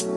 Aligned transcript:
Hello 0.00 0.16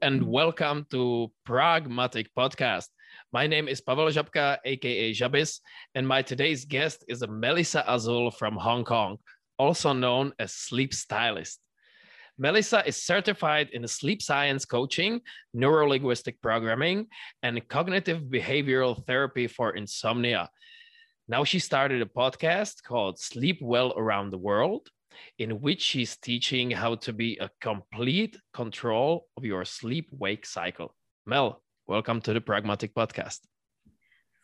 and 0.00 0.22
welcome 0.26 0.86
to 0.90 1.30
Pragmatic 1.44 2.30
Podcast. 2.34 2.86
My 3.34 3.46
name 3.46 3.68
is 3.68 3.82
Pavel 3.82 4.06
Žabka, 4.06 4.56
aka 4.64 5.12
Žabis, 5.12 5.60
and 5.94 6.08
my 6.08 6.22
today's 6.22 6.64
guest 6.64 7.04
is 7.06 7.22
Melissa 7.28 7.84
Azul 7.86 8.30
from 8.30 8.56
Hong 8.56 8.84
Kong, 8.84 9.18
also 9.58 9.92
known 9.92 10.32
as 10.38 10.54
sleep 10.54 10.94
stylist. 10.94 11.60
Melissa 12.40 12.82
is 12.86 12.96
certified 12.96 13.68
in 13.74 13.86
sleep 13.86 14.22
science 14.22 14.64
coaching, 14.64 15.20
neurolinguistic 15.54 16.40
programming, 16.40 17.06
and 17.42 17.68
cognitive 17.68 18.22
behavioral 18.22 19.04
therapy 19.06 19.46
for 19.46 19.76
insomnia. 19.76 20.48
Now 21.28 21.44
she 21.44 21.58
started 21.58 22.00
a 22.00 22.06
podcast 22.06 22.82
called 22.82 23.18
Sleep 23.18 23.58
Well 23.60 23.92
Around 23.94 24.30
the 24.30 24.38
World, 24.38 24.88
in 25.38 25.60
which 25.60 25.82
she's 25.82 26.16
teaching 26.16 26.70
how 26.70 26.94
to 27.04 27.12
be 27.12 27.36
a 27.36 27.50
complete 27.60 28.38
control 28.54 29.26
of 29.36 29.44
your 29.44 29.66
sleep 29.66 30.08
wake 30.10 30.46
cycle. 30.46 30.94
Mel, 31.26 31.62
welcome 31.86 32.22
to 32.22 32.32
the 32.32 32.40
Pragmatic 32.40 32.94
Podcast. 32.94 33.40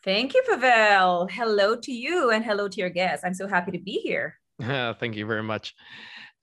Thank 0.03 0.35
you, 0.35 0.43
Pavel. 0.47 1.25
Hello 1.31 1.75
to 1.75 1.91
you 1.91 2.29
and 2.29 2.45
hello 2.45 2.67
to 2.67 2.77
your 2.77 2.91
guests. 2.91 3.25
I'm 3.25 3.33
so 3.33 3.47
happy 3.47 3.71
to 3.71 3.79
be 3.79 3.93
here. 3.93 4.35
Thank 4.61 5.15
you 5.15 5.25
very 5.25 5.41
much. 5.41 5.73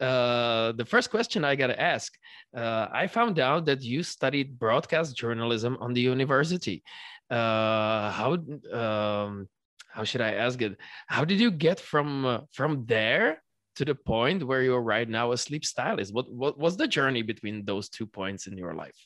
Uh, 0.00 0.72
the 0.72 0.84
first 0.84 1.10
question 1.10 1.44
I 1.44 1.54
got 1.54 1.68
to 1.68 1.80
ask 1.80 2.12
uh, 2.56 2.86
I 2.92 3.06
found 3.06 3.38
out 3.38 3.66
that 3.66 3.82
you 3.82 4.02
studied 4.02 4.58
broadcast 4.58 5.16
journalism 5.16 5.76
on 5.80 5.92
the 5.92 6.00
university. 6.00 6.82
Uh, 7.30 8.10
how, 8.10 8.38
um, 8.72 9.48
how 9.88 10.04
should 10.04 10.20
I 10.20 10.34
ask 10.34 10.62
it? 10.62 10.76
How 11.08 11.24
did 11.24 11.40
you 11.40 11.50
get 11.50 11.80
from, 11.80 12.24
uh, 12.24 12.40
from 12.52 12.84
there 12.86 13.42
to 13.76 13.84
the 13.84 13.94
point 13.94 14.46
where 14.46 14.62
you're 14.62 14.80
right 14.80 15.08
now 15.08 15.32
a 15.32 15.36
sleep 15.36 15.64
stylist? 15.64 16.14
What, 16.14 16.30
what 16.30 16.58
was 16.58 16.76
the 16.76 16.86
journey 16.86 17.22
between 17.22 17.64
those 17.64 17.88
two 17.88 18.06
points 18.06 18.46
in 18.46 18.56
your 18.56 18.74
life? 18.74 18.96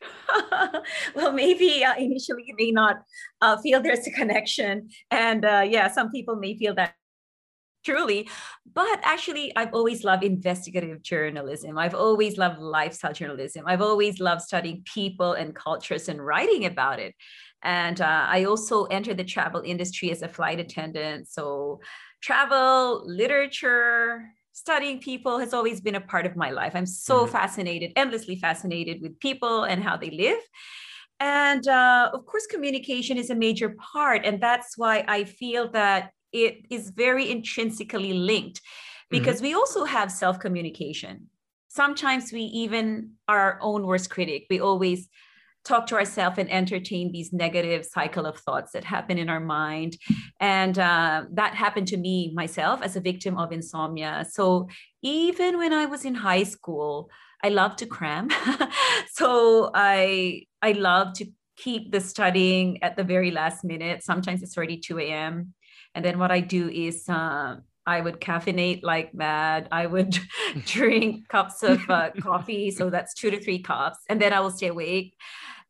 well, 1.15 1.33
maybe 1.33 1.85
uh, 1.85 1.97
initially 1.97 2.45
you 2.47 2.55
may 2.59 2.71
not 2.71 3.03
uh, 3.41 3.57
feel 3.59 3.81
there's 3.81 4.07
a 4.07 4.11
connection. 4.11 4.91
And 5.11 5.45
uh, 5.45 5.65
yeah, 5.67 5.89
some 5.89 6.11
people 6.11 6.37
may 6.37 6.57
feel 6.57 6.75
that 6.75 6.95
truly. 7.85 8.29
But 8.73 9.01
actually, 9.03 9.53
I've 9.57 9.75
always 9.75 10.05
loved 10.05 10.25
investigative 10.25 11.03
journalism. 11.03 11.79
I've 11.79 11.95
always 11.95 12.39
loved 12.39 12.59
lifestyle 12.61 13.13
journalism. 13.13 13.65
I've 13.67 13.83
always 13.83 14.21
loved 14.21 14.43
studying 14.43 14.83
people 14.85 15.33
and 15.33 15.55
cultures 15.55 16.09
and 16.09 16.25
writing 16.25 16.67
about 16.67 16.99
it. 17.01 17.15
And 17.63 18.01
uh, 18.01 18.27
I 18.29 18.45
also 18.45 18.85
entered 18.85 19.17
the 19.17 19.25
travel 19.25 19.63
industry 19.65 20.11
as 20.11 20.23
a 20.23 20.29
flight 20.29 20.61
attendant. 20.61 21.29
So, 21.29 21.81
travel, 22.21 23.03
literature, 23.07 24.31
studying 24.53 25.01
people 25.01 25.39
has 25.39 25.55
always 25.55 25.81
been 25.81 25.95
a 25.95 26.01
part 26.01 26.27
of 26.27 26.37
my 26.37 26.51
life. 26.51 26.73
I'm 26.75 26.87
so 26.87 27.23
mm-hmm. 27.23 27.33
fascinated, 27.33 27.93
endlessly 27.97 28.37
fascinated 28.37 29.01
with 29.03 29.19
people 29.21 29.65
and 29.65 29.83
how 29.83 29.97
they 29.97 30.11
live. 30.11 30.39
And 31.21 31.67
uh, 31.67 32.11
of 32.13 32.27
course, 32.27 32.47
communication 32.47 33.19
is 33.19 33.31
a 33.31 33.35
major 33.35 33.75
part. 33.93 34.25
And 34.25 34.41
that's 34.41 34.79
why 34.79 35.05
I 35.09 35.25
feel 35.25 35.71
that 35.73 36.11
it 36.33 36.67
is 36.71 36.91
very 36.91 37.31
intrinsically 37.31 38.13
linked 38.13 38.61
because 39.11 39.37
mm-hmm. 39.37 39.47
we 39.47 39.55
also 39.55 39.85
have 39.85 40.11
self 40.11 40.39
communication. 40.39 41.29
Sometimes 41.69 42.33
we 42.33 42.41
even 42.41 43.13
are 43.29 43.39
our 43.39 43.59
own 43.61 43.87
worst 43.87 44.11
critic. 44.11 44.47
We 44.51 44.61
always 44.61 45.09
talk 45.65 45.87
to 45.87 45.97
ourselves 45.97 46.39
and 46.39 46.51
entertain 46.51 47.13
these 47.13 47.33
negative 47.33 47.85
cycle 47.85 48.27
of 48.27 48.39
thoughts 48.39 48.73
that 48.73 48.85
happen 48.85 49.19
in 49.19 49.29
our 49.29 49.41
mind 49.41 49.97
and 50.41 50.79
uh, 50.79 51.25
that 51.33 51.55
happened 51.55 51.87
to 51.89 51.97
me 51.97 52.33
myself 52.35 52.81
as 52.83 52.97
a 52.97 53.01
victim 53.01 53.37
of 53.37 53.53
insomnia 53.53 54.25
so 54.31 54.69
even 55.03 55.59
when 55.59 55.73
i 55.73 55.85
was 55.85 56.05
in 56.05 56.15
high 56.15 56.43
school 56.43 57.11
i 57.45 57.49
love 57.49 57.77
to 57.77 57.87
cram 57.87 58.29
so 59.13 59.71
i 59.75 60.43
i 60.63 60.73
love 60.73 61.13
to 61.13 61.27
keep 61.57 61.93
the 61.93 62.01
studying 62.01 62.83
at 62.83 62.97
the 62.97 63.05
very 63.05 63.31
last 63.31 63.65
minute 63.65 64.03
sometimes 64.03 64.43
it's 64.43 64.57
already 64.57 64.79
2 64.79 64.99
a.m 65.01 65.53
and 65.99 66.05
then 66.05 66.21
what 66.21 66.31
I 66.31 66.39
do 66.39 66.69
is 66.69 67.09
uh, 67.09 67.57
I 67.85 68.01
would 68.01 68.21
caffeinate 68.21 68.85
like 68.85 69.13
mad. 69.15 69.67
I 69.73 69.87
would 69.87 70.17
drink 70.65 71.27
cups 71.27 71.65
of 71.65 71.81
uh, 71.91 72.11
coffee. 72.21 72.71
So 72.71 72.89
that's 72.89 73.13
two 73.15 73.33
to 73.33 73.41
three 73.41 73.59
cups. 73.59 73.99
And 74.09 74.23
then 74.23 74.33
I 74.33 74.39
will 74.39 74.53
stay 74.53 74.69
awake 74.69 75.17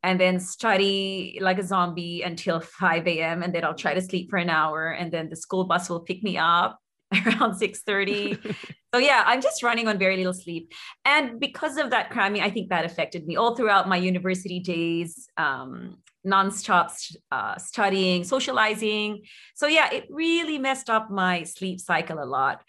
and 0.03 0.21
then 0.21 0.39
study 0.39 1.39
like 1.41 1.59
a 1.59 1.63
zombie 1.63 2.21
until 2.21 2.61
5 2.61 3.07
a.m. 3.07 3.43
And 3.43 3.55
then 3.55 3.65
I'll 3.65 3.73
try 3.73 3.95
to 3.95 4.03
sleep 4.03 4.29
for 4.29 4.37
an 4.37 4.51
hour. 4.51 4.91
And 4.91 5.11
then 5.11 5.31
the 5.31 5.37
school 5.37 5.65
bus 5.65 5.89
will 5.89 6.01
pick 6.01 6.23
me 6.23 6.37
up 6.37 6.79
around 7.27 7.55
6.30 7.59 8.55
so 8.95 9.01
yeah 9.01 9.23
i'm 9.27 9.41
just 9.41 9.63
running 9.63 9.89
on 9.89 9.99
very 9.99 10.17
little 10.17 10.35
sleep 10.35 10.73
and 11.05 11.41
because 11.41 11.77
of 11.77 11.91
that 11.91 12.11
cramming 12.11 12.43
i 12.43 12.51
think 12.51 12.69
that 12.69 12.85
affected 12.85 13.27
me 13.27 13.37
all 13.37 13.57
throughout 13.57 13.89
my 13.89 13.97
university 13.97 14.61
days 14.61 15.29
um, 15.37 15.97
nonstop 16.27 16.91
uh, 17.31 17.57
studying, 17.59 18.25
socializing. 18.25 19.23
So 19.55 19.67
yeah, 19.67 19.93
it 19.93 20.07
really 20.11 20.59
messed 20.59 20.91
up 20.91 21.11
my 21.11 21.45
sleep 21.45 21.81
cycle 21.81 22.23
a 22.23 22.27
lot. 22.27 22.63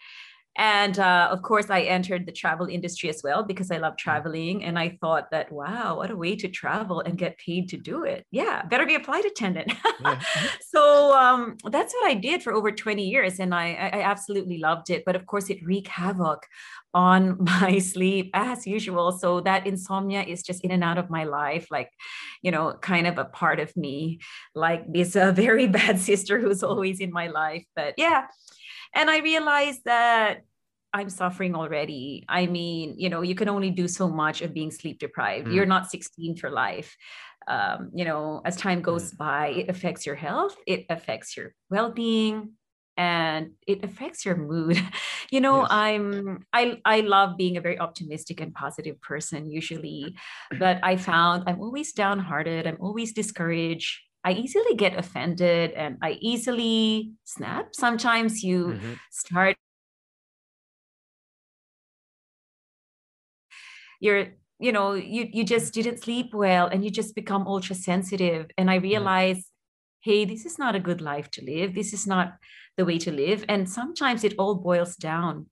And 0.56 0.98
uh, 0.98 1.28
of 1.30 1.42
course, 1.42 1.70
I 1.70 1.82
entered 1.82 2.26
the 2.26 2.32
travel 2.32 2.66
industry 2.66 3.08
as 3.08 3.22
well 3.22 3.42
because 3.44 3.70
I 3.70 3.78
love 3.78 3.96
traveling. 3.96 4.64
And 4.64 4.78
I 4.78 4.98
thought 5.00 5.30
that, 5.30 5.50
wow, 5.50 5.98
what 5.98 6.10
a 6.10 6.16
way 6.16 6.36
to 6.36 6.48
travel 6.48 7.00
and 7.00 7.16
get 7.16 7.38
paid 7.38 7.68
to 7.70 7.76
do 7.76 8.04
it. 8.04 8.26
Yeah, 8.30 8.62
better 8.64 8.84
be 8.84 8.96
a 8.96 9.00
flight 9.00 9.24
attendant. 9.24 9.72
Yeah. 10.00 10.20
so 10.60 11.16
um, 11.16 11.56
that's 11.70 11.94
what 11.94 12.10
I 12.10 12.14
did 12.14 12.42
for 12.42 12.52
over 12.52 12.72
20 12.72 13.08
years. 13.08 13.38
And 13.38 13.54
I, 13.54 13.90
I 13.92 14.02
absolutely 14.02 14.58
loved 14.58 14.90
it. 14.90 15.04
But 15.06 15.16
of 15.16 15.26
course, 15.26 15.50
it 15.50 15.64
wreaked 15.64 15.88
havoc 15.88 16.46
on 16.92 17.36
my 17.44 17.78
sleep 17.78 18.30
as 18.34 18.66
usual. 18.66 19.12
So 19.12 19.40
that 19.42 19.66
insomnia 19.66 20.22
is 20.22 20.42
just 20.42 20.64
in 20.64 20.70
and 20.70 20.84
out 20.84 20.98
of 20.98 21.10
my 21.10 21.24
life, 21.24 21.68
like, 21.70 21.90
you 22.42 22.50
know, 22.50 22.74
kind 22.80 23.06
of 23.06 23.18
a 23.18 23.24
part 23.24 23.60
of 23.60 23.76
me, 23.76 24.20
like 24.54 24.92
this 24.92 25.16
uh, 25.16 25.32
very 25.34 25.68
bad 25.68 25.98
sister 25.98 26.40
who's 26.40 26.62
always 26.62 27.00
in 27.00 27.12
my 27.12 27.28
life. 27.28 27.64
But 27.74 27.94
yeah. 27.96 28.26
And 28.94 29.10
I 29.10 29.18
realized 29.18 29.82
that 29.84 30.42
I'm 30.92 31.08
suffering 31.08 31.54
already. 31.54 32.24
I 32.28 32.46
mean, 32.46 32.94
you 32.98 33.08
know, 33.08 33.22
you 33.22 33.34
can 33.34 33.48
only 33.48 33.70
do 33.70 33.86
so 33.86 34.08
much 34.08 34.42
of 34.42 34.52
being 34.52 34.70
sleep 34.70 34.98
deprived. 34.98 35.46
Mm. 35.46 35.54
You're 35.54 35.66
not 35.66 35.90
16 35.90 36.36
for 36.36 36.50
life. 36.50 36.96
Um, 37.46 37.90
you 37.94 38.04
know, 38.04 38.42
as 38.44 38.56
time 38.56 38.82
goes 38.82 39.12
mm. 39.12 39.18
by, 39.18 39.48
it 39.48 39.68
affects 39.68 40.04
your 40.04 40.16
health, 40.16 40.56
it 40.66 40.86
affects 40.90 41.36
your 41.36 41.54
well 41.70 41.90
being, 41.92 42.54
and 42.96 43.52
it 43.66 43.82
affects 43.82 44.26
your 44.26 44.36
mood 44.36 44.76
you 45.30 45.40
know 45.40 45.60
yes. 45.60 45.68
i'm 45.70 46.44
i 46.52 46.78
i 46.84 47.00
love 47.00 47.36
being 47.36 47.56
a 47.56 47.60
very 47.60 47.78
optimistic 47.78 48.40
and 48.40 48.52
positive 48.52 49.00
person 49.00 49.50
usually 49.50 50.14
but 50.58 50.78
i 50.82 50.96
found 50.96 51.44
i'm 51.46 51.60
always 51.60 51.92
downhearted 51.92 52.66
i'm 52.66 52.76
always 52.80 53.12
discouraged 53.12 54.00
i 54.24 54.32
easily 54.32 54.74
get 54.74 54.98
offended 54.98 55.72
and 55.72 55.96
i 56.02 56.12
easily 56.20 57.12
snap 57.24 57.68
sometimes 57.74 58.42
you 58.42 58.66
mm-hmm. 58.66 58.92
start 59.10 59.56
you're 64.00 64.28
you 64.58 64.72
know 64.72 64.94
you 64.94 65.28
you 65.32 65.44
just 65.44 65.72
didn't 65.72 66.02
sleep 66.02 66.34
well 66.34 66.66
and 66.66 66.84
you 66.84 66.90
just 66.90 67.14
become 67.14 67.46
ultra 67.46 67.74
sensitive 67.74 68.46
and 68.58 68.70
i 68.70 68.76
realize 68.76 69.38
mm-hmm. 69.38 70.10
hey 70.10 70.24
this 70.24 70.44
is 70.44 70.58
not 70.58 70.74
a 70.74 70.80
good 70.80 71.00
life 71.00 71.30
to 71.30 71.44
live 71.44 71.74
this 71.74 71.92
is 71.92 72.06
not 72.06 72.34
the 72.80 72.84
way 72.84 72.98
to 72.98 73.12
live. 73.12 73.44
And 73.48 73.68
sometimes 73.68 74.24
it 74.24 74.34
all 74.38 74.54
boils 74.54 74.96
down 74.96 75.46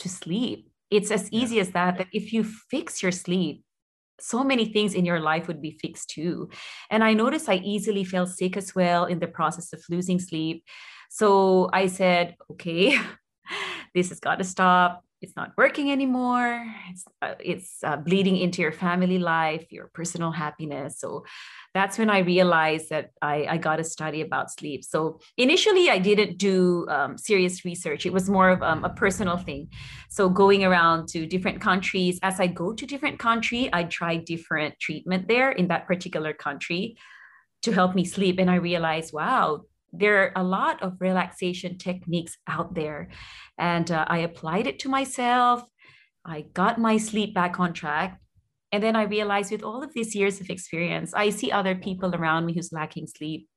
to 0.00 0.08
sleep. 0.08 0.68
It's 0.90 1.10
as 1.10 1.32
easy 1.32 1.56
yeah. 1.56 1.62
as 1.62 1.70
that, 1.70 1.98
that 1.98 2.08
if 2.12 2.32
you 2.32 2.44
fix 2.44 3.02
your 3.02 3.12
sleep, 3.12 3.64
so 4.20 4.42
many 4.42 4.66
things 4.72 4.94
in 4.94 5.04
your 5.04 5.20
life 5.20 5.48
would 5.48 5.62
be 5.62 5.78
fixed 5.80 6.10
too. 6.10 6.50
And 6.90 7.04
I 7.04 7.14
noticed 7.14 7.48
I 7.48 7.56
easily 7.56 8.04
fell 8.04 8.26
sick 8.26 8.56
as 8.56 8.74
well 8.74 9.04
in 9.06 9.18
the 9.18 9.26
process 9.26 9.72
of 9.72 9.82
losing 9.88 10.18
sleep. 10.18 10.64
So 11.10 11.70
I 11.72 11.86
said, 11.86 12.36
okay, 12.52 12.98
this 13.94 14.08
has 14.10 14.20
got 14.20 14.38
to 14.38 14.44
stop 14.44 15.05
it's 15.22 15.34
not 15.34 15.52
working 15.56 15.90
anymore. 15.90 16.66
It's 16.90 17.04
uh, 17.22 17.34
it's 17.40 17.78
uh, 17.82 17.96
bleeding 17.96 18.36
into 18.36 18.60
your 18.60 18.72
family 18.72 19.18
life 19.18 19.66
your 19.70 19.90
personal 19.94 20.30
happiness. 20.30 21.00
So 21.00 21.24
that's 21.74 21.98
when 21.98 22.08
i 22.08 22.20
realized 22.20 22.88
that 22.88 23.10
i, 23.20 23.46
I 23.50 23.56
got 23.58 23.76
to 23.76 23.84
study 23.84 24.20
about 24.22 24.50
sleep. 24.50 24.84
So 24.84 25.20
initially 25.36 25.90
i 25.90 25.98
didn't 25.98 26.38
do 26.38 26.86
um, 26.88 27.18
serious 27.18 27.64
research. 27.64 28.06
It 28.06 28.12
was 28.12 28.28
more 28.28 28.50
of 28.50 28.62
um, 28.62 28.84
a 28.84 28.90
personal 28.90 29.36
thing. 29.36 29.68
So 30.08 30.28
going 30.28 30.64
around 30.64 31.08
to 31.08 31.26
different 31.26 31.60
countries 31.60 32.18
as 32.22 32.40
i 32.40 32.46
go 32.46 32.72
to 32.72 32.86
different 32.86 33.18
country 33.18 33.70
i 33.72 33.84
try 33.84 34.16
different 34.16 34.78
treatment 34.80 35.28
there 35.28 35.50
in 35.50 35.68
that 35.68 35.86
particular 35.86 36.32
country 36.32 36.96
to 37.62 37.72
help 37.72 37.94
me 37.94 38.04
sleep. 38.04 38.38
And 38.38 38.50
i 38.50 38.56
realized 38.56 39.12
wow 39.12 39.62
there 39.92 40.22
are 40.22 40.32
a 40.36 40.44
lot 40.44 40.82
of 40.82 41.00
relaxation 41.00 41.78
techniques 41.78 42.36
out 42.46 42.74
there. 42.74 43.08
And 43.58 43.90
uh, 43.90 44.04
I 44.08 44.18
applied 44.18 44.66
it 44.66 44.78
to 44.80 44.88
myself. 44.88 45.62
I 46.24 46.42
got 46.52 46.78
my 46.78 46.96
sleep 46.96 47.34
back 47.34 47.58
on 47.60 47.72
track. 47.72 48.20
And 48.72 48.82
then 48.82 48.96
I 48.96 49.04
realized 49.04 49.52
with 49.52 49.62
all 49.62 49.82
of 49.82 49.94
these 49.94 50.14
years 50.14 50.40
of 50.40 50.50
experience, 50.50 51.14
I 51.14 51.30
see 51.30 51.52
other 51.52 51.74
people 51.74 52.14
around 52.14 52.46
me 52.46 52.54
who's 52.54 52.72
lacking 52.72 53.06
sleep. 53.06 53.48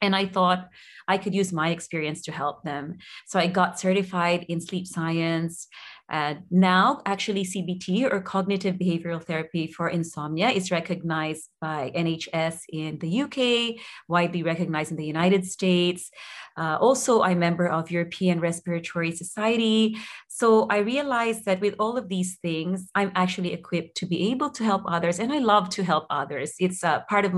And 0.00 0.14
I 0.14 0.26
thought 0.26 0.68
I 1.06 1.18
could 1.18 1.34
use 1.34 1.52
my 1.52 1.70
experience 1.70 2.22
to 2.22 2.32
help 2.32 2.62
them. 2.62 2.98
So 3.26 3.38
I 3.38 3.48
got 3.48 3.80
certified 3.80 4.46
in 4.48 4.60
sleep 4.60 4.86
science. 4.86 5.66
And 6.10 6.44
now, 6.50 7.02
actually, 7.04 7.44
CBT 7.44 8.10
or 8.10 8.20
cognitive 8.20 8.76
behavioral 8.76 9.22
therapy 9.22 9.66
for 9.66 9.88
insomnia 9.88 10.48
is 10.48 10.70
recognized 10.70 11.50
by 11.60 11.92
NHS 11.94 12.60
in 12.70 12.98
the 12.98 13.22
UK, 13.22 13.82
widely 14.08 14.42
recognized 14.42 14.90
in 14.90 14.96
the 14.96 15.04
United 15.04 15.44
States. 15.44 16.10
Uh, 16.56 16.76
also, 16.80 17.22
I'm 17.22 17.36
a 17.36 17.40
member 17.40 17.68
of 17.68 17.90
European 17.90 18.40
Respiratory 18.40 19.12
Society. 19.12 19.96
So 20.28 20.66
I 20.70 20.78
realized 20.78 21.44
that 21.44 21.60
with 21.60 21.74
all 21.78 21.96
of 21.96 22.08
these 22.08 22.38
things, 22.40 22.88
I'm 22.94 23.12
actually 23.14 23.52
equipped 23.52 23.96
to 23.98 24.06
be 24.06 24.30
able 24.30 24.50
to 24.50 24.64
help 24.64 24.82
others, 24.86 25.18
and 25.18 25.32
I 25.32 25.38
love 25.38 25.68
to 25.70 25.84
help 25.84 26.06
others. 26.10 26.54
It's 26.58 26.82
a 26.82 27.04
part 27.08 27.24
of. 27.24 27.32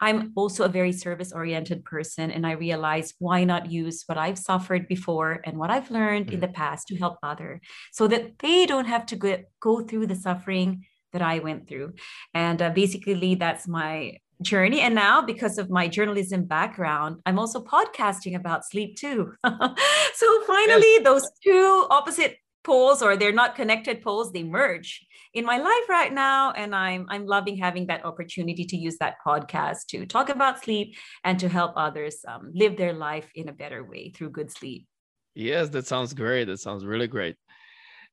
I'm 0.00 0.32
also 0.34 0.64
a 0.64 0.68
very 0.68 0.92
service-oriented 0.92 1.84
person, 1.84 2.30
and 2.30 2.46
I 2.46 2.52
realized 2.52 3.14
why 3.18 3.44
not 3.44 3.70
use 3.70 4.04
what 4.06 4.18
I've 4.18 4.38
suffered 4.38 4.88
before 4.88 5.40
and 5.44 5.56
what 5.58 5.70
I've 5.70 5.90
learned 5.90 6.26
mm-hmm. 6.26 6.34
in 6.34 6.40
the 6.40 6.48
past 6.48 6.88
to 6.88 6.96
help 6.96 7.18
other, 7.22 7.60
so 7.92 8.07
that 8.08 8.38
they 8.40 8.66
don't 8.66 8.86
have 8.86 9.06
to 9.06 9.16
go, 9.16 9.38
go 9.60 9.82
through 9.82 10.08
the 10.08 10.14
suffering 10.14 10.84
that 11.12 11.22
I 11.22 11.38
went 11.38 11.68
through. 11.68 11.94
And 12.34 12.60
uh, 12.60 12.70
basically, 12.70 13.34
that's 13.34 13.66
my 13.66 14.18
journey. 14.42 14.80
And 14.80 14.94
now, 14.94 15.22
because 15.22 15.58
of 15.58 15.70
my 15.70 15.88
journalism 15.88 16.44
background, 16.44 17.20
I'm 17.26 17.38
also 17.38 17.62
podcasting 17.62 18.36
about 18.36 18.64
sleep 18.64 18.96
too. 18.96 19.32
so 19.44 20.42
finally, 20.46 20.94
yes. 20.94 21.04
those 21.04 21.30
two 21.44 21.86
opposite 21.90 22.36
poles, 22.64 23.02
or 23.02 23.16
they're 23.16 23.32
not 23.32 23.56
connected 23.56 24.02
poles, 24.02 24.32
they 24.32 24.42
merge 24.42 25.04
in 25.34 25.44
my 25.44 25.58
life 25.58 25.88
right 25.88 26.12
now. 26.12 26.52
And 26.52 26.74
I'm 26.74 27.06
I'm 27.08 27.26
loving 27.26 27.56
having 27.56 27.86
that 27.86 28.04
opportunity 28.04 28.64
to 28.64 28.76
use 28.76 28.96
that 28.98 29.16
podcast 29.26 29.86
to 29.90 30.06
talk 30.06 30.28
about 30.28 30.62
sleep 30.62 30.96
and 31.24 31.38
to 31.40 31.48
help 31.48 31.72
others 31.76 32.18
um, 32.26 32.50
live 32.54 32.76
their 32.76 32.92
life 32.92 33.28
in 33.34 33.48
a 33.48 33.52
better 33.52 33.84
way 33.84 34.10
through 34.10 34.30
good 34.30 34.50
sleep. 34.50 34.86
Yes, 35.34 35.68
that 35.70 35.86
sounds 35.86 36.12
great. 36.12 36.44
That 36.46 36.58
sounds 36.58 36.84
really 36.84 37.06
great 37.06 37.36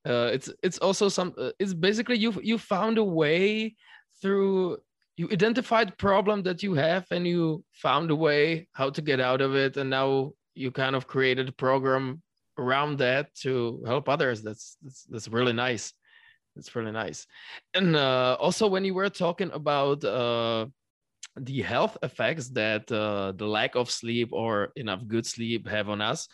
uh, 0.06 0.30
it's 0.34 0.50
it's 0.62 0.78
also 0.80 1.10
some 1.10 1.34
uh, 1.38 1.52
it's 1.60 1.74
basically 1.74 2.18
you 2.18 2.34
you 2.44 2.58
found 2.58 2.98
a 2.98 3.04
way 3.04 3.76
through 4.22 4.78
you 5.18 5.30
identified 5.32 5.98
problem 5.98 6.44
that 6.44 6.62
you 6.62 6.74
have 6.74 7.06
and 7.12 7.26
you 7.26 7.64
found 7.72 8.12
a 8.12 8.16
way 8.16 8.68
how 8.74 8.90
to 8.90 9.02
get 9.02 9.20
out 9.20 9.42
of 9.42 9.56
it. 9.56 9.78
And 9.78 9.90
now 9.90 10.34
you 10.54 10.72
kind 10.72 10.96
of 10.96 11.08
created 11.08 11.50
a 11.50 11.54
program 11.54 12.22
around 12.58 12.98
that 13.00 13.34
to 13.36 13.82
help 13.86 14.10
others. 14.10 14.42
That's 14.42 14.78
that's, 14.82 15.04
that's 15.04 15.28
really 15.28 15.54
nice. 15.54 15.94
It's 16.58 16.76
really 16.76 16.92
nice. 16.92 17.28
And 17.74 17.96
uh, 17.96 18.38
also 18.40 18.68
when 18.68 18.86
you 18.86 18.94
were 18.94 19.10
talking 19.10 19.52
about 19.52 20.04
uh, 20.04 20.68
the 21.38 21.62
health 21.62 21.98
effects 22.04 22.50
that 22.50 22.90
uh, 22.92 23.34
the 23.36 23.48
lack 23.48 23.76
of 23.76 23.92
sleep 23.92 24.30
or 24.32 24.72
enough 24.76 25.06
good 25.08 25.26
sleep 25.26 25.68
have 25.68 25.90
on 25.90 26.02
us 26.02 26.28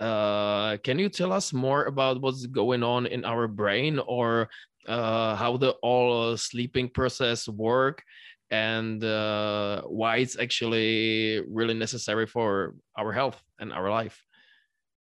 uh, 0.00 0.76
can 0.78 0.98
you 0.98 1.08
tell 1.08 1.32
us 1.32 1.52
more 1.52 1.84
about 1.84 2.20
what's 2.20 2.46
going 2.46 2.82
on 2.82 3.06
in 3.06 3.24
our 3.24 3.48
brain 3.48 3.98
or 4.06 4.48
uh, 4.86 5.34
how 5.36 5.56
the 5.56 5.70
all 5.82 6.36
sleeping 6.36 6.88
process 6.88 7.48
work 7.48 8.02
and 8.50 9.02
uh, 9.02 9.82
why 9.82 10.18
it's 10.18 10.38
actually 10.38 11.42
really 11.48 11.74
necessary 11.74 12.26
for 12.26 12.74
our 12.96 13.12
health 13.12 13.42
and 13.58 13.72
our 13.72 13.90
life? 13.90 14.22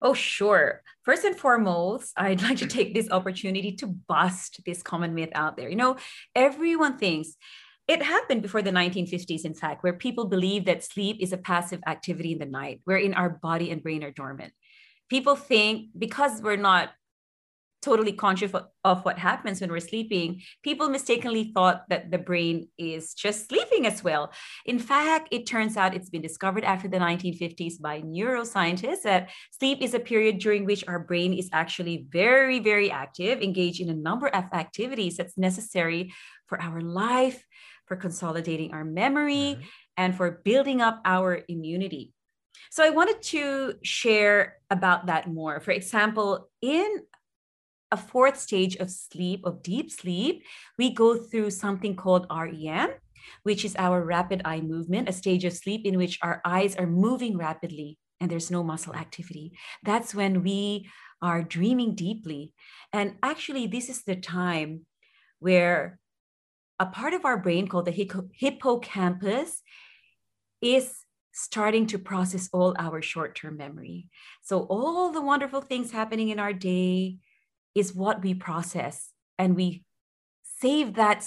Oh, 0.00 0.14
sure. 0.14 0.82
First 1.04 1.24
and 1.24 1.36
foremost, 1.36 2.12
I'd 2.16 2.42
like 2.42 2.58
to 2.58 2.66
take 2.66 2.92
this 2.92 3.10
opportunity 3.10 3.72
to 3.76 3.86
bust 3.86 4.60
this 4.66 4.82
common 4.82 5.14
myth 5.14 5.30
out 5.34 5.56
there. 5.56 5.68
You 5.68 5.76
know, 5.76 5.96
everyone 6.34 6.98
thinks 6.98 7.36
it 7.88 8.02
happened 8.02 8.42
before 8.42 8.62
the 8.62 8.70
1950s, 8.70 9.44
in 9.44 9.54
fact, 9.54 9.82
where 9.82 9.92
people 9.92 10.26
believe 10.26 10.64
that 10.66 10.84
sleep 10.84 11.16
is 11.20 11.32
a 11.32 11.36
passive 11.36 11.80
activity 11.86 12.32
in 12.32 12.38
the 12.38 12.46
night, 12.46 12.80
wherein 12.84 13.14
our 13.14 13.30
body 13.30 13.70
and 13.70 13.82
brain 13.82 14.04
are 14.04 14.10
dormant 14.10 14.52
people 15.12 15.36
think 15.36 15.90
because 15.98 16.40
we're 16.40 16.56
not 16.56 16.88
totally 17.82 18.12
conscious 18.12 18.50
of 18.82 19.04
what 19.04 19.18
happens 19.18 19.60
when 19.60 19.70
we're 19.70 19.90
sleeping, 19.92 20.40
people 20.62 20.88
mistakenly 20.88 21.52
thought 21.54 21.84
that 21.90 22.10
the 22.10 22.16
brain 22.16 22.66
is 22.78 23.12
just 23.12 23.48
sleeping 23.48 23.84
as 23.84 24.02
well. 24.02 24.32
In 24.64 24.78
fact, 24.78 25.28
it 25.30 25.46
turns 25.46 25.76
out 25.76 25.94
it's 25.94 26.08
been 26.08 26.22
discovered 26.22 26.64
after 26.64 26.88
the 26.88 26.96
1950s 26.96 27.78
by 27.78 28.00
neuroscientists 28.00 29.02
that 29.02 29.28
sleep 29.50 29.82
is 29.82 29.92
a 29.92 30.00
period 30.00 30.38
during 30.38 30.64
which 30.64 30.82
our 30.88 31.00
brain 31.00 31.34
is 31.34 31.50
actually 31.52 32.06
very, 32.08 32.58
very 32.60 32.90
active, 32.90 33.42
engaged 33.42 33.82
in 33.82 33.90
a 33.90 34.02
number 34.08 34.28
of 34.28 34.44
activities 34.54 35.18
that's 35.18 35.36
necessary 35.36 36.14
for 36.46 36.58
our 36.62 36.80
life, 36.80 37.44
for 37.86 37.96
consolidating 37.96 38.72
our 38.72 38.84
memory, 39.02 39.48
mm-hmm. 39.56 39.62
and 39.98 40.16
for 40.16 40.40
building 40.42 40.80
up 40.80 41.02
our 41.04 41.42
immunity. 41.48 42.14
So 42.70 42.84
I 42.84 42.90
wanted 42.90 43.22
to 43.22 43.74
share 43.82 44.58
about 44.70 45.06
that 45.06 45.28
more. 45.28 45.60
For 45.60 45.72
example, 45.72 46.48
in 46.60 47.02
a 47.90 47.96
fourth 47.96 48.38
stage 48.38 48.76
of 48.76 48.90
sleep, 48.90 49.44
of 49.44 49.62
deep 49.62 49.90
sleep, 49.90 50.44
we 50.78 50.94
go 50.94 51.16
through 51.16 51.50
something 51.50 51.94
called 51.94 52.26
REM, 52.30 52.90
which 53.42 53.64
is 53.64 53.76
our 53.76 54.02
rapid 54.02 54.42
eye 54.44 54.60
movement, 54.60 55.08
a 55.08 55.12
stage 55.12 55.44
of 55.44 55.52
sleep 55.52 55.84
in 55.84 55.98
which 55.98 56.18
our 56.22 56.40
eyes 56.44 56.74
are 56.76 56.86
moving 56.86 57.36
rapidly 57.36 57.98
and 58.20 58.30
there's 58.30 58.50
no 58.50 58.62
muscle 58.62 58.94
activity. 58.94 59.52
That's 59.82 60.14
when 60.14 60.42
we 60.42 60.88
are 61.20 61.42
dreaming 61.42 61.94
deeply. 61.94 62.52
And 62.92 63.16
actually, 63.22 63.66
this 63.66 63.88
is 63.88 64.04
the 64.04 64.16
time 64.16 64.86
where 65.40 65.98
a 66.78 66.86
part 66.86 67.14
of 67.14 67.24
our 67.24 67.36
brain 67.36 67.66
called 67.68 67.86
the 67.86 68.28
hippocampus 68.34 69.62
is 70.60 70.94
starting 71.32 71.86
to 71.86 71.98
process 71.98 72.48
all 72.52 72.74
our 72.78 73.02
short 73.02 73.34
term 73.34 73.56
memory. 73.56 74.08
So, 74.42 74.60
all 74.60 75.10
the 75.10 75.22
wonderful 75.22 75.60
things 75.60 75.90
happening 75.90 76.28
in 76.28 76.38
our 76.38 76.52
day 76.52 77.16
is 77.74 77.94
what 77.94 78.22
we 78.22 78.34
process 78.34 79.10
and 79.38 79.56
we 79.56 79.84
save 80.60 80.94
that 80.94 81.26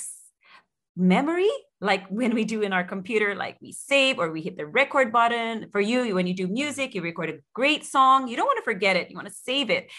memory 0.95 1.49
like 1.81 2.07
when 2.07 2.33
we 2.33 2.45
do 2.45 2.61
in 2.61 2.71
our 2.71 2.83
computer 2.83 3.35
like 3.35 3.57
we 3.61 3.71
save 3.71 4.17
or 4.17 4.31
we 4.31 4.41
hit 4.41 4.57
the 4.57 4.65
record 4.65 5.11
button. 5.11 5.67
For 5.71 5.81
you 5.81 6.15
when 6.15 6.27
you 6.27 6.33
do 6.33 6.47
music 6.47 6.95
you 6.95 7.01
record 7.01 7.29
a 7.29 7.39
great 7.53 7.83
song 7.83 8.27
you 8.27 8.37
don't 8.37 8.45
want 8.45 8.57
to 8.57 8.63
forget 8.63 8.95
it 8.95 9.09
you 9.09 9.15
want 9.15 9.27
to 9.27 9.33
save 9.33 9.69
it. 9.69 9.91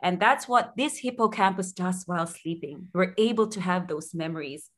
And 0.00 0.20
that's 0.20 0.46
what 0.46 0.74
this 0.76 0.98
hippocampus 0.98 1.72
does 1.72 2.04
while 2.06 2.26
sleeping. 2.26 2.88
We're 2.94 3.14
able 3.18 3.48
to 3.48 3.60
have 3.60 3.88
those 3.88 4.14
memories 4.14 4.70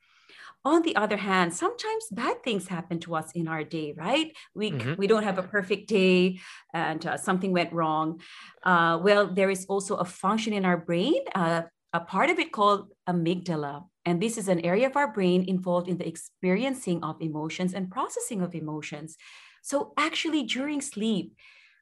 on 0.65 0.83
the 0.83 0.95
other 0.97 1.17
hand 1.17 1.55
sometimes 1.55 2.05
bad 2.11 2.43
things 2.43 2.69
happen 2.69 2.99
to 3.01 3.15
us 3.15 3.33
in 3.33 3.49
our 3.49 3.65
day 3.65 3.95
right? 3.97 4.33
We 4.55 4.73
mm-hmm. 4.73 4.95
we 4.99 5.07
don't 5.07 5.23
have 5.23 5.39
a 5.39 5.43
perfect 5.43 5.89
day 5.89 6.41
and 6.75 7.05
uh, 7.07 7.17
something 7.17 7.53
went 7.53 7.73
wrong. 7.73 8.21
Uh, 8.63 8.99
well 9.03 9.27
there 9.27 9.51
is 9.51 9.65
also 9.67 9.97
a 9.97 10.05
function 10.05 10.53
in 10.53 10.65
our 10.65 10.77
brain 10.77 11.23
uh, 11.35 11.63
a 11.93 12.01
part 12.01 12.31
of 12.31 12.39
it 12.39 12.53
called 12.53 12.93
amygdala 13.09 13.85
and 14.05 14.23
this 14.23 14.39
is 14.39 14.49
an 14.49 14.61
area 14.61 14.87
of 14.87 14.97
our 14.97 15.13
brain 15.13 15.45
involved 15.49 15.89
in 15.89 15.99
the 15.99 16.07
experiencing 16.07 17.03
of 17.03 17.21
emotions 17.21 17.75
and 17.75 17.91
processing 17.91 18.41
of 18.43 18.55
emotions. 18.55 19.17
So 19.63 19.93
actually 19.97 20.45
during 20.45 20.81
sleep 20.81 21.35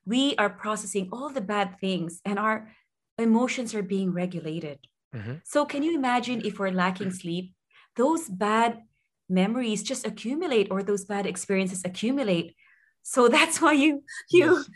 we 0.06 0.34
are 0.36 0.50
processing 0.50 1.10
all 1.12 1.30
the 1.30 1.40
bad 1.40 1.78
things 1.80 2.20
and 2.24 2.38
our 2.38 2.70
emotions 3.18 3.74
are 3.74 3.82
being 3.82 4.12
regulated. 4.12 4.78
Mm-hmm. 5.14 5.36
so 5.42 5.64
can 5.64 5.82
you 5.82 5.94
imagine 5.94 6.42
if 6.44 6.58
we're 6.58 6.70
lacking 6.70 7.10
sleep 7.10 7.54
those 7.98 8.28
bad 8.28 8.82
memories 9.28 9.82
just 9.82 10.06
accumulate 10.06 10.68
or 10.70 10.82
those 10.82 11.04
bad 11.04 11.26
experiences 11.26 11.82
accumulate. 11.84 12.54
So 13.02 13.28
that's 13.36 13.60
why 13.60 13.72
you 13.72 14.02
you 14.30 14.56
yes. 14.56 14.70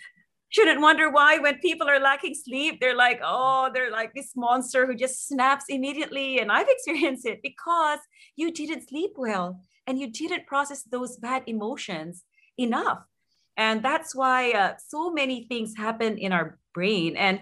shouldn't 0.51 0.83
wonder 0.83 1.11
why 1.11 1.39
when 1.39 1.59
people 1.61 1.89
are 1.89 2.01
lacking 2.01 2.35
sleep 2.35 2.81
they're 2.81 2.97
like 3.07 3.21
oh 3.25 3.71
they're 3.73 3.91
like 3.91 4.13
this 4.15 4.33
monster 4.37 4.87
who 4.87 4.95
just 4.95 5.27
snaps 5.27 5.67
immediately. 5.69 6.41
And 6.41 6.53
i've 6.53 6.69
experienced 6.77 7.27
it 7.27 7.41
because 7.43 8.01
you 8.37 8.53
didn't 8.53 8.89
sleep 8.89 9.13
well 9.17 9.63
and 9.87 9.99
you 9.99 10.11
didn't 10.11 10.47
process 10.47 10.83
those 10.83 11.17
bad 11.17 11.43
emotions 11.47 12.25
enough. 12.59 13.03
And 13.57 13.83
that's 13.83 14.15
why 14.15 14.53
uh, 14.53 14.75
so 14.79 15.13
many 15.13 15.45
things 15.45 15.75
happen 15.77 16.17
in 16.17 16.33
our 16.33 16.59
brain. 16.75 17.17
And 17.17 17.41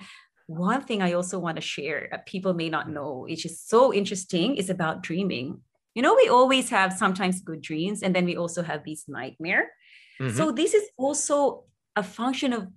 one 0.51 0.83
thing 0.83 1.01
i 1.01 1.13
also 1.13 1.39
want 1.39 1.55
to 1.55 1.63
share 1.63 2.09
that 2.11 2.27
people 2.27 2.55
may 2.55 2.69
not 2.69 2.91
know 2.91 3.25
which 3.29 3.47
is 3.47 3.61
so 3.61 3.95
interesting 3.95 4.57
is 4.57 4.69
about 4.69 5.01
dreaming 5.01 5.61
you 5.95 6.03
know 6.03 6.15
we 6.15 6.29
always 6.29 6.71
have 6.71 6.93
sometimes 6.93 7.41
good 7.41 7.61
dreams 7.61 8.03
and 8.03 8.15
then 8.15 8.25
we 8.25 8.37
also 8.37 8.63
have 8.63 8.85
these 8.85 9.05
nightmare 9.09 9.71
mm-hmm. 10.21 10.37
so 10.37 10.53
this 10.53 10.75
is 10.75 10.85
also 10.97 11.65
a 11.97 12.03
function 12.03 12.53
of 12.53 12.69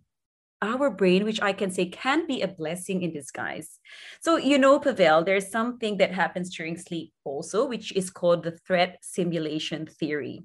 our 0.61 0.89
brain 0.89 1.23
which 1.23 1.41
i 1.41 1.51
can 1.51 1.69
say 1.69 1.85
can 1.85 2.25
be 2.25 2.41
a 2.41 2.47
blessing 2.47 3.03
in 3.03 3.11
disguise 3.11 3.79
so 4.21 4.37
you 4.37 4.57
know 4.57 4.79
pavel 4.79 5.23
there's 5.23 5.51
something 5.51 5.97
that 5.97 6.11
happens 6.11 6.55
during 6.55 6.77
sleep 6.77 7.11
also 7.23 7.65
which 7.65 7.91
is 7.93 8.09
called 8.09 8.43
the 8.43 8.57
threat 8.65 8.97
simulation 9.01 9.85
theory 9.85 10.43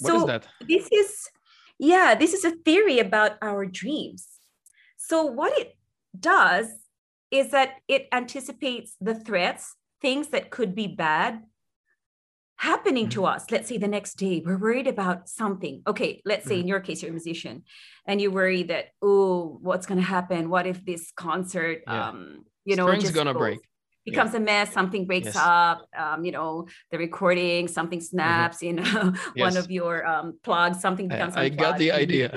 what 0.00 0.10
so 0.10 0.20
is 0.20 0.26
that? 0.26 0.46
this 0.66 0.88
is 0.90 1.28
yeah 1.78 2.14
this 2.14 2.32
is 2.32 2.44
a 2.44 2.56
theory 2.64 2.98
about 2.98 3.32
our 3.42 3.66
dreams 3.66 4.26
so 4.96 5.24
what 5.24 5.56
it 5.58 5.76
does 6.18 6.66
is 7.30 7.50
that 7.50 7.74
it 7.88 8.08
anticipates 8.12 8.96
the 9.00 9.14
threats 9.14 9.74
things 10.00 10.28
that 10.28 10.50
could 10.50 10.74
be 10.74 10.86
bad 10.86 11.42
happening 12.58 13.08
to 13.08 13.26
us 13.26 13.50
let's 13.50 13.68
say 13.68 13.76
the 13.76 13.88
next 13.88 14.14
day 14.14 14.42
we're 14.44 14.56
worried 14.56 14.86
about 14.86 15.28
something 15.28 15.82
okay 15.86 16.22
let's 16.24 16.46
say 16.46 16.58
in 16.58 16.66
your 16.66 16.80
case 16.80 17.02
you're 17.02 17.10
a 17.10 17.12
musician 17.12 17.62
and 18.06 18.20
you 18.20 18.30
worry 18.30 18.62
that 18.62 18.86
oh 19.02 19.58
what's 19.60 19.86
going 19.86 19.98
to 19.98 20.04
happen 20.04 20.48
what 20.48 20.66
if 20.66 20.84
this 20.84 21.12
concert 21.16 21.82
yeah. 21.86 22.08
um 22.08 22.44
you 22.64 22.74
know 22.74 22.86
String's 22.86 23.10
gonna 23.10 23.34
goes, 23.34 23.40
break 23.40 23.60
becomes 24.06 24.32
yeah. 24.32 24.38
a 24.38 24.40
mess 24.40 24.72
something 24.72 25.04
breaks 25.04 25.26
yes. 25.26 25.36
up 25.36 25.86
um, 25.98 26.24
you 26.24 26.32
know 26.32 26.66
the 26.90 26.98
recording 26.98 27.68
something 27.68 27.98
mm-hmm. 27.98 28.06
snaps 28.06 28.58
mm-hmm. 28.58 28.78
you 28.78 28.82
know 28.82 29.12
yes. 29.36 29.54
one 29.54 29.56
of 29.58 29.70
your 29.70 30.06
um, 30.06 30.38
plugs 30.42 30.80
something 30.80 31.08
becomes 31.08 31.36
i, 31.36 31.42
I 31.42 31.48
got 31.50 31.76
the 31.76 31.92
idea 31.92 32.32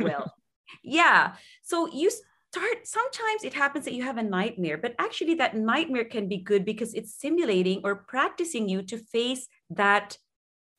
well 0.00 0.32
yeah 0.84 1.32
so 1.62 1.92
you 1.92 2.08
start 2.10 2.86
sometimes 2.86 3.42
it 3.42 3.52
happens 3.52 3.84
that 3.84 3.94
you 3.94 4.04
have 4.04 4.18
a 4.18 4.22
nightmare 4.22 4.78
but 4.78 4.94
actually 4.98 5.34
that 5.34 5.56
nightmare 5.56 6.04
can 6.04 6.28
be 6.28 6.38
good 6.38 6.64
because 6.64 6.94
it's 6.94 7.14
simulating 7.14 7.80
or 7.82 7.96
practicing 7.96 8.68
you 8.68 8.82
to 8.82 8.96
face 8.96 9.48
that 9.70 10.18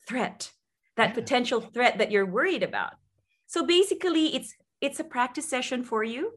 threat 0.07 0.51
that 0.97 1.13
potential 1.13 1.61
threat 1.61 1.99
that 1.99 2.11
you're 2.11 2.25
worried 2.25 2.63
about. 2.63 2.93
So 3.45 3.65
basically 3.65 4.35
it's 4.35 4.53
it's 4.81 4.99
a 4.99 5.03
practice 5.03 5.49
session 5.49 5.83
for 5.83 6.03
you. 6.03 6.31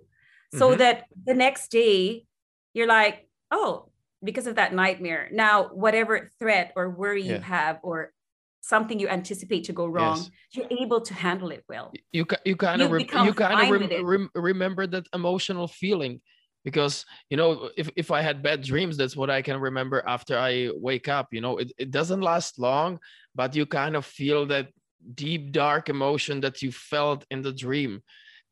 So 0.54 0.70
mm-hmm. 0.70 0.78
that 0.78 1.04
the 1.26 1.34
next 1.34 1.70
day 1.70 2.26
you're 2.72 2.86
like 2.86 3.28
oh 3.50 3.90
because 4.22 4.46
of 4.46 4.56
that 4.56 4.74
nightmare. 4.74 5.28
Now 5.32 5.70
whatever 5.72 6.30
threat 6.38 6.72
or 6.76 6.90
worry 6.90 7.22
yeah. 7.22 7.36
you 7.36 7.40
have 7.40 7.80
or 7.82 8.12
something 8.60 9.00
you 9.00 9.08
anticipate 9.08 9.64
to 9.64 9.72
go 9.72 9.86
wrong 9.86 10.18
yes. 10.18 10.30
you're 10.52 10.66
able 10.82 11.00
to 11.00 11.14
handle 11.14 11.50
it 11.50 11.64
well. 11.68 11.92
You 12.12 12.26
you 12.44 12.56
kind 12.56 12.82
of 12.82 12.90
you, 12.90 13.06
kind 13.32 13.90
of 13.90 14.04
rem- 14.04 14.30
remember 14.34 14.86
that 14.86 15.06
emotional 15.14 15.66
feeling 15.66 16.20
because 16.64 17.06
you 17.30 17.36
know 17.36 17.70
if, 17.76 17.88
if 17.96 18.10
i 18.10 18.20
had 18.20 18.42
bad 18.42 18.62
dreams 18.62 18.96
that's 18.96 19.16
what 19.16 19.30
i 19.30 19.40
can 19.40 19.58
remember 19.58 20.02
after 20.06 20.38
i 20.38 20.68
wake 20.76 21.08
up 21.08 21.28
you 21.32 21.40
know? 21.40 21.56
It, 21.58 21.72
it 21.78 21.90
doesn't 21.90 22.20
last 22.20 22.58
long 22.58 22.98
but 23.34 23.54
you 23.56 23.66
kind 23.66 23.96
of 23.96 24.04
feel 24.04 24.46
that 24.46 24.68
deep 25.14 25.52
dark 25.52 25.88
emotion 25.88 26.40
that 26.40 26.62
you 26.62 26.72
felt 26.72 27.24
in 27.30 27.42
the 27.42 27.52
dream. 27.52 28.02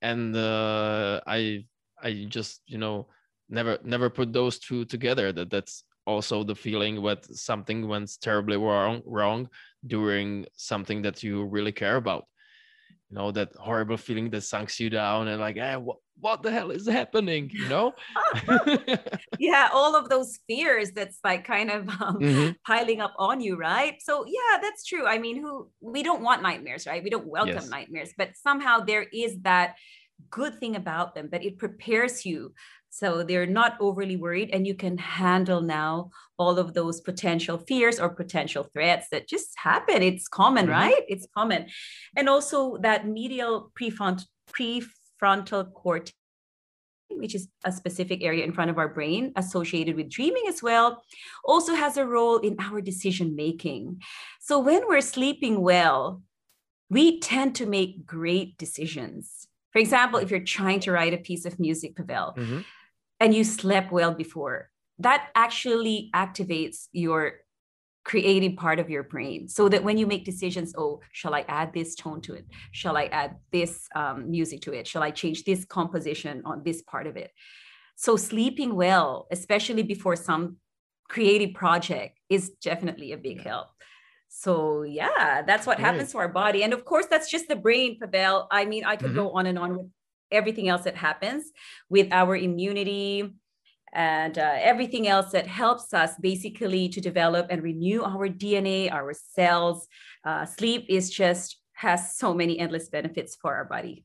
And 0.03 0.37
uh, 0.37 1.21
i 1.27 1.65
i 2.03 2.27
just 2.29 2.63
you 2.67 2.79
know 2.79 3.09
never 3.49 3.79
never 3.83 4.09
put 4.11 4.33
those 4.33 4.59
two 4.59 4.85
together. 4.85 5.33
That 5.33 5.51
that's 5.51 5.85
also 6.07 6.45
the 6.45 6.55
feeling 6.55 7.03
when 7.03 7.23
something 7.23 7.89
went 7.89 8.11
terribly 8.21 8.57
wrong 8.57 9.03
wrong 9.05 9.49
during 9.87 10.47
something 10.55 11.03
that 11.03 11.23
you 11.23 11.45
really 11.45 11.73
care 11.73 11.97
about. 11.97 12.25
You 13.11 13.17
know 13.17 13.33
that 13.33 13.51
horrible 13.57 13.97
feeling 13.97 14.31
that 14.31 14.43
sinks 14.43 14.79
you 14.79 14.91
down 14.91 15.29
and 15.29 15.41
like 15.41 15.57
hey, 15.57 15.77
what, 15.77 15.99
what 16.21 16.43
the 16.43 16.51
hell 16.51 16.71
is 16.71 16.87
happening 16.87 17.51
you 17.53 17.69
know 17.69 17.93
yeah 19.39 19.69
all 19.73 19.95
of 19.95 20.09
those 20.09 20.39
fears 20.47 20.91
that's 20.93 21.19
like 21.25 21.45
kind 21.45 21.71
of 21.71 21.89
um, 21.89 22.19
mm-hmm. 22.19 22.51
piling 22.67 23.01
up 23.01 23.15
on 23.19 23.41
you 23.41 23.57
right 23.57 23.97
so 24.01 24.25
yeah 24.27 24.59
that's 24.61 24.85
true 24.85 25.07
i 25.07 25.19
mean 25.19 25.41
who 25.41 25.69
we 25.81 26.03
don't 26.03 26.23
want 26.23 26.43
nightmares 26.43 26.87
right 26.87 27.05
we 27.05 27.11
don't 27.11 27.27
welcome 27.27 27.55
yes. 27.55 27.69
nightmares 27.69 28.13
but 28.17 28.31
somehow 28.37 28.81
there 28.81 29.07
is 29.13 29.39
that 29.43 29.75
good 30.31 30.59
thing 30.59 30.75
about 30.75 31.15
them 31.15 31.29
that 31.31 31.45
it 31.45 31.59
prepares 31.59 32.27
you 32.27 32.53
so 32.91 33.23
they're 33.23 33.47
not 33.47 33.77
overly 33.81 34.17
worried, 34.17 34.51
and 34.53 34.67
you 34.67 34.75
can 34.75 34.99
handle 34.99 35.61
now 35.61 36.11
all 36.39 36.59
of 36.59 36.75
those 36.75 37.01
potential 37.01 37.59
fears 37.59 38.01
or 38.01 38.09
potential 38.09 38.65
threats 38.73 39.09
that 39.13 39.29
just 39.29 39.51
happen. 39.57 40.03
It's 40.03 40.29
common, 40.29 40.65
mm-hmm. 40.65 40.75
right? 40.75 41.03
It's 41.09 41.27
common. 41.37 41.67
And 42.17 42.29
also 42.29 42.79
that 42.79 43.07
medial 43.07 43.71
prefront- 43.79 44.25
prefrontal 45.21 45.73
cortex 45.73 46.13
which 47.11 47.35
is 47.35 47.49
a 47.65 47.73
specific 47.73 48.23
area 48.23 48.45
in 48.45 48.53
front 48.53 48.71
of 48.71 48.77
our 48.77 48.87
brain 48.87 49.33
associated 49.35 49.97
with 49.97 50.11
dreaming 50.11 50.45
as 50.47 50.63
well, 50.63 51.03
also 51.43 51.75
has 51.75 51.97
a 51.97 52.05
role 52.05 52.37
in 52.37 52.55
our 52.61 52.83
decision 52.83 53.35
making. 53.35 53.99
So 54.41 54.59
when 54.59 54.87
we're 54.87 55.01
sleeping 55.01 55.63
well, 55.63 56.23
we 56.91 57.19
tend 57.19 57.55
to 57.57 57.67
make 57.67 58.05
great 58.05 58.59
decisions. 58.59 59.49
For 59.73 59.79
example, 59.79 60.21
if 60.21 60.31
you're 60.31 60.41
trying 60.41 60.81
to 60.81 60.93
write 60.93 61.15
a 61.15 61.17
piece 61.19 61.47
of 61.47 61.59
music, 61.59 61.97
Pavel, 61.97 62.35
mm-hmm 62.37 62.61
and 63.21 63.35
you 63.35 63.45
slept 63.45 63.93
well 63.93 64.15
before, 64.15 64.71
that 64.99 65.29
actually 65.35 66.11
activates 66.15 66.89
your 66.93 67.35
creative 68.09 68.57
part 68.57 68.79
of 68.79 68.89
your 68.89 69.03
brain 69.03 69.47
so 69.47 69.69
that 69.69 69.85
when 69.85 69.99
you 69.99 70.07
make 70.07 70.25
decisions 70.25 70.75
oh 70.79 70.99
shall 71.13 71.35
i 71.35 71.45
add 71.47 71.75
this 71.75 71.95
tone 71.95 72.21
to 72.23 72.33
it? 72.33 72.47
Shall 72.73 72.97
i 72.97 73.05
add 73.05 73.37
this 73.53 73.87
um, 73.95 74.31
music 74.31 74.63
to 74.63 74.73
it? 74.73 74.87
Shall 74.87 75.03
i 75.03 75.11
change 75.11 75.45
this 75.45 75.67
composition 75.67 76.41
on 76.47 76.63
this 76.65 76.81
part 76.83 77.07
of 77.07 77.17
it? 77.19 77.31
So 77.97 78.17
sleeping 78.17 78.75
well 78.75 79.27
especially 79.31 79.83
before 79.83 80.17
some 80.17 80.57
creative 81.09 81.53
project 81.55 82.19
is 82.31 82.51
definitely 82.63 83.13
a 83.13 83.19
big 83.19 83.43
help. 83.43 83.69
So 84.29 84.83
yeah 84.83 85.43
that's 85.43 85.67
what 85.67 85.79
happens 85.79 86.13
to 86.13 86.19
our 86.19 86.33
body. 86.43 86.65
And 86.65 86.73
of 86.73 86.87
course 86.87 87.07
that's 87.11 87.31
just 87.31 87.47
the 87.49 87.57
brain 87.57 87.99
pavel. 88.01 88.47
I 88.51 88.65
mean 88.65 88.85
i 88.87 88.97
could 88.97 89.13
mm-hmm. 89.13 89.29
go 89.29 89.37
on 89.39 89.45
and 89.45 89.59
on 89.59 89.77
with 89.77 89.89
everything 90.31 90.67
else 90.73 90.85
that 90.85 90.97
happens 90.97 91.45
with 91.91 92.09
our 92.11 92.35
immunity 92.37 93.35
and 93.93 94.39
uh, 94.39 94.57
everything 94.61 95.09
else 95.09 95.33
that 95.33 95.47
helps 95.47 95.95
us 95.95 96.13
basically 96.21 96.89
to 96.89 97.01
develop 97.01 97.47
and 97.51 97.63
renew 97.63 98.03
our 98.03 98.29
DNA, 98.29 98.93
our 98.93 99.13
cells. 99.13 99.87
Uh, 100.25 100.45
sleep 100.45 100.87
is 100.89 101.11
just 101.11 101.59
has 101.73 102.17
so 102.17 102.35
many 102.35 102.59
endless 102.59 102.89
benefits 102.89 103.37
for 103.41 103.55
our 103.55 103.65
body. 103.65 104.05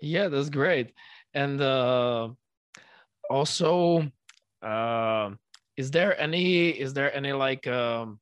Yeah, 0.00 0.28
that's 0.28 0.50
great. 0.50 0.92
And 1.34 1.60
uh, 1.60 2.28
also, 3.30 4.10
uh, 4.62 5.30
is 5.76 5.90
there 5.90 6.20
any 6.20 6.68
is 6.68 6.92
there 6.92 7.14
any 7.14 7.32
like 7.32 7.66
um, 7.66 8.20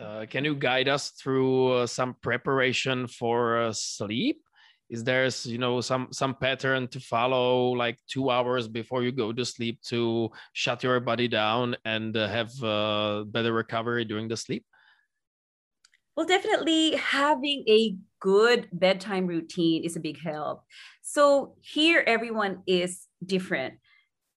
uh, 0.00 0.26
can 0.28 0.44
you 0.44 0.54
guide 0.54 0.88
us 0.88 1.10
through 1.10 1.72
uh, 1.72 1.86
some 1.86 2.14
preparation 2.22 3.06
for 3.06 3.70
sleep? 3.72 4.42
Is 4.90 5.04
there 5.04 5.28
you 5.44 5.58
know 5.58 5.80
some 5.80 6.08
some 6.12 6.34
pattern 6.34 6.88
to 6.88 7.00
follow 7.00 7.70
like 7.70 7.98
two 8.08 8.30
hours 8.30 8.66
before 8.68 9.02
you 9.02 9.12
go 9.12 9.32
to 9.32 9.44
sleep 9.44 9.80
to 9.82 10.30
shut 10.52 10.82
your 10.82 10.98
body 11.00 11.28
down 11.28 11.76
and 11.84 12.16
uh, 12.16 12.28
have 12.28 12.50
uh, 12.62 13.24
better 13.26 13.52
recovery 13.52 14.04
during 14.04 14.28
the 14.28 14.36
sleep? 14.36 14.64
Well 16.16 16.26
definitely 16.26 16.96
having 16.96 17.64
a 17.68 17.96
good 18.20 18.68
bedtime 18.72 19.26
routine 19.26 19.84
is 19.84 19.94
a 19.94 20.00
big 20.00 20.20
help. 20.20 20.64
So 21.02 21.54
here 21.60 22.02
everyone 22.06 22.62
is 22.66 23.06
different. 23.24 23.74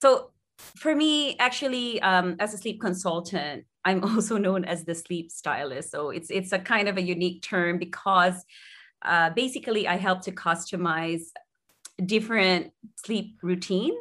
So 0.02 0.32
for 0.58 0.96
me 0.96 1.38
actually 1.40 2.02
um, 2.02 2.36
as 2.40 2.54
a 2.54 2.58
sleep 2.58 2.80
consultant 2.80 3.66
i'm 3.84 4.04
also 4.16 4.38
known 4.38 4.66
as 4.66 4.84
the 4.84 4.96
sleep 4.96 5.32
stylist. 5.32 5.92
So 5.92 6.10
it's 6.10 6.30
it's 6.30 6.52
a 6.52 6.60
kind 6.60 6.88
of 6.88 6.98
a 6.98 7.02
unique 7.02 7.42
term 7.42 7.80
because 7.80 8.46
uh, 9.04 9.30
basically 9.32 9.88
I 9.88 9.98
help 9.98 10.22
to 10.24 10.32
customize 10.32 11.24
different 12.06 12.72
sleep 12.96 13.38
routine 13.42 13.94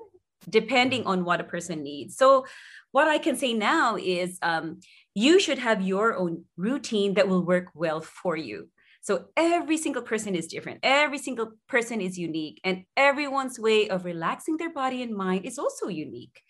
depending 0.49 1.07
on 1.07 1.25
what 1.25 1.41
a 1.41 1.45
person 1.45 1.83
needs. 1.83 2.17
So 2.17 2.47
what 2.93 3.09
I 3.09 3.19
can 3.19 3.37
say 3.37 3.53
now 3.53 3.97
is 3.97 4.39
um, 4.43 4.81
you 5.15 5.39
should 5.39 5.59
have 5.59 5.83
your 5.83 6.17
own 6.17 6.45
routine 6.57 7.15
that 7.15 7.29
will 7.29 7.45
work 7.45 7.67
well 7.75 8.01
for 8.01 8.37
you. 8.37 8.69
So 9.03 9.27
every 9.37 9.77
single 9.77 10.03
person 10.03 10.35
is 10.35 10.47
different. 10.47 10.81
Every 10.83 11.19
single 11.19 11.53
person 11.69 12.01
is 12.01 12.19
unique, 12.19 12.61
and 12.65 12.85
everyone's 12.97 13.59
way 13.59 13.89
of 13.89 14.05
relaxing 14.05 14.59
their 14.59 14.73
body 14.73 15.03
and 15.03 15.15
mind 15.15 15.47
is 15.47 15.59
also 15.59 15.89
unique. 15.89 16.43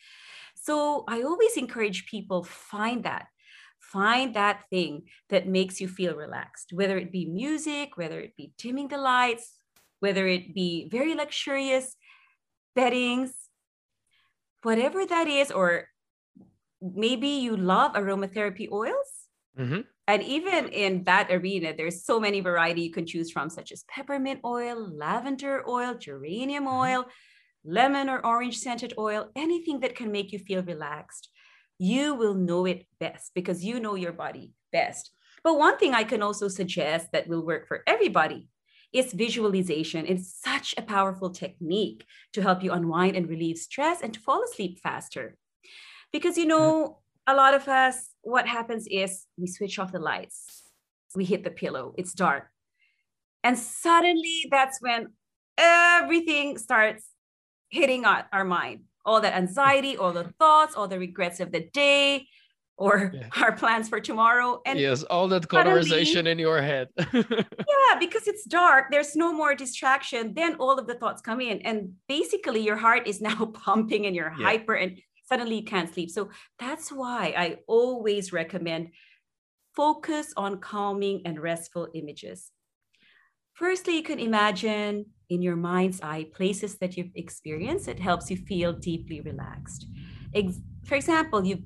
So 0.54 1.04
I 1.08 1.22
always 1.22 1.56
encourage 1.56 2.06
people 2.06 2.42
find 2.42 3.04
that 3.04 3.26
find 3.92 4.34
that 4.34 4.62
thing 4.70 5.02
that 5.28 5.48
makes 5.48 5.80
you 5.80 5.88
feel 5.88 6.14
relaxed, 6.14 6.72
whether 6.72 6.96
it 6.96 7.10
be 7.10 7.26
music, 7.26 7.96
whether 7.96 8.20
it 8.20 8.36
be 8.36 8.52
dimming 8.58 8.88
the 8.88 8.98
lights, 8.98 9.58
whether 10.00 10.26
it 10.26 10.54
be 10.54 10.88
very 10.88 11.14
luxurious 11.14 11.96
beddings, 12.74 13.32
whatever 14.62 15.04
that 15.06 15.26
is, 15.28 15.50
or 15.50 15.88
maybe 16.80 17.28
you 17.28 17.56
love 17.56 17.92
aromatherapy 17.92 18.70
oils. 18.70 19.10
Mm-hmm. 19.58 19.80
And 20.06 20.22
even 20.22 20.68
in 20.68 21.04
that 21.04 21.30
arena, 21.30 21.74
there's 21.76 22.04
so 22.04 22.18
many 22.18 22.40
variety 22.40 22.82
you 22.82 22.92
can 22.92 23.06
choose 23.06 23.30
from, 23.30 23.50
such 23.50 23.72
as 23.72 23.84
peppermint 23.88 24.40
oil, 24.44 24.90
lavender 24.92 25.68
oil, 25.68 25.94
geranium 25.94 26.64
mm-hmm. 26.64 26.80
oil, 26.80 27.04
lemon 27.64 28.08
or 28.08 28.24
orange 28.24 28.56
scented 28.58 28.94
oil, 28.98 29.30
anything 29.36 29.80
that 29.80 29.94
can 29.94 30.10
make 30.10 30.32
you 30.32 30.38
feel 30.38 30.62
relaxed 30.62 31.28
you 31.80 32.14
will 32.14 32.34
know 32.34 32.66
it 32.66 32.86
best 33.00 33.32
because 33.34 33.64
you 33.64 33.80
know 33.80 33.94
your 33.94 34.12
body 34.12 34.52
best. 34.70 35.12
But 35.42 35.58
one 35.58 35.78
thing 35.78 35.94
I 35.94 36.04
can 36.04 36.22
also 36.22 36.46
suggest 36.46 37.10
that 37.12 37.26
will 37.26 37.44
work 37.44 37.66
for 37.66 37.82
everybody 37.86 38.48
is 38.92 39.14
visualization. 39.14 40.04
It's 40.06 40.38
such 40.44 40.74
a 40.76 40.82
powerful 40.82 41.30
technique 41.30 42.04
to 42.34 42.42
help 42.42 42.62
you 42.62 42.72
unwind 42.72 43.16
and 43.16 43.26
relieve 43.26 43.56
stress 43.56 44.02
and 44.02 44.12
to 44.12 44.20
fall 44.20 44.44
asleep 44.44 44.78
faster. 44.82 45.38
Because, 46.12 46.36
you 46.36 46.44
know, 46.44 46.98
a 47.26 47.34
lot 47.34 47.54
of 47.54 47.66
us, 47.66 48.10
what 48.20 48.46
happens 48.46 48.86
is 48.90 49.24
we 49.38 49.46
switch 49.46 49.78
off 49.78 49.90
the 49.90 49.98
lights, 49.98 50.64
we 51.14 51.24
hit 51.24 51.44
the 51.44 51.50
pillow, 51.50 51.94
it's 51.96 52.12
dark. 52.12 52.48
And 53.42 53.58
suddenly 53.58 54.44
that's 54.50 54.82
when 54.82 55.14
everything 55.56 56.58
starts 56.58 57.06
hitting 57.70 58.04
our, 58.04 58.26
our 58.34 58.44
mind 58.44 58.80
all 59.04 59.20
that 59.20 59.34
anxiety, 59.34 59.96
all 59.96 60.12
the 60.12 60.32
thoughts, 60.38 60.74
all 60.74 60.88
the 60.88 60.98
regrets 60.98 61.40
of 61.40 61.52
the 61.52 61.68
day, 61.72 62.26
or 62.76 63.12
yeah. 63.14 63.28
our 63.42 63.52
plans 63.52 63.88
for 63.88 64.00
tomorrow. 64.00 64.60
And 64.64 64.78
yes, 64.78 65.02
all 65.04 65.28
that 65.28 65.48
conversation 65.48 66.26
in 66.26 66.38
your 66.38 66.60
head. 66.62 66.88
yeah, 67.12 67.92
because 68.00 68.26
it's 68.26 68.44
dark, 68.44 68.86
there's 68.90 69.14
no 69.14 69.32
more 69.32 69.54
distraction. 69.54 70.34
Then 70.34 70.56
all 70.56 70.78
of 70.78 70.86
the 70.86 70.94
thoughts 70.94 71.20
come 71.20 71.40
in, 71.40 71.60
and 71.62 71.92
basically 72.08 72.60
your 72.60 72.76
heart 72.76 73.06
is 73.06 73.20
now 73.30 73.46
pumping 73.46 74.06
and 74.06 74.16
you're 74.16 74.34
yeah. 74.36 74.44
hyper, 74.44 74.74
and 74.74 74.98
suddenly 75.28 75.56
you 75.56 75.64
can't 75.64 75.92
sleep. 75.92 76.10
So 76.10 76.30
that's 76.58 76.90
why 76.90 77.34
I 77.36 77.58
always 77.68 78.32
recommend 78.32 78.88
focus 79.76 80.32
on 80.36 80.58
calming 80.58 81.22
and 81.24 81.38
restful 81.38 81.88
images. 81.94 82.50
Firstly, 83.52 83.96
you 83.96 84.02
can 84.02 84.18
imagine 84.18 85.06
in 85.30 85.40
your 85.40 85.56
mind's 85.56 86.00
eye 86.02 86.26
places 86.34 86.76
that 86.78 86.96
you've 86.96 87.14
experienced. 87.14 87.88
It 87.88 88.00
helps 88.00 88.30
you 88.30 88.36
feel 88.36 88.72
deeply 88.72 89.20
relaxed. 89.20 89.86
For 90.84 90.96
example, 90.96 91.44
you 91.44 91.64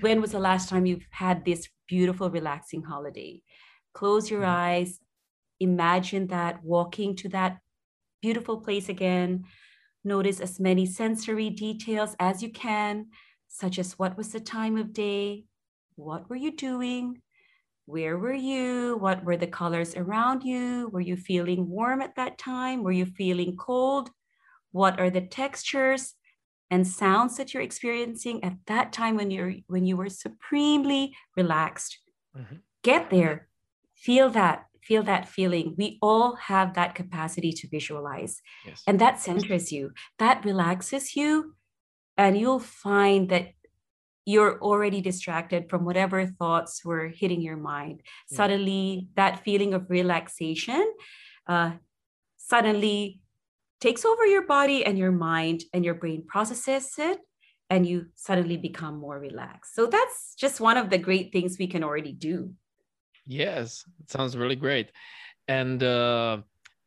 when 0.00 0.20
was 0.20 0.32
the 0.32 0.38
last 0.38 0.68
time 0.68 0.86
you've 0.86 1.06
had 1.10 1.44
this 1.44 1.68
beautiful, 1.88 2.30
relaxing 2.30 2.82
holiday? 2.82 3.42
Close 3.92 4.30
your 4.30 4.42
mm-hmm. 4.42 4.50
eyes, 4.50 5.00
imagine 5.60 6.28
that 6.28 6.62
walking 6.64 7.14
to 7.16 7.28
that 7.30 7.58
beautiful 8.22 8.58
place 8.58 8.88
again. 8.88 9.44
Notice 10.04 10.40
as 10.40 10.58
many 10.60 10.86
sensory 10.86 11.50
details 11.50 12.16
as 12.18 12.42
you 12.42 12.50
can, 12.50 13.06
such 13.48 13.78
as 13.78 13.98
what 13.98 14.16
was 14.16 14.28
the 14.32 14.40
time 14.40 14.76
of 14.76 14.92
day, 14.92 15.44
what 15.96 16.30
were 16.30 16.36
you 16.36 16.52
doing, 16.52 17.20
where 17.86 18.16
were 18.18 18.34
you? 18.34 18.96
What 18.96 19.24
were 19.24 19.36
the 19.36 19.46
colors 19.46 19.96
around 19.96 20.42
you? 20.42 20.88
Were 20.92 21.00
you 21.00 21.16
feeling 21.16 21.68
warm 21.68 22.00
at 22.00 22.14
that 22.16 22.38
time? 22.38 22.82
Were 22.82 22.92
you 22.92 23.06
feeling 23.06 23.56
cold? 23.56 24.10
What 24.70 25.00
are 25.00 25.10
the 25.10 25.20
textures 25.20 26.14
and 26.70 26.86
sounds 26.86 27.36
that 27.36 27.52
you're 27.52 27.62
experiencing 27.62 28.42
at 28.44 28.54
that 28.66 28.92
time 28.92 29.16
when 29.16 29.30
you're 29.30 29.54
when 29.66 29.84
you 29.84 29.96
were 29.96 30.08
supremely 30.08 31.14
relaxed? 31.36 31.98
Mm-hmm. 32.36 32.56
Get 32.82 33.10
there. 33.10 33.48
Feel 33.96 34.30
that. 34.30 34.66
Feel 34.82 35.02
that 35.04 35.28
feeling. 35.28 35.74
We 35.78 35.98
all 36.02 36.34
have 36.36 36.74
that 36.74 36.94
capacity 36.94 37.52
to 37.52 37.68
visualize. 37.68 38.40
Yes. 38.66 38.82
And 38.86 39.00
that 39.00 39.20
centers 39.20 39.70
you. 39.70 39.92
That 40.18 40.44
relaxes 40.44 41.14
you. 41.14 41.54
And 42.16 42.36
you'll 42.38 42.58
find 42.58 43.28
that 43.28 43.52
you're 44.24 44.60
already 44.60 45.00
distracted 45.00 45.68
from 45.68 45.84
whatever 45.84 46.26
thoughts 46.26 46.84
were 46.84 47.08
hitting 47.08 47.40
your 47.40 47.56
mind. 47.56 48.02
Suddenly, 48.28 49.08
that 49.16 49.44
feeling 49.44 49.74
of 49.74 49.90
relaxation 49.90 50.92
uh, 51.46 51.72
suddenly 52.36 53.20
takes 53.80 54.04
over 54.04 54.24
your 54.26 54.46
body 54.46 54.84
and 54.84 54.96
your 54.96 55.10
mind, 55.10 55.64
and 55.74 55.84
your 55.84 55.94
brain 55.94 56.24
processes 56.26 56.92
it, 56.98 57.18
and 57.68 57.86
you 57.86 58.06
suddenly 58.14 58.56
become 58.56 58.96
more 58.96 59.18
relaxed. 59.18 59.74
So, 59.74 59.86
that's 59.86 60.34
just 60.36 60.60
one 60.60 60.76
of 60.76 60.90
the 60.90 60.98
great 60.98 61.32
things 61.32 61.56
we 61.58 61.66
can 61.66 61.82
already 61.82 62.12
do. 62.12 62.52
Yes, 63.26 63.84
it 64.00 64.10
sounds 64.10 64.36
really 64.36 64.56
great. 64.56 64.92
And 65.48 65.82
uh, 65.82 66.38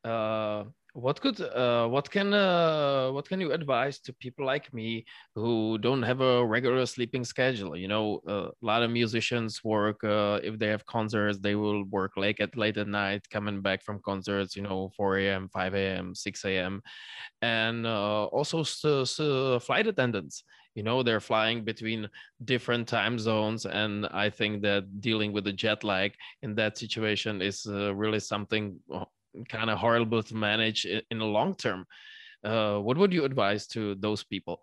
uh, 0.04 0.63
what 0.95 1.19
could 1.19 1.41
uh, 1.41 1.85
what 1.87 2.09
can 2.09 2.33
uh, 2.33 3.11
what 3.11 3.27
can 3.27 3.41
you 3.41 3.51
advise 3.51 3.99
to 3.99 4.13
people 4.13 4.45
like 4.45 4.73
me 4.73 5.05
who 5.35 5.77
don't 5.77 6.01
have 6.01 6.21
a 6.21 6.45
regular 6.45 6.85
sleeping 6.85 7.25
schedule? 7.25 7.75
You 7.75 7.89
know 7.89 8.21
uh, 8.25 8.47
a 8.47 8.65
lot 8.65 8.81
of 8.81 8.89
musicians 8.91 9.61
work 9.61 10.05
uh, 10.05 10.39
if 10.41 10.57
they 10.57 10.67
have 10.67 10.85
concerts 10.85 11.39
they 11.39 11.55
will 11.55 11.83
work 11.83 12.15
late 12.15 12.39
at 12.39 12.55
late 12.55 12.77
at 12.77 12.87
night 12.87 13.29
coming 13.29 13.61
back 13.61 13.83
from 13.83 13.99
concerts 14.05 14.55
you 14.55 14.63
know 14.63 14.89
4 14.95 15.17
a.m 15.17 15.49
5 15.49 15.75
a.m 15.75 16.15
6 16.15 16.45
a.m 16.45 16.81
and 17.41 17.85
uh, 17.85 18.25
also 18.25 18.63
flight 19.59 19.87
attendants. 19.87 20.43
You 20.75 20.83
know 20.83 21.03
they're 21.03 21.19
flying 21.19 21.65
between 21.65 22.09
different 22.45 22.85
time 22.85 23.17
zones 23.17 23.65
and 23.65 24.07
i 24.07 24.29
think 24.29 24.61
that 24.63 24.99
dealing 24.99 25.31
with 25.31 25.45
the 25.45 25.53
jet 25.53 25.85
lag 25.85 26.11
in 26.41 26.53
that 26.55 26.77
situation 26.77 27.41
is 27.41 27.65
uh, 27.65 27.95
really 27.95 28.19
something 28.19 28.77
kind 29.50 29.70
of 29.70 29.77
horrible 29.77 30.24
to 30.24 30.36
manage 30.36 30.86
in 30.86 31.20
the 31.20 31.25
long 31.25 31.56
term. 31.56 31.86
Uh, 32.44 32.77
what 32.77 32.98
would 32.98 33.12
you 33.12 33.25
advise 33.25 33.68
to 33.68 33.96
those 33.96 34.24
people? 34.24 34.60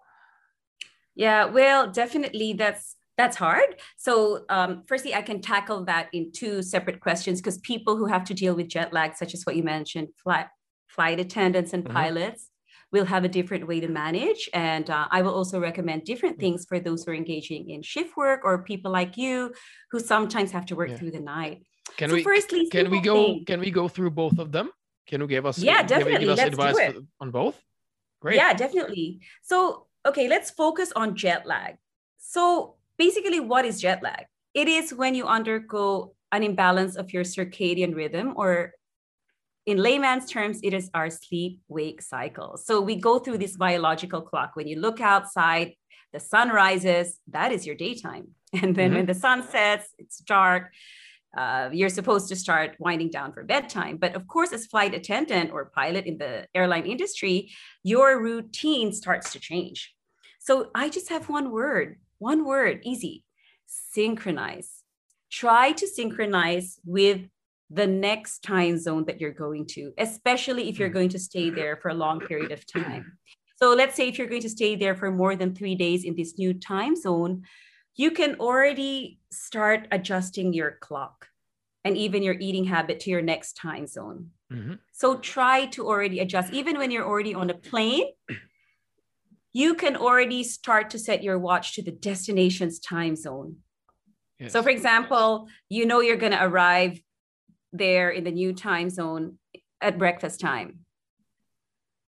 Yeah, 1.14 1.46
well, 1.46 1.90
definitely 1.90 2.54
that's 2.54 2.96
that's 3.18 3.36
hard. 3.36 3.76
So, 3.98 4.44
um, 4.48 4.84
firstly, 4.86 5.14
I 5.14 5.22
can 5.22 5.40
tackle 5.40 5.84
that 5.84 6.08
in 6.12 6.32
two 6.32 6.62
separate 6.62 7.00
questions 7.00 7.40
because 7.40 7.58
people 7.58 7.96
who 7.96 8.06
have 8.06 8.24
to 8.24 8.34
deal 8.34 8.54
with 8.54 8.68
jet 8.68 8.92
lag, 8.92 9.16
such 9.16 9.34
as 9.34 9.44
what 9.44 9.56
you 9.56 9.62
mentioned, 9.62 10.08
flight 10.22 10.46
flight 10.88 11.20
attendants 11.20 11.72
and 11.72 11.84
mm-hmm. 11.84 11.94
pilots, 11.94 12.50
will 12.92 13.06
have 13.06 13.24
a 13.24 13.28
different 13.28 13.66
way 13.66 13.80
to 13.80 13.88
manage. 13.88 14.48
And 14.52 14.88
uh, 14.88 15.08
I 15.10 15.22
will 15.22 15.34
also 15.34 15.58
recommend 15.58 16.04
different 16.04 16.36
mm. 16.36 16.40
things 16.40 16.66
for 16.68 16.78
those 16.78 17.04
who 17.04 17.12
are 17.12 17.14
engaging 17.14 17.70
in 17.70 17.82
shift 17.82 18.16
work 18.16 18.42
or 18.44 18.62
people 18.62 18.92
like 18.92 19.16
you 19.16 19.54
who 19.90 19.98
sometimes 19.98 20.52
have 20.52 20.66
to 20.66 20.76
work 20.76 20.90
yeah. 20.90 20.96
through 20.96 21.12
the 21.12 21.20
night. 21.20 21.62
Can 21.96 22.10
so 22.10 22.14
we 22.16 22.22
firstly 22.22 22.68
can 22.68 22.90
we 22.90 23.00
go 23.00 23.24
thing. 23.24 23.44
can 23.44 23.60
we 23.60 23.70
go 23.70 23.88
through 23.88 24.10
both 24.10 24.38
of 24.38 24.52
them? 24.52 24.70
Can 25.06 25.20
you 25.20 25.26
give 25.26 25.46
us 25.46 25.58
yeah 25.58 25.82
definitely 25.82 26.26
give 26.26 26.30
us 26.30 26.38
let's 26.38 26.48
advice 26.48 26.76
do 26.76 26.82
it. 26.82 26.96
on 27.20 27.30
both? 27.30 27.60
Great. 28.20 28.36
Yeah, 28.36 28.54
definitely. 28.54 29.20
So 29.42 29.86
okay, 30.06 30.28
let's 30.28 30.50
focus 30.50 30.92
on 30.94 31.16
jet 31.16 31.46
lag. 31.46 31.76
So 32.18 32.76
basically, 32.98 33.40
what 33.40 33.64
is 33.64 33.80
jet 33.80 34.02
lag? 34.02 34.26
It 34.54 34.68
is 34.68 34.94
when 34.94 35.14
you 35.14 35.26
undergo 35.26 36.14
an 36.30 36.42
imbalance 36.42 36.96
of 36.96 37.12
your 37.12 37.24
circadian 37.24 37.94
rhythm, 37.94 38.32
or 38.36 38.72
in 39.66 39.78
layman's 39.78 40.30
terms, 40.30 40.60
it 40.62 40.72
is 40.72 40.90
our 40.94 41.10
sleep 41.10 41.60
wake 41.68 42.02
cycle. 42.02 42.56
So 42.56 42.80
we 42.80 42.96
go 42.96 43.18
through 43.18 43.38
this 43.38 43.56
biological 43.56 44.22
clock. 44.22 44.52
When 44.54 44.66
you 44.66 44.80
look 44.80 45.00
outside, 45.00 45.74
the 46.12 46.20
sun 46.20 46.50
rises, 46.50 47.18
that 47.28 47.52
is 47.52 47.66
your 47.66 47.76
daytime. 47.76 48.28
And 48.52 48.76
then 48.76 48.88
mm-hmm. 48.88 48.96
when 48.96 49.06
the 49.06 49.14
sun 49.14 49.42
sets, 49.48 49.88
it's 49.98 50.18
dark 50.18 50.72
uh, 51.36 51.70
you're 51.72 51.88
supposed 51.88 52.28
to 52.28 52.36
start 52.36 52.76
winding 52.78 53.10
down 53.10 53.32
for 53.32 53.42
bedtime. 53.42 53.96
But 53.96 54.14
of 54.14 54.26
course, 54.26 54.52
as 54.52 54.66
flight 54.66 54.94
attendant 54.94 55.50
or 55.50 55.72
pilot 55.74 56.06
in 56.06 56.18
the 56.18 56.46
airline 56.54 56.86
industry, 56.86 57.50
your 57.82 58.20
routine 58.20 58.92
starts 58.92 59.32
to 59.32 59.40
change. 59.40 59.94
So 60.38 60.70
I 60.74 60.88
just 60.88 61.08
have 61.08 61.28
one 61.28 61.50
word, 61.50 61.98
one 62.18 62.44
word, 62.44 62.80
easy 62.82 63.24
synchronize. 63.92 64.82
Try 65.30 65.72
to 65.72 65.86
synchronize 65.86 66.78
with 66.84 67.22
the 67.70 67.86
next 67.86 68.42
time 68.42 68.78
zone 68.78 69.04
that 69.06 69.20
you're 69.20 69.32
going 69.32 69.66
to, 69.66 69.92
especially 69.98 70.68
if 70.68 70.78
you're 70.78 70.90
going 70.90 71.08
to 71.08 71.18
stay 71.18 71.48
there 71.48 71.76
for 71.76 71.88
a 71.88 71.94
long 71.94 72.20
period 72.20 72.52
of 72.52 72.66
time. 72.66 73.16
So 73.56 73.72
let's 73.74 73.96
say 73.96 74.08
if 74.08 74.18
you're 74.18 74.28
going 74.28 74.42
to 74.42 74.50
stay 74.50 74.76
there 74.76 74.94
for 74.94 75.10
more 75.10 75.36
than 75.36 75.54
three 75.54 75.74
days 75.74 76.04
in 76.04 76.14
this 76.16 76.36
new 76.36 76.52
time 76.52 76.96
zone, 76.96 77.44
you 77.94 78.10
can 78.10 78.36
already 78.36 79.18
start 79.30 79.88
adjusting 79.90 80.52
your 80.52 80.72
clock 80.80 81.28
and 81.84 81.96
even 81.96 82.22
your 82.22 82.36
eating 82.38 82.64
habit 82.64 83.00
to 83.00 83.10
your 83.10 83.22
next 83.22 83.54
time 83.54 83.86
zone. 83.86 84.30
Mm-hmm. 84.52 84.74
So 84.92 85.18
try 85.18 85.66
to 85.66 85.86
already 85.86 86.20
adjust, 86.20 86.52
even 86.52 86.78
when 86.78 86.90
you're 86.90 87.06
already 87.06 87.34
on 87.34 87.50
a 87.50 87.54
plane. 87.54 88.06
You 89.54 89.74
can 89.74 89.96
already 89.96 90.44
start 90.44 90.88
to 90.90 90.98
set 90.98 91.22
your 91.22 91.38
watch 91.38 91.74
to 91.74 91.82
the 91.82 91.90
destination's 91.90 92.78
time 92.78 93.16
zone. 93.16 93.56
Yes. 94.38 94.52
So, 94.52 94.62
for 94.62 94.70
example, 94.70 95.48
you 95.68 95.84
know 95.84 96.00
you're 96.00 96.16
going 96.16 96.32
to 96.32 96.42
arrive 96.42 96.98
there 97.70 98.08
in 98.08 98.24
the 98.24 98.30
new 98.30 98.54
time 98.54 98.88
zone 98.88 99.38
at 99.82 99.98
breakfast 99.98 100.40
time 100.40 100.81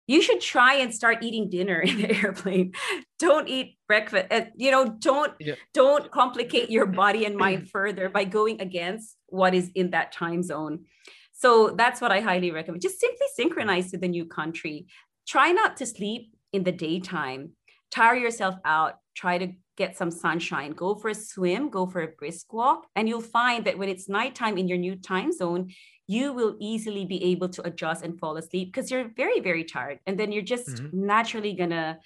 you 0.09 0.23
should 0.23 0.41
try 0.41 0.73
and 0.73 0.93
start 0.93 1.19
eating 1.21 1.51
dinner 1.51 1.79
in 1.79 2.01
the 2.01 2.11
airplane. 2.23 2.73
Don't 3.19 3.47
eat 3.47 3.77
breakfast 3.87 4.25
uh, 4.31 4.45
you 4.55 4.71
know 4.71 4.85
don't 4.99 5.33
yeah. 5.39 5.55
don't 5.73 6.09
complicate 6.11 6.69
your 6.71 6.87
body 6.87 7.25
and 7.25 7.35
mind 7.37 7.69
further 7.69 8.09
by 8.09 8.23
going 8.23 8.59
against 8.59 9.15
what 9.27 9.53
is 9.53 9.69
in 9.75 9.91
that 9.91 10.11
time 10.11 10.41
zone. 10.41 10.85
So 11.33 11.73
that's 11.77 12.01
what 12.01 12.11
i 12.11 12.19
highly 12.19 12.51
recommend. 12.51 12.81
Just 12.81 12.99
simply 12.99 13.27
synchronize 13.35 13.91
to 13.91 13.97
the 13.97 14.07
new 14.07 14.25
country. 14.25 14.87
Try 15.27 15.51
not 15.51 15.77
to 15.77 15.85
sleep 15.85 16.33
in 16.51 16.63
the 16.63 16.71
daytime. 16.71 17.51
Tire 17.91 18.15
yourself 18.15 18.55
out. 18.65 18.95
Try 19.15 19.37
to 19.37 19.53
get 19.79 19.97
some 19.97 20.11
sunshine 20.11 20.71
go 20.83 20.89
for 20.93 21.09
a 21.09 21.15
swim 21.15 21.69
go 21.77 21.83
for 21.91 22.01
a 22.01 22.11
brisk 22.19 22.53
walk 22.53 22.85
and 22.95 23.09
you'll 23.09 23.29
find 23.39 23.65
that 23.65 23.77
when 23.79 23.89
it's 23.93 24.07
nighttime 24.19 24.55
in 24.57 24.67
your 24.67 24.77
new 24.77 24.95
time 24.95 25.31
zone 25.31 25.63
you 26.09 26.33
will 26.33 26.55
easily 26.59 27.05
be 27.05 27.23
able 27.23 27.47
to 27.47 27.61
adjust 27.67 28.03
and 28.03 28.19
fall 28.19 28.35
asleep 28.35 28.73
because 28.73 28.89
you're 28.89 29.11
very, 29.15 29.39
very 29.41 29.63
tired. 29.63 29.99
And 30.07 30.19
then 30.19 30.31
you're 30.31 30.41
just 30.55 30.67
mm-hmm. 30.67 31.05
naturally 31.05 31.53
going 31.53 31.69
to 31.69 31.99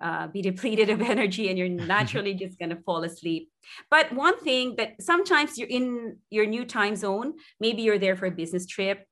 uh, 0.00 0.26
be 0.26 0.42
depleted 0.42 0.90
of 0.90 1.00
energy 1.14 1.48
and 1.48 1.56
you're 1.56 1.68
naturally 1.68 2.34
just 2.34 2.58
going 2.58 2.70
to 2.70 2.82
fall 2.82 3.04
asleep. 3.04 3.48
But 3.92 4.12
one 4.12 4.40
thing 4.40 4.74
that 4.78 5.00
sometimes 5.00 5.56
you're 5.56 5.68
in 5.68 6.16
your 6.30 6.46
new 6.46 6.64
time 6.64 6.96
zone, 6.96 7.34
maybe 7.60 7.82
you're 7.82 8.00
there 8.00 8.16
for 8.16 8.26
a 8.26 8.32
business 8.32 8.66
trip 8.66 9.06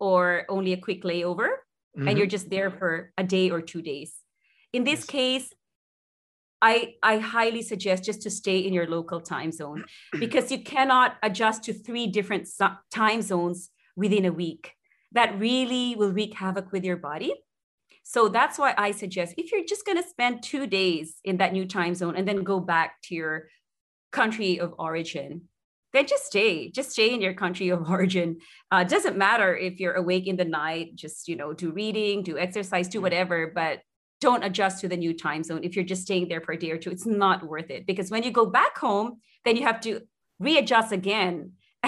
or 0.00 0.46
only 0.48 0.72
a 0.72 0.76
quick 0.76 1.04
layover, 1.04 1.50
mm-hmm. 1.96 2.08
and 2.08 2.18
you're 2.18 2.26
just 2.26 2.50
there 2.50 2.72
for 2.72 3.12
a 3.16 3.22
day 3.22 3.50
or 3.50 3.62
two 3.62 3.82
days. 3.82 4.16
In 4.72 4.82
this 4.82 5.02
yes. 5.02 5.06
case, 5.06 5.52
I, 6.62 6.94
I 7.02 7.18
highly 7.18 7.62
suggest 7.62 8.04
just 8.04 8.22
to 8.22 8.30
stay 8.30 8.58
in 8.58 8.72
your 8.72 8.86
local 8.86 9.20
time 9.20 9.52
zone 9.52 9.84
because 10.18 10.50
you 10.50 10.62
cannot 10.62 11.16
adjust 11.22 11.64
to 11.64 11.72
three 11.72 12.06
different 12.06 12.48
time 12.90 13.22
zones 13.22 13.70
within 13.96 14.24
a 14.24 14.32
week. 14.32 14.72
That 15.12 15.38
really 15.38 15.96
will 15.96 16.12
wreak 16.12 16.34
havoc 16.34 16.70
with 16.72 16.84
your 16.84 16.96
body. 16.96 17.34
So 18.02 18.28
that's 18.28 18.58
why 18.58 18.74
I 18.76 18.90
suggest 18.90 19.34
if 19.36 19.52
you're 19.52 19.64
just 19.64 19.86
going 19.86 20.00
to 20.00 20.08
spend 20.08 20.42
two 20.42 20.66
days 20.66 21.16
in 21.24 21.36
that 21.38 21.52
new 21.52 21.66
time 21.66 21.94
zone 21.94 22.16
and 22.16 22.26
then 22.26 22.42
go 22.42 22.60
back 22.60 23.00
to 23.04 23.14
your 23.14 23.48
country 24.10 24.58
of 24.58 24.74
origin, 24.78 25.42
then 25.92 26.06
just 26.06 26.26
stay. 26.26 26.70
Just 26.70 26.92
stay 26.92 27.12
in 27.12 27.20
your 27.20 27.34
country 27.34 27.68
of 27.68 27.88
origin. 27.90 28.38
Uh, 28.70 28.84
doesn't 28.84 29.16
matter 29.16 29.56
if 29.56 29.80
you're 29.80 29.94
awake 29.94 30.26
in 30.26 30.36
the 30.36 30.44
night. 30.44 30.94
Just 30.94 31.28
you 31.28 31.36
know, 31.36 31.52
do 31.52 31.70
reading, 31.72 32.22
do 32.22 32.38
exercise, 32.38 32.88
do 32.88 33.00
whatever. 33.00 33.52
But 33.54 33.80
don't 34.20 34.44
adjust 34.44 34.80
to 34.80 34.88
the 34.88 34.96
new 34.96 35.16
time 35.16 35.42
zone 35.42 35.60
if 35.64 35.74
you're 35.74 35.84
just 35.84 36.02
staying 36.02 36.28
there 36.28 36.40
for 36.40 36.52
a 36.52 36.58
day 36.58 36.70
or 36.70 36.78
two. 36.78 36.90
It's 36.90 37.06
not 37.06 37.46
worth 37.46 37.70
it 37.70 37.86
because 37.86 38.10
when 38.10 38.22
you 38.22 38.30
go 38.30 38.46
back 38.46 38.76
home, 38.78 39.20
then 39.44 39.56
you 39.56 39.62
have 39.64 39.80
to 39.82 40.02
readjust 40.38 40.92
again. 40.92 41.52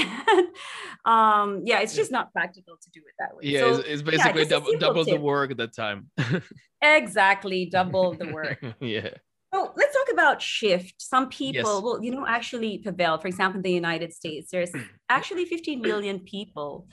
um, 1.04 1.62
yeah, 1.64 1.80
it's 1.80 1.94
just 1.94 2.10
not 2.10 2.32
practical 2.32 2.76
to 2.80 2.90
do 2.90 3.00
it 3.00 3.14
that 3.18 3.36
way. 3.36 3.42
Yeah, 3.44 3.60
so, 3.60 3.74
it's, 3.74 3.88
it's, 3.88 4.02
basically 4.02 4.42
yeah, 4.42 4.48
double 4.48 4.78
double 4.78 5.04
the 5.04 5.20
work 5.20 5.50
at 5.50 5.58
that 5.58 5.74
time. 5.74 6.10
exactly, 6.82 7.66
double 7.66 8.14
the 8.14 8.32
work. 8.32 8.64
yeah. 8.80 9.10
So 9.52 9.70
let's 9.76 9.94
talk 9.94 10.12
about 10.12 10.40
shift. 10.40 10.94
Some 10.96 11.28
people, 11.28 11.74
yes. 11.74 11.82
well, 11.82 12.02
you 12.02 12.10
know, 12.10 12.26
actually, 12.26 12.78
Pavel, 12.78 13.18
for 13.18 13.28
example, 13.28 13.58
in 13.58 13.62
the 13.62 13.72
United 13.72 14.14
States, 14.14 14.50
there's 14.50 14.70
actually 15.10 15.44
15 15.44 15.82
million 15.82 16.20
people 16.20 16.86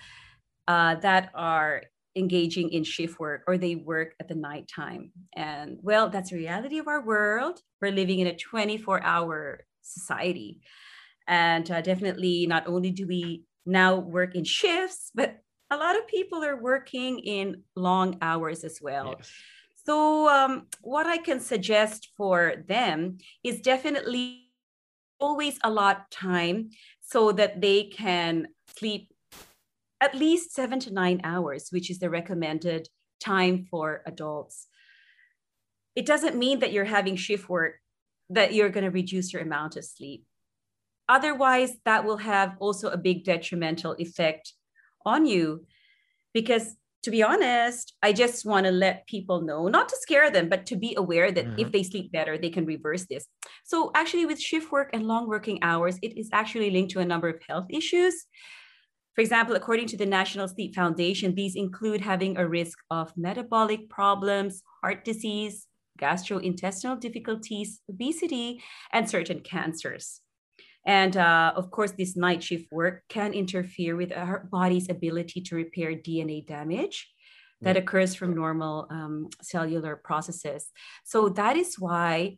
uh, 0.67 0.95
that 0.95 1.31
are 1.33 1.83
engaging 2.19 2.69
in 2.69 2.83
shift 2.83 3.19
work 3.19 3.43
or 3.47 3.57
they 3.57 3.75
work 3.75 4.13
at 4.19 4.27
the 4.27 4.35
nighttime. 4.35 5.11
And 5.35 5.79
well, 5.81 6.09
that's 6.09 6.29
the 6.29 6.37
reality 6.37 6.77
of 6.77 6.87
our 6.87 7.03
world. 7.03 7.61
We're 7.81 7.91
living 7.91 8.19
in 8.19 8.27
a 8.27 8.35
24 8.35 9.01
hour 9.03 9.61
society. 9.81 10.61
And 11.27 11.69
uh, 11.71 11.81
definitely, 11.81 12.45
not 12.47 12.67
only 12.67 12.91
do 12.91 13.07
we 13.07 13.43
now 13.65 13.95
work 13.95 14.35
in 14.35 14.43
shifts, 14.43 15.11
but 15.13 15.37
a 15.71 15.77
lot 15.77 15.95
of 15.95 16.07
people 16.07 16.43
are 16.43 16.61
working 16.61 17.19
in 17.19 17.63
long 17.75 18.17
hours 18.21 18.63
as 18.63 18.79
well. 18.81 19.15
Yes. 19.17 19.31
So, 19.85 20.27
um, 20.27 20.67
what 20.81 21.05
I 21.07 21.17
can 21.17 21.39
suggest 21.39 22.09
for 22.17 22.63
them 22.67 23.19
is 23.43 23.61
definitely 23.61 24.49
always 25.19 25.59
allot 25.63 26.09
time 26.11 26.69
so 27.01 27.31
that 27.33 27.61
they 27.61 27.83
can 27.83 28.47
sleep 28.77 29.11
at 30.01 30.15
least 30.15 30.53
seven 30.53 30.79
to 30.81 30.93
nine 30.93 31.21
hours, 31.23 31.67
which 31.71 31.89
is 31.89 31.99
the 31.99 32.09
recommended 32.09 32.87
time 33.19 33.67
for 33.69 34.01
adults. 34.05 34.67
It 35.95 36.05
doesn't 36.05 36.37
mean 36.37 36.59
that 36.59 36.71
you're 36.71 36.85
having 36.85 37.15
shift 37.15 37.49
work 37.49 37.75
that 38.29 38.53
you're 38.53 38.69
going 38.69 38.83
to 38.83 38.91
reduce 38.91 39.33
your 39.33 39.41
amount 39.41 39.75
of 39.75 39.83
sleep. 39.83 40.23
Otherwise, 41.07 41.73
that 41.85 42.05
will 42.05 42.17
have 42.17 42.55
also 42.59 42.89
a 42.89 42.97
big 42.97 43.25
detrimental 43.25 43.95
effect 43.97 44.53
on 45.05 45.25
you. 45.25 45.65
Because 46.33 46.75
to 47.03 47.11
be 47.11 47.23
honest, 47.23 47.93
I 48.03 48.13
just 48.13 48.45
want 48.45 48.65
to 48.65 48.71
let 48.71 49.07
people 49.07 49.41
know, 49.41 49.67
not 49.67 49.89
to 49.89 49.97
scare 49.97 50.29
them, 50.29 50.49
but 50.49 50.65
to 50.67 50.75
be 50.75 50.93
aware 50.95 51.31
that 51.31 51.45
mm-hmm. 51.45 51.59
if 51.59 51.71
they 51.71 51.81
sleep 51.81 52.11
better, 52.11 52.37
they 52.37 52.49
can 52.49 52.65
reverse 52.65 53.05
this. 53.09 53.25
So, 53.63 53.91
actually, 53.95 54.25
with 54.25 54.39
shift 54.39 54.71
work 54.71 54.89
and 54.93 55.07
long 55.07 55.27
working 55.27 55.59
hours, 55.63 55.97
it 56.03 56.17
is 56.17 56.29
actually 56.31 56.69
linked 56.69 56.91
to 56.91 56.99
a 56.99 57.05
number 57.05 57.29
of 57.29 57.41
health 57.47 57.67
issues. 57.69 58.25
For 59.19 59.23
example, 59.23 59.57
according 59.57 59.87
to 59.87 59.97
the 59.97 60.05
National 60.05 60.47
Sleep 60.47 60.73
Foundation, 60.73 61.35
these 61.35 61.57
include 61.57 61.99
having 61.99 62.37
a 62.37 62.47
risk 62.47 62.79
of 62.89 63.11
metabolic 63.17 63.89
problems, 63.89 64.63
heart 64.81 65.03
disease, 65.03 65.67
gastrointestinal 65.99 66.97
difficulties, 67.01 67.81
obesity, 67.89 68.63
and 68.93 69.09
certain 69.09 69.41
cancers. 69.41 70.21
And 70.85 71.17
uh, 71.17 71.51
of 71.53 71.69
course, 71.69 71.91
this 71.91 72.15
night 72.15 72.41
shift 72.41 72.71
work 72.71 73.03
can 73.09 73.33
interfere 73.33 73.97
with 73.97 74.13
our 74.13 74.47
body's 74.49 74.89
ability 74.89 75.41
to 75.41 75.55
repair 75.57 75.95
DNA 75.95 76.47
damage 76.47 77.11
that 77.59 77.75
occurs 77.75 78.15
from 78.15 78.33
normal 78.33 78.87
um, 78.89 79.27
cellular 79.41 79.97
processes. 79.97 80.71
So 81.03 81.27
that 81.27 81.57
is 81.57 81.75
why 81.77 82.37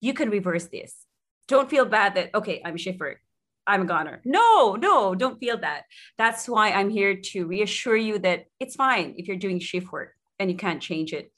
you 0.00 0.14
can 0.14 0.30
reverse 0.30 0.68
this. 0.68 0.94
Don't 1.48 1.68
feel 1.68 1.86
bad 1.86 2.14
that, 2.14 2.32
okay, 2.36 2.62
I'm 2.64 2.76
shift 2.76 3.00
work. 3.00 3.18
I'm 3.66 3.82
a 3.82 3.84
goner. 3.84 4.20
No, 4.24 4.74
no, 4.74 5.14
don't 5.14 5.38
feel 5.38 5.58
that. 5.58 5.84
That's 6.18 6.48
why 6.48 6.70
I'm 6.70 6.90
here 6.90 7.16
to 7.16 7.46
reassure 7.46 7.96
you 7.96 8.18
that 8.20 8.46
it's 8.58 8.76
fine 8.76 9.14
if 9.16 9.28
you're 9.28 9.36
doing 9.36 9.60
shift 9.60 9.92
work 9.92 10.14
and 10.38 10.50
you 10.50 10.56
can't 10.56 10.82
change 10.82 11.12
it. 11.12 11.32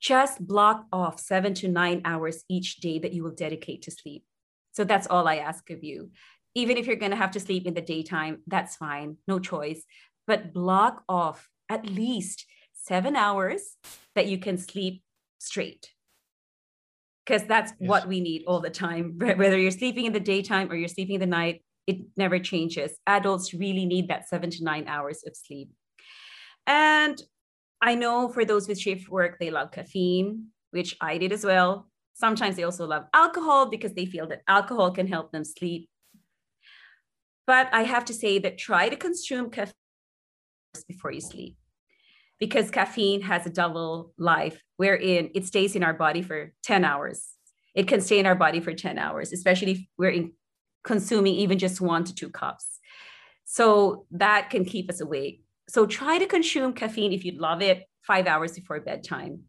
Just 0.00 0.46
block 0.46 0.86
off 0.92 1.18
seven 1.18 1.54
to 1.54 1.68
nine 1.68 2.02
hours 2.04 2.44
each 2.50 2.76
day 2.76 2.98
that 2.98 3.12
you 3.12 3.22
will 3.22 3.30
dedicate 3.34 3.82
to 3.82 3.90
sleep. 3.90 4.24
So 4.72 4.84
that's 4.84 5.06
all 5.06 5.26
I 5.28 5.36
ask 5.36 5.70
of 5.70 5.82
you. 5.82 6.10
Even 6.54 6.76
if 6.76 6.86
you're 6.86 6.96
going 6.96 7.12
to 7.12 7.16
have 7.16 7.30
to 7.32 7.40
sleep 7.40 7.66
in 7.66 7.74
the 7.74 7.80
daytime, 7.80 8.42
that's 8.46 8.76
fine, 8.76 9.16
no 9.26 9.38
choice. 9.38 9.84
But 10.26 10.52
block 10.52 11.04
off 11.08 11.48
at 11.68 11.86
least 11.88 12.44
seven 12.74 13.16
hours 13.16 13.76
that 14.14 14.26
you 14.26 14.38
can 14.38 14.58
sleep 14.58 15.02
straight 15.38 15.93
because 17.24 17.46
that's 17.46 17.72
yes. 17.78 17.88
what 17.88 18.06
we 18.06 18.20
need 18.20 18.44
all 18.46 18.60
the 18.60 18.70
time. 18.70 19.14
Whether 19.18 19.58
you're 19.58 19.70
sleeping 19.70 20.04
in 20.06 20.12
the 20.12 20.20
daytime 20.20 20.70
or 20.70 20.76
you're 20.76 20.88
sleeping 20.88 21.14
in 21.14 21.20
the 21.20 21.26
night, 21.26 21.62
it 21.86 21.98
never 22.16 22.38
changes. 22.38 22.92
Adults 23.06 23.54
really 23.54 23.86
need 23.86 24.08
that 24.08 24.28
seven 24.28 24.50
to 24.50 24.64
nine 24.64 24.86
hours 24.88 25.22
of 25.26 25.36
sleep. 25.36 25.70
And 26.66 27.20
I 27.80 27.94
know 27.94 28.28
for 28.28 28.44
those 28.44 28.68
with 28.68 28.80
shift 28.80 29.08
work, 29.08 29.38
they 29.38 29.50
love 29.50 29.70
caffeine, 29.70 30.48
which 30.70 30.96
I 31.00 31.18
did 31.18 31.32
as 31.32 31.44
well. 31.44 31.88
Sometimes 32.14 32.56
they 32.56 32.62
also 32.62 32.86
love 32.86 33.04
alcohol 33.12 33.66
because 33.66 33.92
they 33.92 34.06
feel 34.06 34.26
that 34.28 34.42
alcohol 34.48 34.92
can 34.92 35.06
help 35.06 35.32
them 35.32 35.44
sleep. 35.44 35.88
But 37.46 37.68
I 37.72 37.82
have 37.82 38.06
to 38.06 38.14
say 38.14 38.38
that 38.38 38.56
try 38.56 38.88
to 38.88 38.96
consume 38.96 39.50
caffeine 39.50 39.74
before 40.88 41.12
you 41.12 41.20
sleep 41.20 41.56
because 42.38 42.70
caffeine 42.70 43.22
has 43.22 43.46
a 43.46 43.50
double 43.50 44.12
life 44.18 44.62
wherein 44.76 45.30
it 45.34 45.46
stays 45.46 45.76
in 45.76 45.82
our 45.82 45.94
body 45.94 46.22
for 46.22 46.52
10 46.62 46.84
hours. 46.84 47.30
It 47.74 47.88
can 47.88 48.00
stay 48.00 48.18
in 48.18 48.26
our 48.26 48.34
body 48.34 48.60
for 48.60 48.72
10 48.72 48.98
hours, 48.98 49.32
especially 49.32 49.72
if 49.72 49.80
we're 49.98 50.10
in 50.10 50.32
consuming 50.84 51.34
even 51.34 51.58
just 51.58 51.80
one 51.80 52.04
to 52.04 52.14
two 52.14 52.30
cups. 52.30 52.78
So 53.44 54.06
that 54.10 54.50
can 54.50 54.64
keep 54.64 54.90
us 54.90 55.00
awake. 55.00 55.42
So 55.68 55.86
try 55.86 56.18
to 56.18 56.26
consume 56.26 56.72
caffeine 56.72 57.12
if 57.12 57.24
you 57.24 57.32
love 57.38 57.62
it 57.62 57.84
five 58.06 58.26
hours 58.26 58.52
before 58.52 58.80
bedtime. 58.80 59.40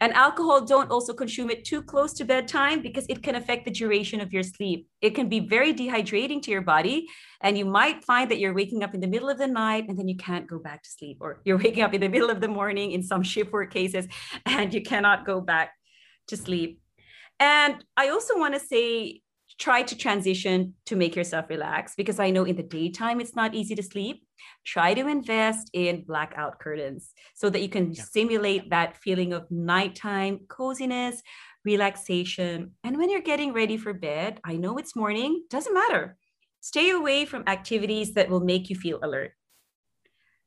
And 0.00 0.12
alcohol, 0.14 0.64
don't 0.64 0.90
also 0.90 1.12
consume 1.14 1.50
it 1.50 1.64
too 1.64 1.82
close 1.82 2.12
to 2.14 2.24
bedtime 2.24 2.82
because 2.82 3.06
it 3.08 3.22
can 3.22 3.36
affect 3.36 3.64
the 3.64 3.70
duration 3.70 4.20
of 4.20 4.32
your 4.32 4.42
sleep. 4.42 4.88
It 5.00 5.14
can 5.14 5.28
be 5.28 5.40
very 5.40 5.72
dehydrating 5.72 6.42
to 6.42 6.50
your 6.50 6.62
body. 6.62 7.06
And 7.40 7.56
you 7.56 7.64
might 7.64 8.04
find 8.04 8.30
that 8.30 8.38
you're 8.38 8.54
waking 8.54 8.82
up 8.82 8.94
in 8.94 9.00
the 9.00 9.06
middle 9.06 9.28
of 9.28 9.38
the 9.38 9.46
night 9.46 9.88
and 9.88 9.98
then 9.98 10.08
you 10.08 10.16
can't 10.16 10.48
go 10.48 10.58
back 10.58 10.82
to 10.82 10.90
sleep, 10.90 11.18
or 11.20 11.40
you're 11.44 11.58
waking 11.66 11.82
up 11.82 11.94
in 11.94 12.00
the 12.00 12.08
middle 12.08 12.30
of 12.30 12.40
the 12.40 12.48
morning 12.48 12.92
in 12.92 13.02
some 13.02 13.22
shift 13.22 13.52
work 13.52 13.72
cases 13.72 14.06
and 14.46 14.74
you 14.74 14.82
cannot 14.82 15.24
go 15.24 15.40
back 15.40 15.72
to 16.28 16.36
sleep. 16.36 16.80
And 17.38 17.84
I 17.96 18.08
also 18.08 18.38
want 18.38 18.54
to 18.54 18.60
say 18.60 19.22
try 19.58 19.82
to 19.82 19.96
transition 19.96 20.74
to 20.86 20.96
make 20.96 21.14
yourself 21.14 21.46
relax 21.48 21.94
because 21.94 22.18
I 22.18 22.30
know 22.30 22.44
in 22.44 22.56
the 22.56 22.62
daytime 22.62 23.20
it's 23.20 23.36
not 23.36 23.54
easy 23.54 23.74
to 23.74 23.82
sleep. 23.82 24.24
Try 24.64 24.94
to 24.94 25.06
invest 25.06 25.70
in 25.72 26.04
blackout 26.04 26.58
curtains 26.58 27.12
so 27.34 27.50
that 27.50 27.62
you 27.62 27.68
can 27.68 27.92
yeah. 27.92 28.02
simulate 28.02 28.70
that 28.70 28.96
feeling 28.96 29.32
of 29.32 29.50
nighttime 29.50 30.40
coziness, 30.48 31.22
relaxation. 31.64 32.72
And 32.82 32.98
when 32.98 33.10
you're 33.10 33.20
getting 33.20 33.52
ready 33.52 33.76
for 33.76 33.92
bed, 33.92 34.40
I 34.44 34.56
know 34.56 34.78
it's 34.78 34.96
morning, 34.96 35.44
doesn't 35.50 35.74
matter. 35.74 36.16
Stay 36.60 36.90
away 36.90 37.24
from 37.24 37.44
activities 37.46 38.14
that 38.14 38.28
will 38.28 38.40
make 38.40 38.70
you 38.70 38.76
feel 38.76 39.00
alert. 39.02 39.32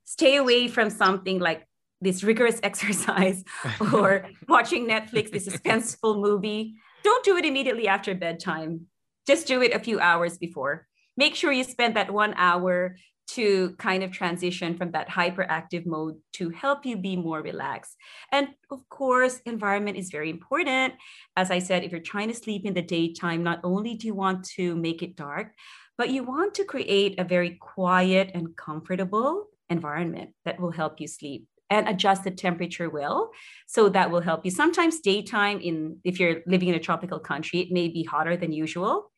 Stay 0.05 0.37
away 0.37 0.67
from 0.67 0.89
something 0.89 1.39
like 1.39 1.67
this 2.01 2.23
rigorous 2.23 2.59
exercise 2.63 3.43
or 3.93 4.27
watching 4.47 4.87
Netflix, 4.87 5.31
this 5.31 5.47
suspenseful 5.49 6.21
movie. 6.21 6.75
Don't 7.03 7.23
do 7.23 7.37
it 7.37 7.45
immediately 7.45 7.87
after 7.87 8.15
bedtime 8.15 8.87
just 9.27 9.47
do 9.47 9.61
it 9.61 9.73
a 9.73 9.79
few 9.79 9.99
hours 9.99 10.37
before. 10.37 10.87
Make 11.17 11.35
sure 11.35 11.51
you 11.51 11.63
spend 11.63 11.95
that 11.95 12.11
one 12.11 12.33
hour 12.35 12.97
to 13.27 13.75
kind 13.79 14.03
of 14.03 14.11
transition 14.11 14.77
from 14.77 14.91
that 14.91 15.09
hyperactive 15.09 15.85
mode 15.85 16.15
to 16.33 16.49
help 16.49 16.85
you 16.85 16.95
be 16.95 17.15
more 17.15 17.41
relaxed. 17.41 17.95
And 18.31 18.49
of 18.69 18.87
course, 18.89 19.41
environment 19.45 19.97
is 19.97 20.11
very 20.11 20.29
important. 20.29 20.93
As 21.35 21.49
I 21.49 21.59
said, 21.59 21.83
if 21.83 21.91
you're 21.91 22.01
trying 22.01 22.27
to 22.27 22.35
sleep 22.35 22.65
in 22.65 22.73
the 22.73 22.81
daytime, 22.81 23.43
not 23.43 23.61
only 23.63 23.95
do 23.95 24.07
you 24.07 24.13
want 24.13 24.45
to 24.55 24.75
make 24.75 25.01
it 25.01 25.15
dark, 25.15 25.53
but 25.97 26.09
you 26.09 26.23
want 26.23 26.53
to 26.55 26.65
create 26.65 27.19
a 27.19 27.23
very 27.23 27.57
quiet 27.59 28.31
and 28.33 28.55
comfortable 28.55 29.47
environment 29.69 30.31
that 30.43 30.59
will 30.59 30.71
help 30.71 31.01
you 31.01 31.07
sleep 31.07 31.47
and 31.71 31.87
adjust 31.89 32.23
the 32.23 32.31
temperature 32.31 32.89
well 32.91 33.31
so 33.65 33.89
that 33.89 34.11
will 34.11 34.21
help 34.21 34.45
you 34.45 34.51
sometimes 34.51 34.99
daytime 34.99 35.59
in 35.59 35.97
if 36.03 36.19
you're 36.19 36.41
living 36.45 36.69
in 36.69 36.75
a 36.75 36.79
tropical 36.79 37.19
country 37.19 37.59
it 37.59 37.71
may 37.71 37.87
be 37.87 38.03
hotter 38.03 38.37
than 38.37 38.51
usual 38.51 39.11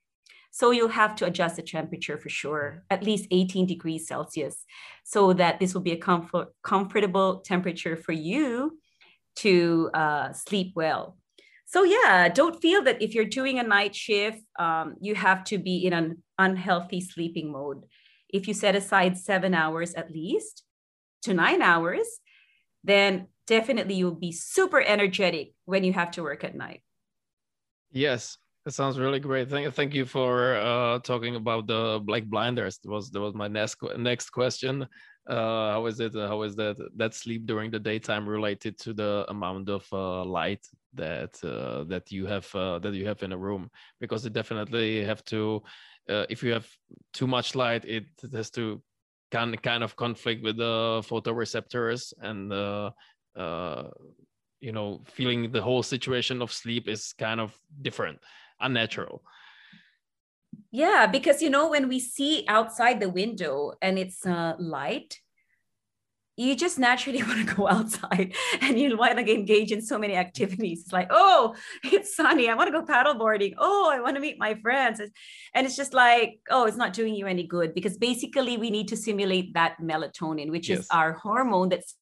so 0.57 0.71
you'll 0.71 0.87
have 0.87 1.15
to 1.15 1.25
adjust 1.25 1.57
the 1.57 1.61
temperature 1.61 2.17
for 2.17 2.29
sure, 2.29 2.83
at 2.89 3.03
least 3.03 3.27
18 3.29 3.67
degrees 3.67 4.07
Celsius, 4.07 4.65
so 5.03 5.31
that 5.33 5.59
this 5.59 5.75
will 5.75 5.83
be 5.83 5.91
a 5.91 5.97
comfort, 5.97 6.47
comfortable 6.63 7.41
temperature 7.41 7.95
for 7.95 8.11
you 8.11 8.79
to 9.35 9.91
uh, 9.93 10.33
sleep 10.33 10.71
well. 10.75 11.15
So 11.67 11.83
yeah, 11.83 12.27
don't 12.29 12.59
feel 12.59 12.81
that 12.85 13.03
if 13.03 13.13
you're 13.13 13.25
doing 13.25 13.59
a 13.59 13.63
night 13.63 13.95
shift, 13.95 14.41
um, 14.57 14.95
you 14.99 15.13
have 15.13 15.43
to 15.43 15.59
be 15.59 15.85
in 15.85 15.93
an 15.93 16.23
unhealthy 16.39 17.01
sleeping 17.01 17.51
mode. 17.51 17.83
If 18.27 18.47
you 18.47 18.55
set 18.55 18.75
aside 18.75 19.15
seven 19.15 19.53
hours 19.53 19.93
at 19.93 20.09
least 20.09 20.63
to 21.21 21.35
nine 21.35 21.61
hours, 21.61 22.07
then 22.83 23.27
definitely 23.45 23.93
you'll 23.93 24.15
be 24.15 24.31
super 24.31 24.81
energetic 24.81 25.53
when 25.65 25.83
you 25.83 25.93
have 25.93 26.09
to 26.11 26.23
work 26.23 26.43
at 26.43 26.55
night. 26.55 26.81
Yes, 27.91 28.39
That 28.67 28.73
sounds 28.73 28.99
really 28.99 29.21
great. 29.21 29.49
Thank, 29.49 29.73
thank 29.75 29.93
you 29.93 30.03
for 30.03 30.57
uh, 30.57 30.99
talking 30.99 31.37
about 31.37 31.67
the 31.67 32.01
black 32.03 32.25
blinders. 32.25 32.79
That 32.79 32.89
was 32.89 33.09
that 33.11 33.21
was 33.21 33.33
my 33.33 33.47
next 33.47 33.77
next 33.97 34.31
question. 34.31 34.85
Uh, 35.25 35.71
how 35.71 35.85
is 35.85 36.01
it? 36.01 36.13
How 36.13 36.41
is 36.41 36.57
that 36.57 36.75
that 36.97 37.13
sleep 37.13 37.45
during 37.45 37.71
the 37.71 37.79
daytime 37.79 38.27
related 38.27 38.77
to 38.79 38.93
the 38.93 39.23
amount 39.29 39.69
of 39.69 39.87
uh, 39.93 40.25
light 40.25 40.67
that 40.95 41.41
uh, 41.45 41.85
that 41.85 42.11
you 42.11 42.25
have 42.25 42.53
uh, 42.53 42.79
that 42.79 42.93
you 42.93 43.07
have 43.07 43.23
in 43.23 43.31
a 43.31 43.37
room? 43.37 43.71
Because 44.01 44.25
it 44.25 44.33
definitely 44.33 45.01
have 45.01 45.23
to. 45.31 45.63
Uh, 46.09 46.25
if 46.29 46.43
you 46.43 46.51
have 46.51 46.67
too 47.13 47.25
much 47.25 47.55
light, 47.55 47.85
it, 47.85 48.03
has 48.33 48.49
to 48.49 48.81
kind 49.31 49.63
kind 49.63 49.81
of 49.81 49.95
conflict 49.95 50.43
with 50.43 50.57
the 50.57 51.01
photoreceptors 51.07 52.11
and 52.19 52.51
uh, 52.51 52.91
uh, 53.37 53.83
you 54.59 54.73
know 54.73 54.99
feeling 55.05 55.53
the 55.53 55.61
whole 55.61 55.83
situation 55.83 56.41
of 56.41 56.51
sleep 56.51 56.89
is 56.89 57.13
kind 57.13 57.39
of 57.39 57.57
different 57.81 58.19
unnatural 58.59 59.23
yeah 60.71 61.07
because 61.07 61.41
you 61.41 61.49
know 61.49 61.69
when 61.69 61.87
we 61.87 61.99
see 61.99 62.45
outside 62.47 62.99
the 62.99 63.09
window 63.09 63.73
and 63.81 63.97
it's 63.97 64.25
uh, 64.25 64.53
light 64.59 65.19
you 66.37 66.55
just 66.55 66.77
naturally 66.77 67.23
want 67.27 67.47
to 67.47 67.55
go 67.55 67.67
outside 67.67 68.33
and 68.61 68.79
you 68.79 68.95
want 68.95 69.17
to 69.17 69.33
engage 69.33 69.71
in 69.71 69.81
so 69.81 69.97
many 69.97 70.15
activities. 70.15 70.83
It's 70.83 70.93
like, 70.93 71.07
oh, 71.09 71.55
it's 71.83 72.15
sunny. 72.15 72.47
I 72.47 72.53
want 72.53 72.67
to 72.67 72.79
go 72.79 72.85
paddleboarding. 72.85 73.55
Oh, 73.57 73.89
I 73.91 73.99
want 73.99 74.15
to 74.15 74.21
meet 74.21 74.37
my 74.39 74.53
friends. 74.55 75.01
And 75.53 75.65
it's 75.65 75.75
just 75.75 75.93
like, 75.93 76.39
oh, 76.49 76.65
it's 76.65 76.77
not 76.77 76.93
doing 76.93 77.15
you 77.15 77.25
any 77.25 77.45
good 77.45 77.73
because 77.73 77.97
basically 77.97 78.57
we 78.57 78.69
need 78.69 78.87
to 78.89 78.97
simulate 78.97 79.55
that 79.55 79.77
melatonin, 79.81 80.51
which 80.51 80.69
yes. 80.69 80.79
is 80.79 80.87
our 80.91 81.13
hormone 81.13 81.69
that's 81.69 81.95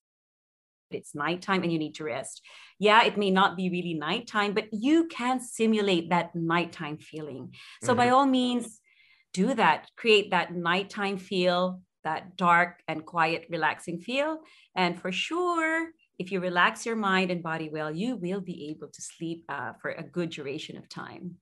it's 0.95 1.13
nighttime 1.13 1.63
and 1.63 1.71
you 1.71 1.79
need 1.79 1.95
to 1.95 2.03
rest. 2.05 2.41
Yeah, 2.79 3.03
it 3.03 3.17
may 3.17 3.31
not 3.31 3.55
be 3.55 3.69
really 3.69 3.93
nighttime, 3.93 4.53
but 4.53 4.67
you 4.71 5.07
can 5.07 5.39
simulate 5.39 6.09
that 6.09 6.35
nighttime 6.35 6.97
feeling. 6.97 7.53
So 7.83 7.89
mm-hmm. 7.89 7.97
by 7.97 8.09
all 8.09 8.25
means, 8.25 8.79
do 9.33 9.53
that. 9.53 9.89
Create 9.95 10.31
that 10.31 10.55
nighttime 10.55 11.17
feel 11.17 11.81
that 12.03 12.37
dark 12.37 12.81
and 12.87 13.05
quiet, 13.05 13.47
relaxing 13.49 13.99
feel. 13.99 14.39
And 14.75 14.99
for 14.99 15.11
sure, 15.11 15.89
if 16.17 16.31
you 16.31 16.39
relax 16.39 16.85
your 16.85 16.95
mind 16.95 17.31
and 17.31 17.43
body 17.43 17.69
well, 17.69 17.91
you 17.91 18.15
will 18.15 18.41
be 18.41 18.69
able 18.69 18.87
to 18.87 19.01
sleep 19.01 19.43
uh, 19.49 19.73
for 19.81 19.91
a 19.91 20.03
good 20.03 20.29
duration 20.29 20.77
of 20.77 20.87
time. 20.87 21.35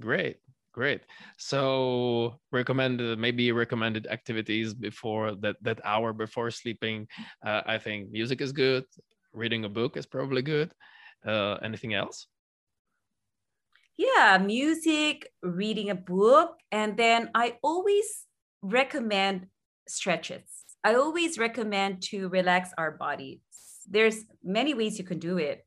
Great, 0.00 0.36
great. 0.80 1.02
So 1.36 2.40
recommended 2.52 3.18
maybe 3.18 3.52
recommended 3.52 4.06
activities 4.16 4.72
before 4.72 5.26
that 5.42 5.56
that 5.66 5.78
hour 5.84 6.10
before 6.24 6.50
sleeping. 6.50 6.98
Uh, 7.44 7.60
I 7.74 7.76
think 7.84 7.98
music 8.18 8.40
is 8.40 8.52
good. 8.52 8.84
Reading 9.42 9.62
a 9.64 9.68
book 9.68 9.92
is 10.00 10.06
probably 10.06 10.42
good. 10.54 10.72
Uh, 11.32 11.54
anything 11.68 11.92
else? 11.92 12.18
Yeah, 14.06 14.40
music, 14.40 15.28
reading 15.42 15.90
a 15.90 15.98
book, 16.16 16.48
and 16.72 16.96
then 16.96 17.28
I 17.34 17.46
always 17.60 18.08
recommend 18.62 19.52
stretches. 19.86 20.48
I 20.82 20.94
always 20.94 21.36
recommend 21.46 22.00
to 22.08 22.32
relax 22.32 22.72
our 22.80 22.92
bodies. 22.96 23.44
There's 23.84 24.24
many 24.42 24.72
ways 24.72 24.96
you 24.96 25.04
can 25.04 25.20
do 25.20 25.36
it. 25.36 25.58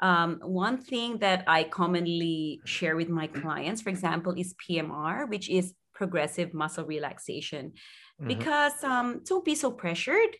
Um, 0.00 0.40
one 0.42 0.78
thing 0.78 1.18
that 1.18 1.44
I 1.46 1.64
commonly 1.64 2.60
share 2.64 2.96
with 2.96 3.08
my 3.08 3.26
clients, 3.26 3.80
for 3.82 3.90
example, 3.90 4.34
is 4.36 4.54
PMR, 4.68 5.28
which 5.28 5.48
is 5.48 5.74
progressive 5.94 6.52
muscle 6.52 6.84
relaxation. 6.84 7.72
Mm-hmm. 8.20 8.28
Because 8.28 8.84
um, 8.84 9.22
don't 9.24 9.44
be 9.44 9.54
so 9.54 9.70
pressured. 9.70 10.36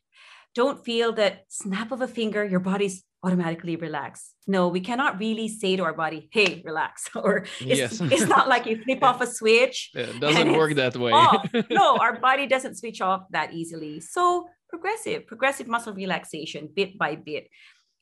Don't 0.54 0.84
feel 0.84 1.12
that 1.14 1.44
snap 1.48 1.92
of 1.92 2.00
a 2.00 2.08
finger, 2.08 2.44
your 2.44 2.60
body's 2.60 3.04
automatically 3.22 3.76
relax. 3.76 4.32
No, 4.46 4.68
we 4.68 4.80
cannot 4.80 5.18
really 5.18 5.48
say 5.48 5.76
to 5.76 5.82
our 5.82 5.92
body, 5.92 6.28
hey, 6.32 6.62
relax. 6.64 7.08
Or 7.14 7.44
it's, 7.60 7.60
yes. 7.60 8.00
it's 8.00 8.26
not 8.26 8.48
like 8.48 8.66
you 8.66 8.82
flip 8.82 9.02
off 9.08 9.20
a 9.20 9.26
switch. 9.26 9.90
Yeah, 9.94 10.02
it 10.02 10.20
doesn't 10.20 10.52
work 10.52 10.74
that 10.74 10.96
way. 10.96 11.12
no, 11.70 11.96
our 12.04 12.20
body 12.20 12.46
doesn't 12.46 12.76
switch 12.76 13.00
off 13.00 13.22
that 13.30 13.52
easily. 13.52 14.00
So 14.00 14.46
progressive, 14.68 15.26
progressive 15.26 15.66
muscle 15.66 15.94
relaxation, 15.94 16.68
bit 16.74 16.98
by 16.98 17.16
bit. 17.16 17.48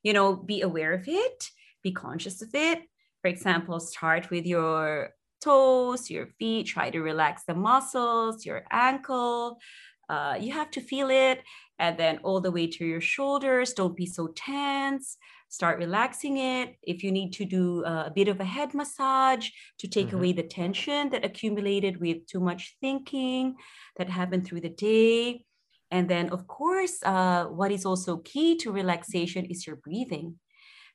You 0.05 0.13
know, 0.13 0.37
be 0.37 0.61
aware 0.61 0.93
of 0.93 1.09
it, 1.09 1.51
be 1.83 1.91
conscious 1.91 2.41
of 2.41 2.51
it. 2.55 2.83
For 3.23 3.29
example, 3.29 3.81
start 3.81 4.31
with 4.31 4.47
your 4.47 5.11
toes, 5.43 6.11
your 6.11 6.27
feet, 6.39 6.67
try 6.67 6.91
to 6.91 7.01
relax 7.01 7.45
the 7.45 7.55
muscles, 7.55 8.47
your 8.47 8.65
ankle. 8.71 9.59
Uh, 10.09 10.37
you 10.39 10.53
have 10.53 10.71
to 10.71 10.81
feel 10.81 11.09
it 11.11 11.43
and 11.79 11.99
then 11.99 12.21
all 12.23 12.41
the 12.41 12.51
way 12.51 12.67
to 12.67 12.85
your 12.85 13.01
shoulders. 13.01 13.73
Don't 13.73 13.97
be 13.97 14.07
so 14.07 14.29
tense. 14.37 15.17
Start 15.49 15.79
relaxing 15.79 16.39
it. 16.39 16.77
If 16.83 17.05
you 17.05 17.13
need 17.13 17.33
to 17.35 17.45
do 17.45 17.85
a 17.85 18.13
bit 18.15 18.29
of 18.29 18.41
a 18.41 18.45
head 18.45 18.75
massage 18.75 19.49
to 19.79 19.89
take 19.89 20.09
mm-hmm. 20.09 20.17
away 20.17 20.33
the 20.33 20.43
tension 20.43 21.11
that 21.11 21.25
accumulated 21.25 22.01
with 22.01 22.27
too 22.27 22.41
much 22.41 22.77
thinking 22.81 23.55
that 23.97 24.09
happened 24.09 24.47
through 24.47 24.63
the 24.63 24.69
day. 24.69 25.45
And 25.95 26.11
then, 26.11 26.31
of 26.31 26.49
course, 26.49 26.99
uh, 27.05 27.45
what 27.45 27.71
is 27.71 27.87
also 27.87 28.17
key 28.17 28.57
to 28.57 28.73
relaxation 28.73 29.45
is 29.45 29.65
your 29.65 29.77
breathing. 29.77 30.41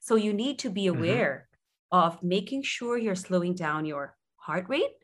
So 0.02 0.16
you 0.16 0.34
need 0.34 0.60
to 0.60 0.70
be 0.70 0.88
mm-hmm. 0.88 0.98
aware 0.98 1.48
mm-hmm. 1.94 2.08
of 2.08 2.22
making 2.22 2.64
sure 2.64 2.98
you're 2.98 3.16
slowing 3.16 3.56
down 3.56 3.86
your 3.86 4.18
heart 4.36 4.66
rate. 4.68 4.98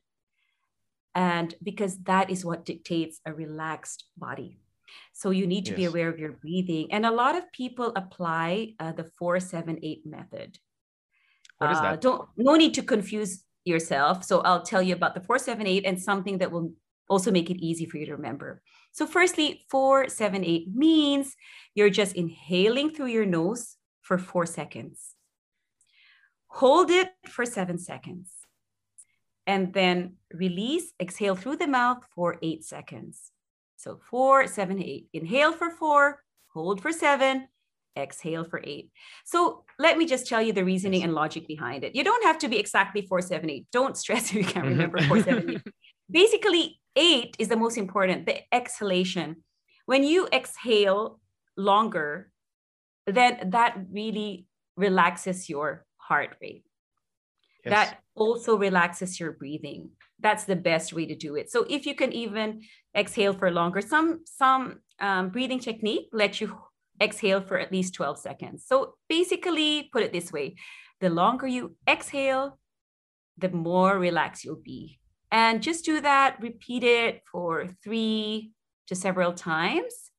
And 1.16 1.56
because 1.64 1.98
that 2.04 2.30
is 2.30 2.44
what 2.44 2.66
dictates 2.66 3.22
a 3.26 3.34
relaxed 3.34 4.04
body. 4.18 4.60
So 5.14 5.30
you 5.30 5.48
need 5.48 5.64
to 5.68 5.72
yes. 5.72 5.78
be 5.78 5.86
aware 5.86 6.10
of 6.10 6.20
your 6.20 6.34
breathing. 6.34 6.92
And 6.92 7.06
a 7.06 7.12
lot 7.12 7.38
of 7.38 7.50
people 7.54 7.94
apply 7.96 8.74
uh, 8.82 8.92
the 8.92 9.06
478 9.18 10.06
method. 10.06 10.60
What 11.60 11.72
is 11.72 11.78
uh, 11.78 11.82
that? 11.84 12.02
don't 12.02 12.28
no 12.36 12.56
need 12.56 12.74
to 12.74 12.84
confuse 12.84 13.46
yourself. 13.64 14.26
So 14.26 14.42
I'll 14.42 14.62
tell 14.62 14.82
you 14.82 14.94
about 14.94 15.14
the 15.16 15.22
478 15.22 15.86
and 15.86 16.02
something 16.02 16.40
that 16.40 16.52
will 16.52 16.74
also 17.08 17.32
make 17.32 17.50
it 17.50 17.64
easy 17.64 17.86
for 17.86 17.98
you 17.98 18.06
to 18.08 18.18
remember. 18.20 18.62
So 18.96 19.06
firstly, 19.06 19.66
478 19.70 20.74
means 20.74 21.36
you're 21.76 21.92
just 21.92 22.16
inhaling 22.16 22.90
through 22.90 23.12
your 23.14 23.26
nose 23.26 23.76
for 24.02 24.18
4 24.18 24.46
seconds. 24.48 25.14
Hold 26.48 26.90
it 26.90 27.10
for 27.28 27.46
7 27.46 27.78
seconds. 27.78 28.32
And 29.46 29.74
then 29.74 30.16
release, 30.34 30.94
exhale 31.00 31.36
through 31.36 31.58
the 31.58 31.68
mouth 31.68 32.04
for 32.16 32.40
8 32.42 32.64
seconds. 32.64 33.32
So 33.86 34.00
four, 34.10 34.48
seven, 34.48 34.82
eight. 34.82 35.10
Inhale 35.14 35.54
for 35.54 35.70
four, 35.70 36.24
hold 36.48 36.82
for 36.82 36.92
seven, 36.92 37.48
exhale 37.96 38.44
for 38.44 38.60
eight. 38.64 38.90
So 39.26 39.64
let 39.78 39.98
me 39.98 40.08
just 40.08 40.28
tell 40.28 40.42
you 40.42 40.54
the 40.54 40.66
reasoning 40.66 41.04
and 41.04 41.14
logic 41.14 41.48
behind 41.48 41.84
it. 41.84 41.96
You 41.96 42.04
don't 42.04 42.24
have 42.24 42.40
to 42.40 42.48
be 42.48 42.58
exactly 42.58 43.04
four, 43.04 43.22
seven, 43.22 43.50
eight. 43.50 43.68
Don't 43.72 43.96
stress 43.96 44.30
if 44.30 44.34
you 44.34 44.44
can't 44.44 44.66
mm-hmm. 44.66 44.70
remember 44.70 45.02
four, 45.02 45.22
seven, 45.22 45.50
eight. 45.52 45.62
Basically, 46.10 46.80
eight 46.96 47.36
is 47.40 47.48
the 47.48 47.58
most 47.58 47.78
important, 47.78 48.26
the 48.26 48.42
exhalation. 48.54 49.44
When 49.86 50.04
you 50.04 50.28
exhale 50.32 51.20
longer, 51.58 52.32
then 53.06 53.50
that 53.52 53.78
really 53.92 54.48
relaxes 54.76 55.50
your 55.50 55.86
heart 55.98 56.36
rate. 56.42 56.64
Yes. 57.64 57.72
That 57.72 58.00
also 58.16 58.58
relaxes 58.58 59.20
your 59.20 59.32
breathing 59.32 59.92
that's 60.20 60.46
the 60.46 60.56
best 60.56 60.94
way 60.94 61.06
to 61.06 61.16
do 61.16 61.36
it 61.36 61.52
so 61.52 61.66
if 61.70 61.86
you 61.86 61.96
can 61.96 62.12
even 62.14 62.62
exhale 62.96 63.34
for 63.34 63.52
longer 63.52 63.82
some 63.82 64.22
some 64.26 64.80
um, 65.00 65.30
breathing 65.30 65.60
technique 65.60 66.08
lets 66.14 66.40
you 66.40 66.56
exhale 67.02 67.42
for 67.42 67.60
at 67.60 67.72
least 67.72 67.94
12 67.94 68.18
seconds 68.18 68.64
so 68.66 68.96
basically 69.10 69.90
put 69.92 70.04
it 70.04 70.14
this 70.14 70.32
way 70.32 70.56
the 71.02 71.10
longer 71.10 71.48
you 71.48 71.76
exhale 71.88 72.58
the 73.38 73.50
more 73.50 74.00
relaxed 74.00 74.46
you'll 74.46 74.62
be 74.64 74.98
and 75.32 75.62
just 75.62 75.86
do 75.86 76.02
that 76.02 76.38
repeat 76.42 76.84
it 76.84 77.22
for 77.32 77.68
three 77.84 78.52
to 78.88 78.96
several 78.96 79.34
times 79.34 80.12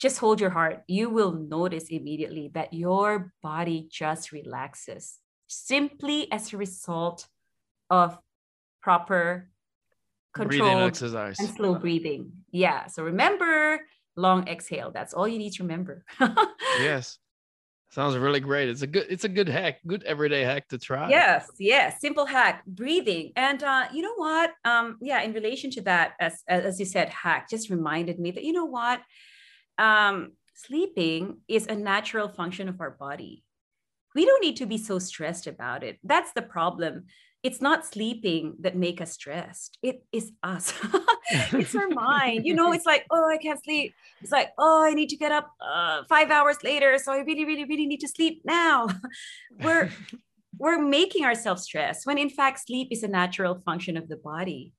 just 0.00 0.18
hold 0.18 0.40
your 0.40 0.50
heart 0.50 0.82
you 0.88 1.08
will 1.08 1.32
notice 1.32 1.88
immediately 1.88 2.50
that 2.54 2.72
your 2.72 3.32
body 3.42 3.88
just 3.90 4.32
relaxes 4.32 5.18
simply 5.46 6.30
as 6.32 6.52
a 6.52 6.56
result 6.56 7.28
of 7.90 8.18
proper 8.82 9.50
control 10.34 10.78
and 10.78 10.96
slow 11.56 11.74
breathing. 11.74 12.32
Yeah. 12.50 12.86
So 12.86 13.04
remember 13.04 13.80
long 14.16 14.48
exhale. 14.48 14.90
That's 14.90 15.14
all 15.14 15.28
you 15.28 15.38
need 15.38 15.52
to 15.54 15.62
remember. 15.62 16.04
yes. 16.80 17.18
Sounds 17.92 18.16
really 18.16 18.40
great. 18.40 18.70
It's 18.70 18.80
a 18.80 18.86
good 18.86 19.06
it's 19.10 19.24
a 19.24 19.28
good 19.28 19.50
hack, 19.50 19.80
good 19.86 20.02
everyday 20.04 20.44
hack 20.44 20.66
to 20.68 20.78
try. 20.78 21.10
Yes, 21.10 21.50
yes, 21.58 22.00
simple 22.00 22.24
hack, 22.24 22.64
breathing. 22.64 23.32
And 23.36 23.62
uh, 23.62 23.84
you 23.92 24.00
know 24.00 24.14
what? 24.14 24.52
Um, 24.64 24.96
yeah, 25.02 25.20
in 25.20 25.34
relation 25.34 25.70
to 25.72 25.82
that, 25.82 26.14
as 26.18 26.42
as 26.48 26.80
you 26.80 26.86
said, 26.86 27.10
hack 27.10 27.50
just 27.50 27.68
reminded 27.68 28.18
me 28.18 28.30
that 28.30 28.44
you 28.44 28.54
know 28.54 28.64
what? 28.64 29.02
Um, 29.76 30.32
sleeping 30.54 31.40
is 31.48 31.66
a 31.66 31.74
natural 31.74 32.28
function 32.28 32.66
of 32.70 32.80
our 32.80 32.92
body. 32.92 33.44
We 34.14 34.24
don't 34.24 34.42
need 34.42 34.56
to 34.56 34.66
be 34.66 34.78
so 34.78 34.98
stressed 34.98 35.46
about 35.46 35.84
it. 35.84 35.98
That's 36.02 36.32
the 36.32 36.40
problem 36.40 37.04
it's 37.42 37.60
not 37.60 37.84
sleeping 37.84 38.54
that 38.60 38.76
make 38.76 39.00
us 39.00 39.12
stressed 39.12 39.78
it 39.82 40.04
is 40.12 40.32
us 40.42 40.72
it's 41.52 41.74
our 41.74 41.88
mind 42.08 42.46
you 42.46 42.54
know 42.54 42.72
it's 42.72 42.86
like 42.86 43.04
oh 43.10 43.28
i 43.28 43.36
can't 43.36 43.62
sleep 43.62 43.94
it's 44.20 44.32
like 44.32 44.50
oh 44.58 44.84
i 44.84 44.94
need 44.94 45.08
to 45.08 45.16
get 45.16 45.32
up 45.32 45.50
uh, 45.60 46.02
five 46.08 46.30
hours 46.30 46.56
later 46.62 46.98
so 46.98 47.12
i 47.12 47.18
really 47.18 47.44
really 47.44 47.64
really 47.64 47.86
need 47.86 48.00
to 48.00 48.08
sleep 48.08 48.42
now 48.44 48.86
we're 49.62 49.90
we're 50.58 50.80
making 50.80 51.24
ourselves 51.24 51.64
stress 51.64 52.06
when 52.06 52.18
in 52.18 52.30
fact 52.30 52.60
sleep 52.66 52.88
is 52.90 53.02
a 53.02 53.08
natural 53.08 53.60
function 53.64 53.96
of 53.96 54.08
the 54.08 54.16
body. 54.16 54.72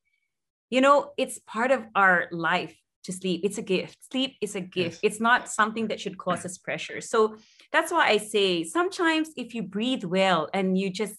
You 0.69 0.82
know, 0.82 1.12
it's 1.17 1.39
part 1.39 1.71
of 1.71 1.84
our 1.93 2.28
life 2.32 2.76
to 3.04 3.12
sleep. 3.12 3.41
It's 3.43 3.58
a 3.58 3.62
gift. 3.62 3.97
Sleep 4.12 4.38
is 4.41 4.56
a 4.56 4.62
gift. 4.62 4.99
Yes. 5.04 5.12
It's 5.12 5.19
not 5.19 5.49
something 5.49 5.89
that 5.89 5.99
should 5.99 6.17
cause 6.17 6.45
us 6.45 6.58
pressure. 6.58 7.02
So 7.02 7.36
that's 7.71 7.91
why 7.91 8.08
I 8.08 8.17
say 8.17 8.63
sometimes 8.63 9.30
if 9.36 9.54
you 9.54 9.62
breathe 9.62 10.04
well 10.04 10.49
and 10.54 10.78
you 10.78 10.89
just 10.89 11.15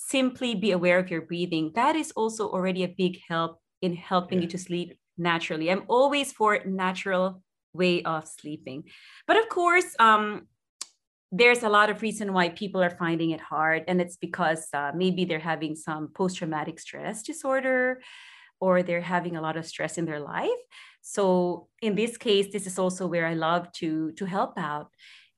simply 0.00 0.54
be 0.54 0.70
aware 0.72 0.98
of 0.98 1.10
your 1.10 1.22
breathing, 1.22 1.72
that 1.74 1.94
is 1.94 2.10
also 2.12 2.48
already 2.48 2.82
a 2.84 2.88
big 2.88 3.20
help 3.28 3.60
in 3.82 3.94
helping 3.94 4.38
yeah. 4.38 4.42
you 4.42 4.48
to 4.48 4.58
sleep 4.58 4.98
naturally. 5.18 5.70
I'm 5.70 5.84
always 5.88 6.32
for 6.32 6.58
natural 6.64 7.42
way 7.72 8.02
of 8.02 8.26
sleeping. 8.26 8.84
But 9.26 9.36
of 9.36 9.48
course, 9.48 9.94
um, 9.98 10.48
there's 11.30 11.62
a 11.62 11.68
lot 11.68 11.90
of 11.90 12.02
reason 12.02 12.32
why 12.32 12.48
people 12.48 12.82
are 12.82 12.90
finding 12.90 13.30
it 13.30 13.40
hard 13.40 13.84
and 13.86 14.00
it's 14.00 14.16
because 14.16 14.66
uh, 14.74 14.90
maybe 14.94 15.24
they're 15.24 15.38
having 15.38 15.76
some 15.76 16.08
post-traumatic 16.08 16.80
stress 16.80 17.22
disorder 17.22 18.00
or 18.60 18.82
they're 18.82 19.00
having 19.00 19.36
a 19.36 19.40
lot 19.40 19.56
of 19.56 19.64
stress 19.64 19.96
in 19.96 20.06
their 20.06 20.18
life 20.18 20.60
so 21.02 21.68
in 21.80 21.94
this 21.94 22.16
case 22.16 22.48
this 22.52 22.66
is 22.66 22.80
also 22.80 23.06
where 23.06 23.26
i 23.26 23.34
love 23.34 23.70
to 23.70 24.10
to 24.12 24.24
help 24.24 24.58
out 24.58 24.88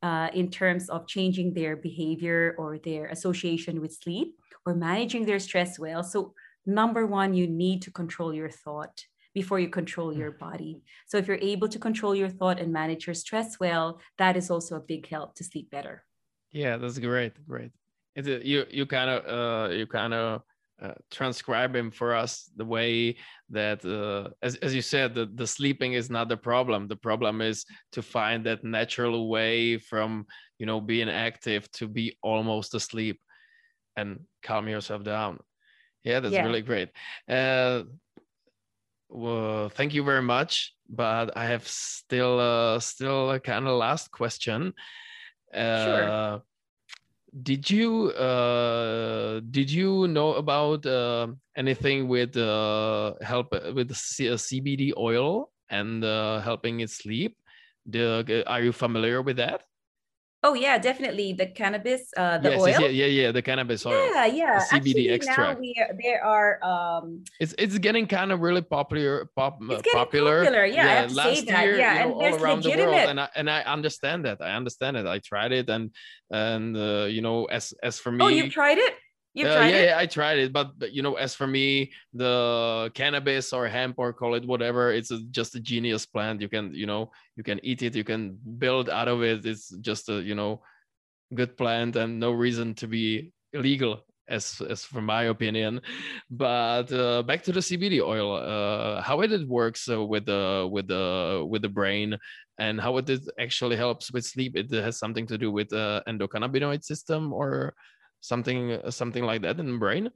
uh, 0.02 0.28
in 0.34 0.50
terms 0.50 0.88
of 0.90 1.06
changing 1.06 1.54
their 1.54 1.76
behavior 1.76 2.54
or 2.58 2.78
their 2.78 3.06
association 3.06 3.80
with 3.80 3.92
sleep 3.94 4.36
or 4.66 4.74
managing 4.74 5.24
their 5.24 5.38
stress 5.38 5.78
well 5.78 6.02
so 6.02 6.34
number 6.66 7.06
one 7.06 7.34
you 7.34 7.46
need 7.46 7.82
to 7.82 7.90
control 7.90 8.32
your 8.34 8.50
thought 8.50 9.04
before 9.34 9.58
you 9.58 9.68
control 9.68 10.12
your 10.12 10.32
mm. 10.32 10.38
body. 10.38 10.82
So 11.06 11.16
if 11.18 11.26
you're 11.26 11.38
able 11.40 11.68
to 11.68 11.78
control 11.78 12.14
your 12.14 12.28
thought 12.28 12.60
and 12.60 12.72
manage 12.72 13.06
your 13.06 13.14
stress 13.14 13.58
well, 13.58 14.00
that 14.18 14.36
is 14.36 14.50
also 14.50 14.76
a 14.76 14.80
big 14.80 15.08
help 15.08 15.34
to 15.36 15.44
sleep 15.44 15.70
better. 15.70 16.04
Yeah, 16.50 16.76
that's 16.76 16.98
great. 16.98 17.32
Great. 17.46 17.72
It's 18.14 18.28
a, 18.28 18.46
you 18.46 18.66
you 18.70 18.84
kind 18.84 19.08
of 19.08 19.20
uh, 19.26 19.72
you 19.72 19.86
kind 19.86 20.12
of 20.12 20.42
uh, 20.82 20.94
transcribe 21.10 21.76
him 21.76 21.90
for 21.90 22.14
us 22.14 22.50
the 22.56 22.64
way 22.64 23.16
that 23.50 23.84
uh, 23.84 24.28
as, 24.42 24.56
as 24.56 24.74
you 24.74 24.82
said 24.82 25.14
the, 25.14 25.30
the 25.34 25.46
sleeping 25.46 25.92
is 25.92 26.10
not 26.10 26.28
the 26.28 26.36
problem 26.36 26.88
the 26.88 26.96
problem 26.96 27.40
is 27.40 27.64
to 27.92 28.02
find 28.02 28.44
that 28.44 28.64
natural 28.64 29.28
way 29.28 29.78
from 29.78 30.26
you 30.58 30.66
know 30.66 30.80
being 30.80 31.08
active 31.08 31.70
to 31.70 31.86
be 31.86 32.16
almost 32.22 32.74
asleep 32.74 33.20
and 33.96 34.18
calm 34.42 34.68
yourself 34.68 35.04
down 35.04 35.38
yeah 36.02 36.18
that's 36.18 36.34
yeah. 36.34 36.44
really 36.44 36.62
great 36.62 36.88
uh, 37.28 37.82
well, 39.12 39.68
thank 39.68 39.92
you 39.92 40.02
very 40.02 40.22
much. 40.22 40.74
But 40.88 41.36
I 41.36 41.46
have 41.46 41.66
still, 41.68 42.40
uh, 42.40 42.80
still 42.80 43.30
a 43.30 43.40
kind 43.40 43.66
of 43.66 43.76
last 43.78 44.10
question. 44.10 44.74
Uh, 45.54 45.84
sure. 45.84 46.42
Did 47.32 47.70
you 47.70 48.10
uh, 48.12 49.40
did 49.50 49.70
you 49.70 50.06
know 50.06 50.34
about 50.34 50.84
uh, 50.84 51.28
anything 51.56 52.06
with 52.06 52.36
uh, 52.36 53.14
help 53.22 53.52
with 53.72 53.88
the 53.88 53.94
CBD 54.36 54.92
oil 54.98 55.50
and 55.70 56.04
uh, 56.04 56.40
helping 56.40 56.80
it 56.80 56.90
sleep? 56.90 57.38
The, 57.86 58.44
are 58.46 58.60
you 58.60 58.72
familiar 58.72 59.22
with 59.22 59.38
that? 59.38 59.64
Oh 60.44 60.54
yeah, 60.54 60.76
definitely 60.76 61.32
the 61.34 61.46
cannabis, 61.46 62.10
uh, 62.16 62.38
the 62.38 62.50
yes, 62.50 62.60
oil. 62.60 62.68
Yes, 62.68 62.92
yeah, 62.92 63.06
yeah, 63.06 63.30
the 63.30 63.42
cannabis 63.42 63.86
oil. 63.86 64.10
Yeah, 64.12 64.26
yeah. 64.26 64.58
The 64.58 64.64
CBD 64.64 64.90
Actually, 64.90 65.08
extract. 65.10 65.54
Now 65.54 65.60
we 65.60 65.76
are, 65.78 65.94
there 66.02 66.24
are. 66.24 66.64
Um, 66.64 67.22
it's 67.38 67.54
it's 67.58 67.78
getting 67.78 68.08
kind 68.08 68.32
of 68.32 68.40
really 68.40 68.62
popular. 68.62 69.30
Pop, 69.36 69.60
uh, 69.62 69.74
it's 69.74 69.82
getting 69.82 69.98
popular. 70.00 70.42
popular. 70.42 70.66
Yeah, 70.66 70.74
yeah, 70.74 70.82
I 70.82 70.94
have 70.94 71.10
to 71.10 71.14
last. 71.14 71.46
Year, 71.46 71.78
yeah, 71.78 71.92
you 71.92 72.10
know, 72.10 72.20
and 72.22 72.34
all 72.34 72.42
around 72.42 72.64
legitimate. 72.64 72.84
the 72.84 72.90
world, 72.90 73.08
and 73.10 73.20
I 73.20 73.28
and 73.36 73.48
I 73.48 73.60
understand 73.62 74.24
that. 74.24 74.42
I 74.42 74.56
understand 74.56 74.96
it. 74.96 75.06
I 75.06 75.20
tried 75.20 75.52
it, 75.52 75.70
and 75.70 75.90
and 76.28 76.76
uh, 76.76 77.04
you 77.04 77.22
know, 77.22 77.44
as 77.44 77.72
as 77.80 78.00
for 78.00 78.10
me. 78.10 78.24
Oh, 78.24 78.28
you 78.28 78.50
tried 78.50 78.78
it. 78.78 78.94
You 79.34 79.46
uh, 79.46 79.56
tried 79.56 79.68
yeah, 79.68 79.76
it? 79.76 79.84
yeah, 79.86 79.98
I 79.98 80.06
tried 80.06 80.38
it, 80.38 80.52
but, 80.52 80.78
but 80.78 80.92
you 80.92 81.02
know, 81.02 81.14
as 81.14 81.34
for 81.34 81.46
me, 81.46 81.92
the 82.12 82.90
cannabis 82.94 83.52
or 83.52 83.66
hemp 83.66 83.94
or 83.98 84.12
call 84.12 84.34
it 84.34 84.46
whatever, 84.46 84.92
it's 84.92 85.10
a, 85.10 85.20
just 85.30 85.54
a 85.54 85.60
genius 85.60 86.04
plant. 86.04 86.40
You 86.40 86.48
can, 86.48 86.74
you 86.74 86.86
know, 86.86 87.10
you 87.36 87.42
can 87.42 87.58
eat 87.62 87.82
it, 87.82 87.94
you 87.94 88.04
can 88.04 88.38
build 88.58 88.90
out 88.90 89.08
of 89.08 89.22
it. 89.22 89.46
It's 89.46 89.70
just 89.80 90.10
a, 90.10 90.20
you 90.20 90.34
know, 90.34 90.60
good 91.34 91.56
plant 91.56 91.96
and 91.96 92.20
no 92.20 92.32
reason 92.32 92.74
to 92.74 92.86
be 92.86 93.32
illegal 93.52 94.04
as 94.28 94.62
as 94.68 94.84
from 94.84 95.04
my 95.04 95.24
opinion 95.24 95.80
but 96.30 96.90
uh, 96.92 97.22
back 97.22 97.42
to 97.42 97.52
the 97.52 97.60
cbd 97.60 98.00
oil 98.00 98.36
uh, 98.36 99.02
how 99.02 99.20
it 99.20 99.48
works 99.48 99.88
uh, 99.88 100.02
with 100.02 100.26
the 100.26 100.68
with 100.70 100.86
the 100.86 101.44
with 101.48 101.60
the 101.62 101.68
brain 101.68 102.16
and 102.58 102.80
how 102.80 102.96
it 102.98 103.10
actually 103.40 103.76
helps 103.76 104.12
with 104.12 104.24
sleep 104.24 104.56
it 104.56 104.70
has 104.70 104.98
something 104.98 105.26
to 105.26 105.36
do 105.36 105.50
with 105.50 105.68
the 105.70 106.02
endocannabinoid 106.06 106.84
system 106.84 107.32
or 107.32 107.74
something 108.22 108.80
something 108.88 109.24
like 109.24 109.42
that 109.42 109.60
in 109.60 109.66
the 109.66 109.78
brain 109.78 110.10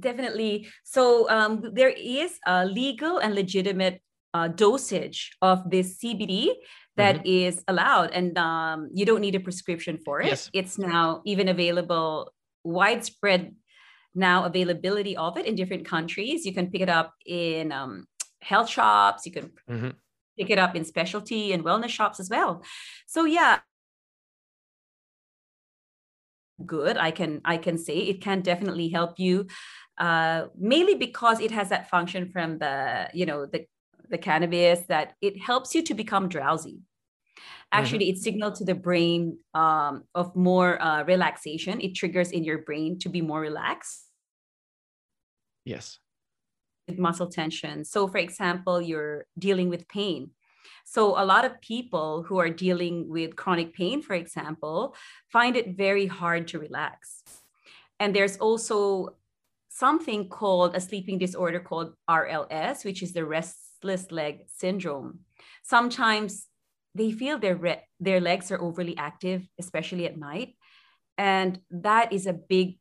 definitely 0.00 0.68
so 0.84 1.28
um, 1.30 1.64
there 1.72 1.88
is 1.90 2.38
a 2.46 2.64
legal 2.64 3.18
and 3.18 3.34
legitimate 3.34 4.00
uh, 4.34 4.48
dosage 4.48 5.32
of 5.42 5.68
this 5.70 5.98
cbd 5.98 6.52
that 6.96 7.16
mm-hmm. 7.16 7.48
is 7.48 7.64
allowed 7.68 8.10
and 8.12 8.36
um, 8.38 8.88
you 8.92 9.04
don't 9.04 9.20
need 9.20 9.34
a 9.34 9.40
prescription 9.40 9.98
for 10.04 10.20
it 10.20 10.28
yes. 10.28 10.50
it's 10.52 10.78
now 10.78 11.22
even 11.24 11.48
available 11.48 12.30
widespread 12.62 13.54
now 14.14 14.44
availability 14.44 15.16
of 15.16 15.36
it 15.36 15.46
in 15.46 15.54
different 15.54 15.86
countries 15.86 16.44
you 16.44 16.52
can 16.52 16.70
pick 16.70 16.82
it 16.82 16.88
up 16.88 17.14
in 17.24 17.72
um, 17.72 18.06
health 18.42 18.68
shops 18.68 19.24
you 19.24 19.32
can 19.32 19.50
mm-hmm. 19.70 19.90
pick 20.38 20.50
it 20.50 20.58
up 20.58 20.76
in 20.76 20.84
specialty 20.84 21.52
and 21.52 21.64
wellness 21.64 21.88
shops 21.88 22.20
as 22.20 22.28
well 22.28 22.62
so 23.06 23.24
yeah 23.24 23.60
good 26.64 26.96
i 26.96 27.10
can 27.10 27.40
i 27.44 27.56
can 27.56 27.76
say 27.76 27.98
it 27.98 28.22
can 28.22 28.40
definitely 28.40 28.88
help 28.88 29.18
you 29.18 29.46
uh, 29.98 30.46
mainly 30.58 30.94
because 30.94 31.40
it 31.40 31.50
has 31.50 31.70
that 31.70 31.88
function 31.88 32.30
from 32.30 32.58
the 32.58 33.08
you 33.14 33.24
know 33.26 33.46
the 33.46 33.66
the 34.10 34.18
cannabis 34.18 34.80
that 34.88 35.14
it 35.20 35.40
helps 35.40 35.74
you 35.74 35.82
to 35.82 35.94
become 35.94 36.28
drowsy. 36.28 36.80
Actually, 37.72 38.06
mm-hmm. 38.06 38.16
it 38.16 38.22
signals 38.22 38.58
to 38.58 38.64
the 38.64 38.74
brain 38.74 39.38
um, 39.52 40.04
of 40.14 40.34
more 40.36 40.80
uh, 40.80 41.02
relaxation. 41.04 41.80
It 41.80 41.94
triggers 41.94 42.30
in 42.30 42.44
your 42.44 42.58
brain 42.58 42.98
to 43.00 43.08
be 43.08 43.20
more 43.20 43.40
relaxed. 43.40 44.04
Yes. 45.64 45.98
With 46.86 46.98
muscle 46.98 47.26
tension. 47.26 47.84
So, 47.84 48.06
for 48.06 48.18
example, 48.18 48.80
you're 48.80 49.26
dealing 49.36 49.68
with 49.68 49.88
pain. 49.88 50.30
So, 50.88 51.20
a 51.20 51.26
lot 51.26 51.44
of 51.44 51.60
people 51.60 52.22
who 52.22 52.38
are 52.38 52.48
dealing 52.48 53.08
with 53.08 53.34
chronic 53.34 53.74
pain, 53.74 54.02
for 54.02 54.14
example, 54.14 54.94
find 55.28 55.56
it 55.56 55.76
very 55.76 56.06
hard 56.06 56.46
to 56.48 56.60
relax. 56.60 57.24
And 57.98 58.14
there's 58.14 58.36
also 58.36 59.16
something 59.68 60.28
called 60.28 60.76
a 60.76 60.80
sleeping 60.80 61.18
disorder 61.18 61.58
called 61.58 61.92
RLS, 62.08 62.84
which 62.84 63.02
is 63.02 63.12
the 63.12 63.24
restless 63.24 64.12
leg 64.12 64.44
syndrome. 64.46 65.20
Sometimes 65.64 66.46
they 66.94 67.10
feel 67.10 67.38
their 67.38 67.56
re- 67.56 67.82
their 67.98 68.20
legs 68.20 68.52
are 68.52 68.62
overly 68.62 68.96
active, 68.96 69.42
especially 69.58 70.06
at 70.06 70.16
night, 70.16 70.54
and 71.18 71.58
that 71.70 72.12
is 72.12 72.26
a 72.26 72.32
big 72.32 72.78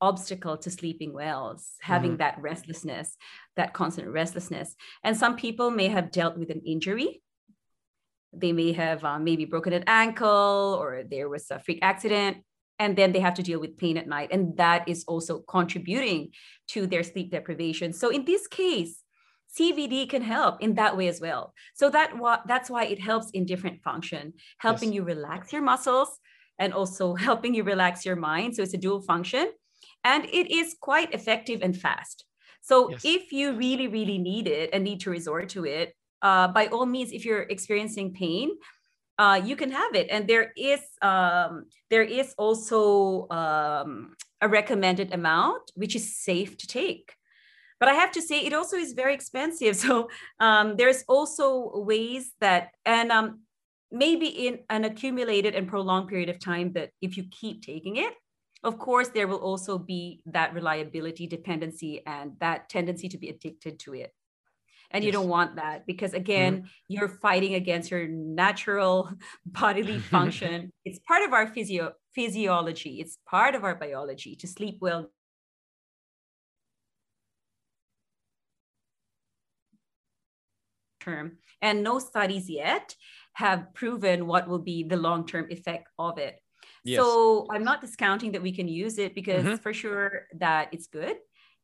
obstacle 0.00 0.58
to 0.58 0.70
sleeping 0.70 1.12
well 1.12 1.58
having 1.80 2.10
mm-hmm. 2.10 2.18
that 2.18 2.36
restlessness 2.38 3.16
that 3.56 3.72
constant 3.72 4.08
restlessness 4.08 4.74
and 5.02 5.16
some 5.16 5.34
people 5.36 5.70
may 5.70 5.88
have 5.88 6.10
dealt 6.10 6.36
with 6.36 6.50
an 6.50 6.60
injury 6.66 7.22
they 8.36 8.52
may 8.52 8.72
have 8.72 9.04
um, 9.04 9.24
maybe 9.24 9.44
broken 9.44 9.72
an 9.72 9.84
ankle 9.86 10.76
or 10.80 11.02
there 11.10 11.28
was 11.28 11.50
a 11.50 11.58
freak 11.58 11.78
accident 11.82 12.38
and 12.78 12.96
then 12.96 13.12
they 13.12 13.20
have 13.20 13.34
to 13.34 13.42
deal 13.42 13.60
with 13.60 13.78
pain 13.78 13.96
at 13.96 14.08
night 14.08 14.30
and 14.32 14.56
that 14.56 14.88
is 14.88 15.04
also 15.06 15.40
contributing 15.40 16.30
to 16.68 16.86
their 16.86 17.02
sleep 17.02 17.30
deprivation 17.30 17.92
so 17.92 18.10
in 18.10 18.24
this 18.24 18.46
case 18.46 19.04
CBD 19.58 20.08
can 20.08 20.22
help 20.22 20.60
in 20.60 20.74
that 20.74 20.96
way 20.96 21.08
as 21.08 21.20
well. 21.20 21.54
So 21.74 21.88
that 21.90 22.12
that's 22.46 22.70
why 22.70 22.84
it 22.84 23.00
helps 23.00 23.30
in 23.30 23.46
different 23.46 23.82
function, 23.82 24.34
helping 24.58 24.88
yes. 24.88 24.96
you 24.96 25.04
relax 25.04 25.52
your 25.52 25.62
muscles 25.62 26.18
and 26.58 26.72
also 26.72 27.14
helping 27.28 27.54
you 27.54 27.62
relax 27.62 28.04
your 28.04 28.16
mind. 28.16 28.56
So 28.56 28.62
it's 28.62 28.74
a 28.74 28.78
dual 28.78 29.00
function, 29.00 29.52
and 30.02 30.24
it 30.24 30.50
is 30.50 30.76
quite 30.80 31.14
effective 31.14 31.60
and 31.62 31.76
fast. 31.76 32.24
So 32.62 32.90
yes. 32.90 33.02
if 33.04 33.32
you 33.32 33.52
really 33.52 33.88
really 33.88 34.18
need 34.18 34.48
it 34.48 34.70
and 34.72 34.82
need 34.82 35.00
to 35.00 35.10
resort 35.10 35.50
to 35.50 35.64
it, 35.64 35.94
uh, 36.24 36.48
by 36.48 36.66
all 36.68 36.86
means, 36.86 37.12
if 37.12 37.24
you're 37.24 37.42
experiencing 37.42 38.14
pain, 38.14 38.50
uh, 39.18 39.40
you 39.44 39.54
can 39.54 39.70
have 39.70 39.94
it. 39.94 40.08
And 40.10 40.26
there 40.26 40.52
is 40.56 40.80
um, 41.02 41.66
there 41.90 42.02
is 42.02 42.34
also 42.38 43.28
um, 43.28 44.16
a 44.40 44.48
recommended 44.48 45.12
amount 45.12 45.70
which 45.74 45.94
is 45.94 46.16
safe 46.16 46.56
to 46.56 46.66
take. 46.66 47.14
But 47.80 47.88
i 47.88 47.94
have 47.94 48.12
to 48.12 48.22
say 48.22 48.38
it 48.40 48.54
also 48.54 48.76
is 48.76 48.94
very 48.94 49.14
expensive. 49.14 49.76
So 49.84 50.08
um, 50.40 50.76
there's 50.76 51.04
also 51.06 51.70
ways 51.74 52.32
that 52.40 52.70
and 52.86 53.12
um, 53.12 53.40
maybe 53.92 54.28
in 54.46 54.60
an 54.70 54.84
accumulated 54.84 55.54
and 55.54 55.68
prolonged 55.68 56.08
period 56.08 56.30
of 56.30 56.40
time 56.40 56.72
that 56.72 56.90
if 57.02 57.16
you 57.16 57.24
keep 57.30 57.62
taking 57.62 57.96
it 57.96 58.14
of 58.64 58.78
course 58.78 59.08
there 59.08 59.28
will 59.28 59.44
also 59.50 59.78
be 59.78 60.20
that 60.26 60.54
reliability 60.54 61.26
dependency 61.26 62.02
and 62.06 62.32
that 62.40 62.68
tendency 62.68 63.08
to 63.08 63.18
be 63.18 63.28
addicted 63.28 63.78
to 63.78 63.92
it 63.94 64.10
and 64.90 65.02
yes. 65.02 65.08
you 65.08 65.12
don't 65.12 65.28
want 65.28 65.56
that 65.56 65.86
because 65.86 66.14
again 66.14 66.58
mm-hmm. 66.58 66.66
you're 66.88 67.08
fighting 67.08 67.54
against 67.54 67.90
your 67.90 68.06
natural 68.08 69.10
bodily 69.46 69.98
function 70.14 70.72
it's 70.84 70.98
part 71.00 71.22
of 71.22 71.32
our 71.32 71.46
physio 71.46 71.92
physiology 72.14 73.00
it's 73.00 73.18
part 73.28 73.54
of 73.54 73.64
our 73.64 73.74
biology 73.74 74.36
to 74.36 74.46
sleep 74.46 74.78
well 74.80 75.10
term 81.00 81.38
and 81.60 81.82
no 81.82 81.98
studies 81.98 82.48
yet 82.48 82.94
have 83.34 83.74
proven 83.74 84.26
what 84.26 84.48
will 84.48 84.60
be 84.60 84.82
the 84.84 84.96
long-term 84.96 85.46
effect 85.50 85.88
of 85.98 86.18
it 86.18 86.38
yes. 86.84 86.98
so 86.98 87.46
i'm 87.50 87.64
not 87.64 87.80
discounting 87.80 88.32
that 88.32 88.42
we 88.42 88.52
can 88.52 88.68
use 88.68 88.98
it 88.98 89.14
because 89.14 89.44
mm-hmm. 89.44 89.56
for 89.56 89.74
sure 89.74 90.26
that 90.38 90.68
it's 90.72 90.86
good 90.86 91.16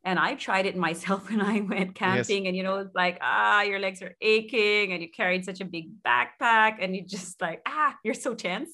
and 0.05 0.19
I 0.19 0.35
tried 0.35 0.67
it 0.67 0.77
myself 0.89 1.29
when 1.31 1.41
I 1.41 1.61
went 1.61 1.95
camping, 1.95 2.45
yes. 2.45 2.49
and 2.49 2.57
you 2.57 2.63
know, 2.63 2.79
it's 2.79 2.95
like, 2.95 3.19
ah, 3.21 3.63
your 3.63 3.79
legs 3.79 4.03
are 4.03 4.17
aching, 4.21 4.93
and 4.93 5.03
you 5.03 5.09
carried 5.11 5.45
such 5.45 5.61
a 5.61 5.65
big 5.65 5.91
backpack, 6.03 6.77
and 6.81 6.95
you 6.95 7.05
just 7.05 7.41
like, 7.41 7.63
ah, 7.67 7.97
you're 8.05 8.15
so 8.15 8.35
tense. 8.35 8.71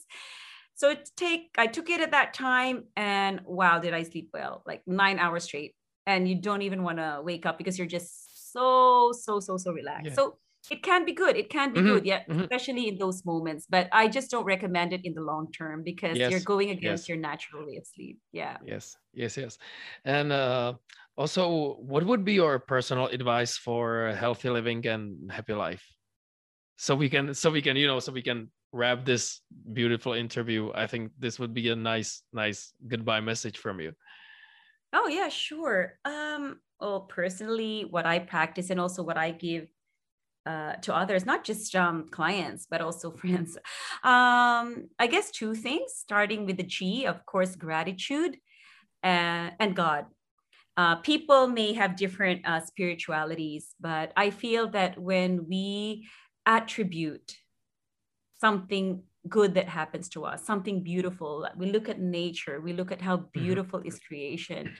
So 0.74 0.90
it 0.90 1.08
take 1.16 1.54
I 1.56 1.66
took 1.66 1.88
it 1.88 2.00
at 2.00 2.10
that 2.10 2.34
time, 2.34 2.84
and 2.96 3.40
wow, 3.44 3.78
did 3.78 3.94
I 3.94 4.02
sleep 4.02 4.30
well? 4.32 4.62
Like 4.66 4.82
nine 4.86 5.18
hours 5.18 5.44
straight, 5.44 5.74
and 6.06 6.28
you 6.28 6.40
don't 6.40 6.62
even 6.62 6.82
want 6.82 6.98
to 6.98 7.20
wake 7.24 7.46
up 7.46 7.58
because 7.58 7.78
you're 7.78 7.86
just 7.86 8.52
so 8.52 9.12
so 9.12 9.40
so 9.40 9.56
so 9.56 9.72
relaxed. 9.72 10.06
Yeah. 10.08 10.14
So 10.14 10.38
it 10.70 10.82
can 10.82 11.04
be 11.04 11.12
good. 11.12 11.36
It 11.36 11.48
can 11.48 11.72
be 11.72 11.80
mm-hmm. 11.80 11.88
good, 11.88 12.06
yeah, 12.06 12.22
mm-hmm. 12.28 12.40
especially 12.40 12.88
in 12.88 12.98
those 12.98 13.24
moments. 13.24 13.66
But 13.68 13.88
I 13.92 14.08
just 14.08 14.30
don't 14.30 14.44
recommend 14.44 14.92
it 14.92 15.02
in 15.04 15.14
the 15.14 15.20
long 15.20 15.50
term 15.52 15.82
because 15.82 16.18
yes. 16.18 16.30
you're 16.30 16.40
going 16.40 16.70
against 16.70 17.04
yes. 17.04 17.08
your 17.08 17.18
natural 17.18 17.66
way 17.66 17.76
of 17.76 17.86
sleep. 17.86 18.18
Yeah. 18.32 18.56
Yes, 18.64 18.96
yes, 19.14 19.36
yes. 19.36 19.58
And 20.04 20.32
uh, 20.32 20.74
also, 21.16 21.76
what 21.80 22.04
would 22.04 22.24
be 22.24 22.34
your 22.34 22.58
personal 22.58 23.06
advice 23.06 23.56
for 23.56 24.14
healthy 24.18 24.50
living 24.50 24.86
and 24.86 25.32
happy 25.32 25.54
life? 25.54 25.84
So 26.76 26.94
we 26.94 27.08
can, 27.08 27.32
so 27.32 27.50
we 27.50 27.62
can, 27.62 27.76
you 27.76 27.86
know, 27.86 28.00
so 28.00 28.12
we 28.12 28.22
can 28.22 28.50
wrap 28.72 29.06
this 29.06 29.40
beautiful 29.72 30.12
interview. 30.12 30.70
I 30.74 30.86
think 30.86 31.12
this 31.18 31.38
would 31.38 31.54
be 31.54 31.70
a 31.70 31.76
nice, 31.76 32.22
nice 32.32 32.72
goodbye 32.86 33.20
message 33.20 33.56
from 33.56 33.80
you. 33.80 33.92
Oh 34.92 35.08
yeah, 35.08 35.30
sure. 35.30 35.98
Um, 36.04 36.60
well, 36.80 37.00
personally, 37.00 37.86
what 37.88 38.04
I 38.04 38.18
practice 38.18 38.68
and 38.70 38.78
also 38.78 39.02
what 39.02 39.16
I 39.16 39.30
give 39.30 39.68
uh, 40.44 40.74
to 40.76 40.94
others, 40.94 41.26
not 41.26 41.44
just 41.44 41.74
um, 41.74 42.06
clients, 42.10 42.66
but 42.70 42.80
also 42.80 43.10
friends. 43.22 43.56
Um, 44.04 44.88
I 44.98 45.08
guess 45.10 45.30
two 45.30 45.54
things, 45.54 45.92
starting 45.94 46.46
with 46.46 46.58
the 46.58 46.62
G, 46.62 47.06
of 47.06 47.24
course, 47.24 47.56
gratitude 47.56 48.36
and, 49.02 49.52
and 49.58 49.74
God. 49.74 50.06
Uh, 50.76 50.96
people 50.96 51.48
may 51.48 51.72
have 51.72 51.96
different 51.96 52.46
uh, 52.46 52.60
spiritualities, 52.60 53.74
but 53.80 54.12
I 54.16 54.30
feel 54.30 54.68
that 54.70 54.98
when 54.98 55.46
we 55.48 56.06
attribute 56.44 57.36
something 58.40 59.02
good 59.26 59.54
that 59.54 59.68
happens 59.68 60.08
to 60.10 60.24
us, 60.24 60.44
something 60.44 60.82
beautiful, 60.82 61.48
we 61.56 61.72
look 61.72 61.88
at 61.88 61.98
nature, 61.98 62.60
we 62.60 62.74
look 62.74 62.92
at 62.92 63.00
how 63.00 63.16
mm-hmm. 63.16 63.40
beautiful 63.40 63.78
mm-hmm. 63.78 63.88
is 63.88 63.98
creation, 64.00 64.74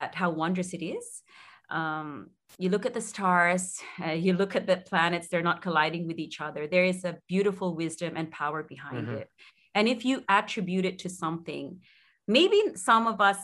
at 0.00 0.14
how 0.14 0.30
wondrous 0.30 0.72
it 0.72 0.84
is. 0.84 1.22
Um, 1.70 2.30
you 2.58 2.68
look 2.68 2.86
at 2.86 2.94
the 2.94 3.00
stars, 3.00 3.80
uh, 4.04 4.10
you 4.10 4.34
look 4.34 4.54
at 4.54 4.66
the 4.66 4.76
planets, 4.76 5.28
they're 5.28 5.42
not 5.42 5.62
colliding 5.62 6.06
with 6.06 6.18
each 6.18 6.40
other. 6.40 6.68
There 6.68 6.84
is 6.84 7.04
a 7.04 7.18
beautiful 7.26 7.74
wisdom 7.74 8.14
and 8.16 8.30
power 8.30 8.62
behind 8.62 9.08
mm-hmm. 9.08 9.16
it. 9.16 9.28
And 9.74 9.88
if 9.88 10.04
you 10.04 10.22
attribute 10.28 10.84
it 10.84 11.00
to 11.00 11.08
something, 11.08 11.80
maybe 12.26 12.60
some 12.74 13.06
of 13.06 13.20
us 13.20 13.38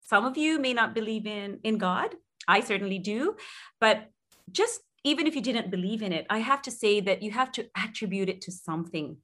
some 0.00 0.24
of 0.24 0.36
you 0.36 0.58
may 0.58 0.74
not 0.74 0.94
believe 0.94 1.26
in 1.26 1.60
in 1.62 1.78
god. 1.78 2.14
I 2.48 2.60
certainly 2.60 2.98
do. 2.98 3.36
But 3.80 4.08
just 4.50 4.80
even 5.04 5.26
if 5.26 5.34
you 5.34 5.40
didn't 5.40 5.70
believe 5.70 6.00
in 6.02 6.12
it 6.12 6.26
i 6.30 6.38
have 6.38 6.62
to 6.62 6.70
say 6.70 7.00
that 7.00 7.22
you 7.22 7.30
have 7.32 7.50
to 7.52 7.66
attribute 7.76 8.28
it 8.28 8.40
to 8.42 8.52
something. 8.52 9.16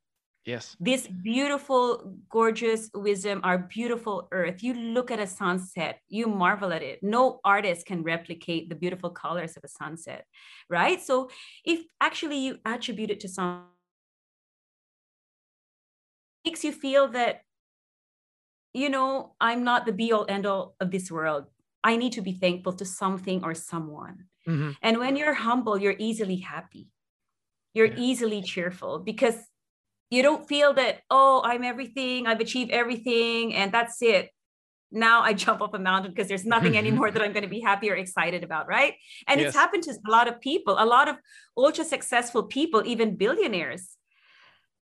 Yes. 0.44 0.76
This 0.80 1.06
beautiful 1.06 2.14
gorgeous 2.30 2.88
wisdom 2.94 3.40
our 3.44 3.59
beautiful 3.59 4.28
earth. 4.32 4.62
You 4.62 4.72
look 4.72 5.11
at 5.11 5.20
a 5.20 5.26
sunset 5.26 6.00
you 6.09 6.26
marvel 6.26 6.72
at 6.72 6.82
it. 6.82 7.02
No 7.02 7.40
artist 7.44 7.84
can 7.84 8.02
replicate 8.02 8.68
the 8.70 8.74
beautiful 8.74 9.11
colors 9.11 9.56
of 9.56 9.64
a 9.64 9.68
sunset 9.68 10.24
right? 10.70 11.00
So 11.02 11.30
if 11.64 11.80
actually 12.00 12.38
you 12.38 12.59
attribute 12.64 13.11
it 13.11 13.20
to 13.20 13.28
some 13.28 13.64
makes 16.44 16.64
you 16.64 16.72
feel 16.72 17.09
that 17.09 17.42
you 18.79 18.89
know, 18.89 19.35
I'm 19.41 19.64
not 19.64 19.87
the 19.87 19.93
be 19.93 20.12
all 20.12 20.26
end 20.29 20.47
all 20.47 20.74
of 20.81 20.91
this 20.91 21.11
world. 21.11 21.47
I 21.83 21.97
need 21.97 22.12
to 22.12 22.22
be 22.22 22.33
thankful 22.33 22.72
to 22.74 22.85
something 22.85 23.45
or 23.45 23.55
someone. 23.55 24.24
Mm-hmm. 24.49 24.70
And 24.83 24.99
when 24.99 25.16
you're 25.16 25.35
humble, 25.35 25.79
you're 25.79 25.97
easily 25.99 26.37
happy. 26.37 26.89
You're 27.74 27.87
yeah. 27.87 27.99
easily 27.99 28.43
cheerful 28.43 28.99
because 28.99 29.37
you 30.11 30.22
don't 30.22 30.49
feel 30.49 30.72
that, 30.74 31.01
oh, 31.11 31.43
I'm 31.45 31.64
everything, 31.64 32.26
I've 32.26 32.41
achieved 32.41 32.70
everything, 32.70 33.55
and 33.55 33.70
that's 33.70 34.01
it. 34.01 34.31
Now 34.91 35.20
I 35.22 35.33
jump 35.45 35.61
up 35.61 35.74
a 35.74 35.79
mountain 35.79 36.12
because 36.12 36.29
there's 36.29 36.47
nothing 36.47 36.76
anymore 36.83 37.11
that 37.11 37.22
I'm 37.22 37.33
going 37.33 37.43
to 37.43 37.51
be 37.51 37.61
happy 37.61 37.91
or 37.91 37.95
excited 37.95 38.43
about, 38.43 38.66
right? 38.68 38.95
And 39.26 39.41
yes. 39.41 39.49
it's 39.49 39.57
happened 39.57 39.83
to 39.85 39.91
a 39.91 40.11
lot 40.11 40.29
of 40.29 40.41
people, 40.41 40.76
a 40.79 40.87
lot 40.87 41.09
of 41.09 41.16
ultra 41.57 41.85
successful 41.85 42.45
people, 42.45 42.83
even 42.87 43.16
billionaires, 43.16 43.97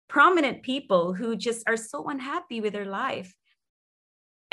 prominent 0.09 0.62
people 0.62 1.14
who 1.14 1.36
just 1.36 1.62
are 1.66 1.76
so 1.76 2.09
unhappy 2.09 2.61
with 2.61 2.72
their 2.74 2.86
life 2.86 3.34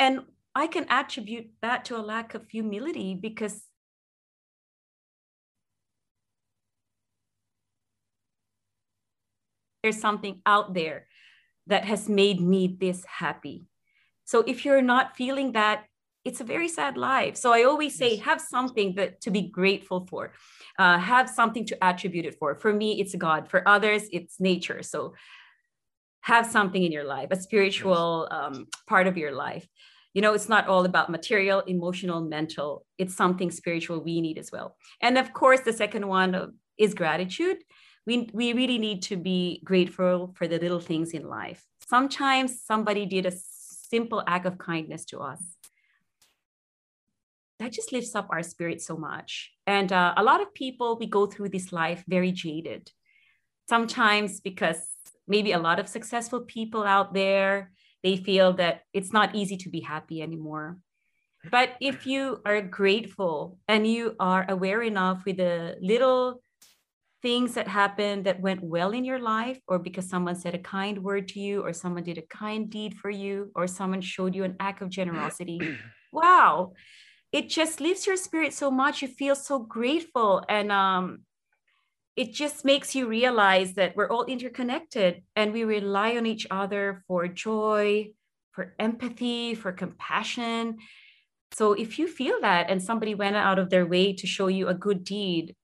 and 0.02 0.22
I 0.56 0.66
can 0.66 0.88
attribute 0.89 1.52
that 1.62 1.86
to 1.86 1.95
a 1.95 2.02
lack 2.02 2.34
of 2.34 2.49
humility 2.49 3.14
because 3.14 3.62
there's 9.84 10.02
something 10.02 10.41
out 10.43 10.74
there 10.74 11.06
that 11.68 11.86
has 11.86 12.10
made 12.10 12.41
me 12.41 12.76
this 12.80 13.06
happy. 13.06 13.68
So 14.26 14.39
if 14.47 14.66
you're 14.66 14.82
not 14.82 15.16
feeling 15.16 15.52
that, 15.52 15.86
it's 16.26 16.41
a 16.41 16.43
very 16.43 16.68
sad 16.68 16.97
life. 16.97 17.36
So 17.38 17.54
I 17.54 17.64
always 17.64 17.95
say, 17.95 18.16
have 18.18 18.41
something 18.41 18.95
that 18.95 19.22
to 19.22 19.30
be 19.30 19.43
grateful 19.49 20.08
for, 20.08 20.34
uh, 20.80 20.97
have 20.97 21.30
something 21.30 21.66
to 21.68 21.84
attribute 21.84 22.26
it 22.26 22.38
for. 22.39 22.56
For 22.56 22.74
me, 22.74 22.99
it's 22.99 23.14
God. 23.14 23.49
For 23.49 23.68
others, 23.68 24.08
it's 24.12 24.39
nature. 24.39 24.82
So 24.82 25.14
have 26.22 26.45
something 26.47 26.84
in 26.84 26.91
your 26.91 27.04
life, 27.04 27.30
a 27.32 27.36
spiritual 27.36 28.28
um, 28.32 28.68
part 28.88 29.06
of 29.06 29.16
your 29.18 29.32
life 29.32 29.68
you 30.14 30.22
know 30.22 30.34
it's 30.34 30.49
not 30.49 30.68
all 30.68 30.86
about 30.86 31.09
material 31.09 31.62
emotional 31.62 32.22
mental. 32.22 32.86
It's 32.97 33.16
something 33.16 33.51
spiritual 33.51 34.03
we 34.03 34.22
need 34.22 34.38
as 34.38 34.51
well. 34.51 34.76
And 35.01 35.18
of 35.18 35.34
course 35.34 35.62
the 35.62 35.74
second 35.74 36.07
one 36.07 36.53
is 36.78 36.93
gratitude. 36.93 37.57
We, 38.07 38.30
we 38.34 38.53
really 38.53 38.80
need 38.80 39.03
to 39.03 39.16
be 39.16 39.62
grateful 39.64 40.34
for 40.36 40.47
the 40.47 40.57
little 40.57 40.80
things 40.80 41.12
in 41.12 41.28
life. 41.28 41.64
Sometimes 41.88 42.62
somebody 42.64 43.05
did 43.05 43.28
a 43.28 43.32
simple 43.32 44.24
act 44.26 44.45
of 44.47 44.57
kindness 44.57 45.05
to 45.05 45.20
us. 45.20 45.41
That 47.59 47.72
just 47.72 47.91
lifts 47.91 48.16
up 48.16 48.28
our 48.32 48.41
spirit 48.41 48.82
so 48.82 48.97
much. 48.97 49.51
And 49.68 49.91
uh, 49.91 50.16
a 50.18 50.24
lot 50.24 50.41
of 50.41 50.53
people 50.55 50.97
we 50.97 51.05
go 51.05 51.28
through 51.28 51.49
this 51.49 51.72
life 51.72 52.03
very 52.07 52.32
jaded. 52.32 52.91
Sometimes 53.70 54.41
because 54.41 54.88
maybe 55.28 55.51
a 55.51 55.59
lot 55.59 55.80
of 55.80 55.88
successful 55.88 56.41
people 56.41 56.84
out 56.84 57.14
there 57.14 57.72
they 58.04 58.18
feel 58.18 58.54
that 58.54 58.82
it's 58.93 59.14
not 59.14 59.36
easy 59.36 59.58
to 59.58 59.70
be 59.70 59.82
happy 59.82 60.22
anymore. 60.22 60.78
But 61.49 61.72
if 61.82 62.06
you 62.06 62.41
are 62.45 62.62
grateful 62.62 63.58
and 63.68 63.88
you 63.88 64.16
are 64.20 64.45
aware 64.47 64.84
enough 64.84 65.24
with 65.26 65.38
the 65.38 65.78
little 65.82 66.43
things 67.22 67.54
that 67.54 67.68
happened 67.68 68.26
that 68.26 68.41
went 68.41 68.64
well 68.64 68.91
in 68.91 69.06
your 69.06 69.20
life 69.20 69.60
or 69.68 69.80
because 69.80 70.10
someone 70.10 70.36
said 70.36 70.56
a 70.56 70.60
kind 70.60 71.04
word 71.04 71.28
to 71.30 71.39
you 71.39 71.62
or 71.62 71.74
someone 71.74 72.04
did 72.04 72.18
a 72.18 72.24
kind 72.24 72.70
deed 72.70 72.95
for 72.95 73.10
you 73.12 73.52
or 73.56 73.68
someone 73.68 74.02
showed 74.02 74.34
you 74.34 74.43
an 74.43 74.56
act 74.60 74.82
of 74.82 74.89
generosity 74.89 75.78
wow 76.12 76.74
it 77.32 77.47
just 77.49 77.80
lifts 77.80 78.06
your 78.08 78.18
spirit 78.18 78.54
so 78.54 78.70
much. 78.70 79.02
You 79.02 79.08
feel 79.08 79.36
so 79.36 79.60
grateful. 79.60 80.43
And 80.49 80.72
um 80.72 81.22
it 82.16 82.34
just 82.34 82.66
makes 82.66 82.93
you 82.93 83.07
realize 83.07 83.74
that 83.76 83.95
we're 83.95 84.09
all 84.09 84.26
interconnected 84.26 85.24
and 85.36 85.53
we 85.53 85.64
rely 85.64 86.18
on 86.18 86.26
each 86.26 86.45
other 86.51 87.03
for 87.07 87.28
joy, 87.28 88.09
for 88.51 88.74
empathy, 88.80 89.55
for 89.55 89.72
compassion. 89.72 90.78
So 91.53 91.74
if 91.74 91.97
you 91.97 92.07
feel 92.07 92.41
that 92.41 92.70
and 92.70 92.84
somebody 92.84 93.16
went 93.16 93.36
out 93.36 93.59
of 93.59 93.70
their 93.70 93.86
way 93.86 94.14
to 94.14 94.28
show 94.28 94.47
you 94.47 94.68
a 94.68 94.74
good 94.74 95.03
deed, 95.03 95.55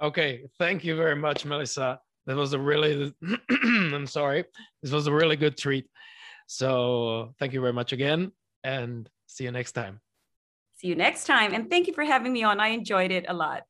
Okay, 0.00 0.44
thank 0.58 0.84
you 0.84 0.96
very 0.96 1.16
much, 1.16 1.44
Melissa. 1.44 2.00
That 2.26 2.36
was 2.36 2.52
a 2.52 2.58
really, 2.58 3.12
I'm 3.50 4.06
sorry, 4.06 4.44
this 4.82 4.92
was 4.92 5.06
a 5.06 5.12
really 5.12 5.36
good 5.36 5.56
treat. 5.56 5.86
So 6.46 7.34
thank 7.38 7.52
you 7.52 7.60
very 7.60 7.72
much 7.72 7.92
again, 7.92 8.32
and 8.64 9.08
see 9.26 9.44
you 9.44 9.50
next 9.50 9.72
time. 9.72 10.00
See 10.76 10.86
you 10.86 10.94
next 10.94 11.24
time, 11.24 11.52
and 11.52 11.68
thank 11.68 11.88
you 11.88 11.92
for 11.92 12.04
having 12.04 12.32
me 12.32 12.44
on. 12.44 12.60
I 12.60 12.68
enjoyed 12.68 13.10
it 13.10 13.26
a 13.28 13.34
lot. 13.34 13.64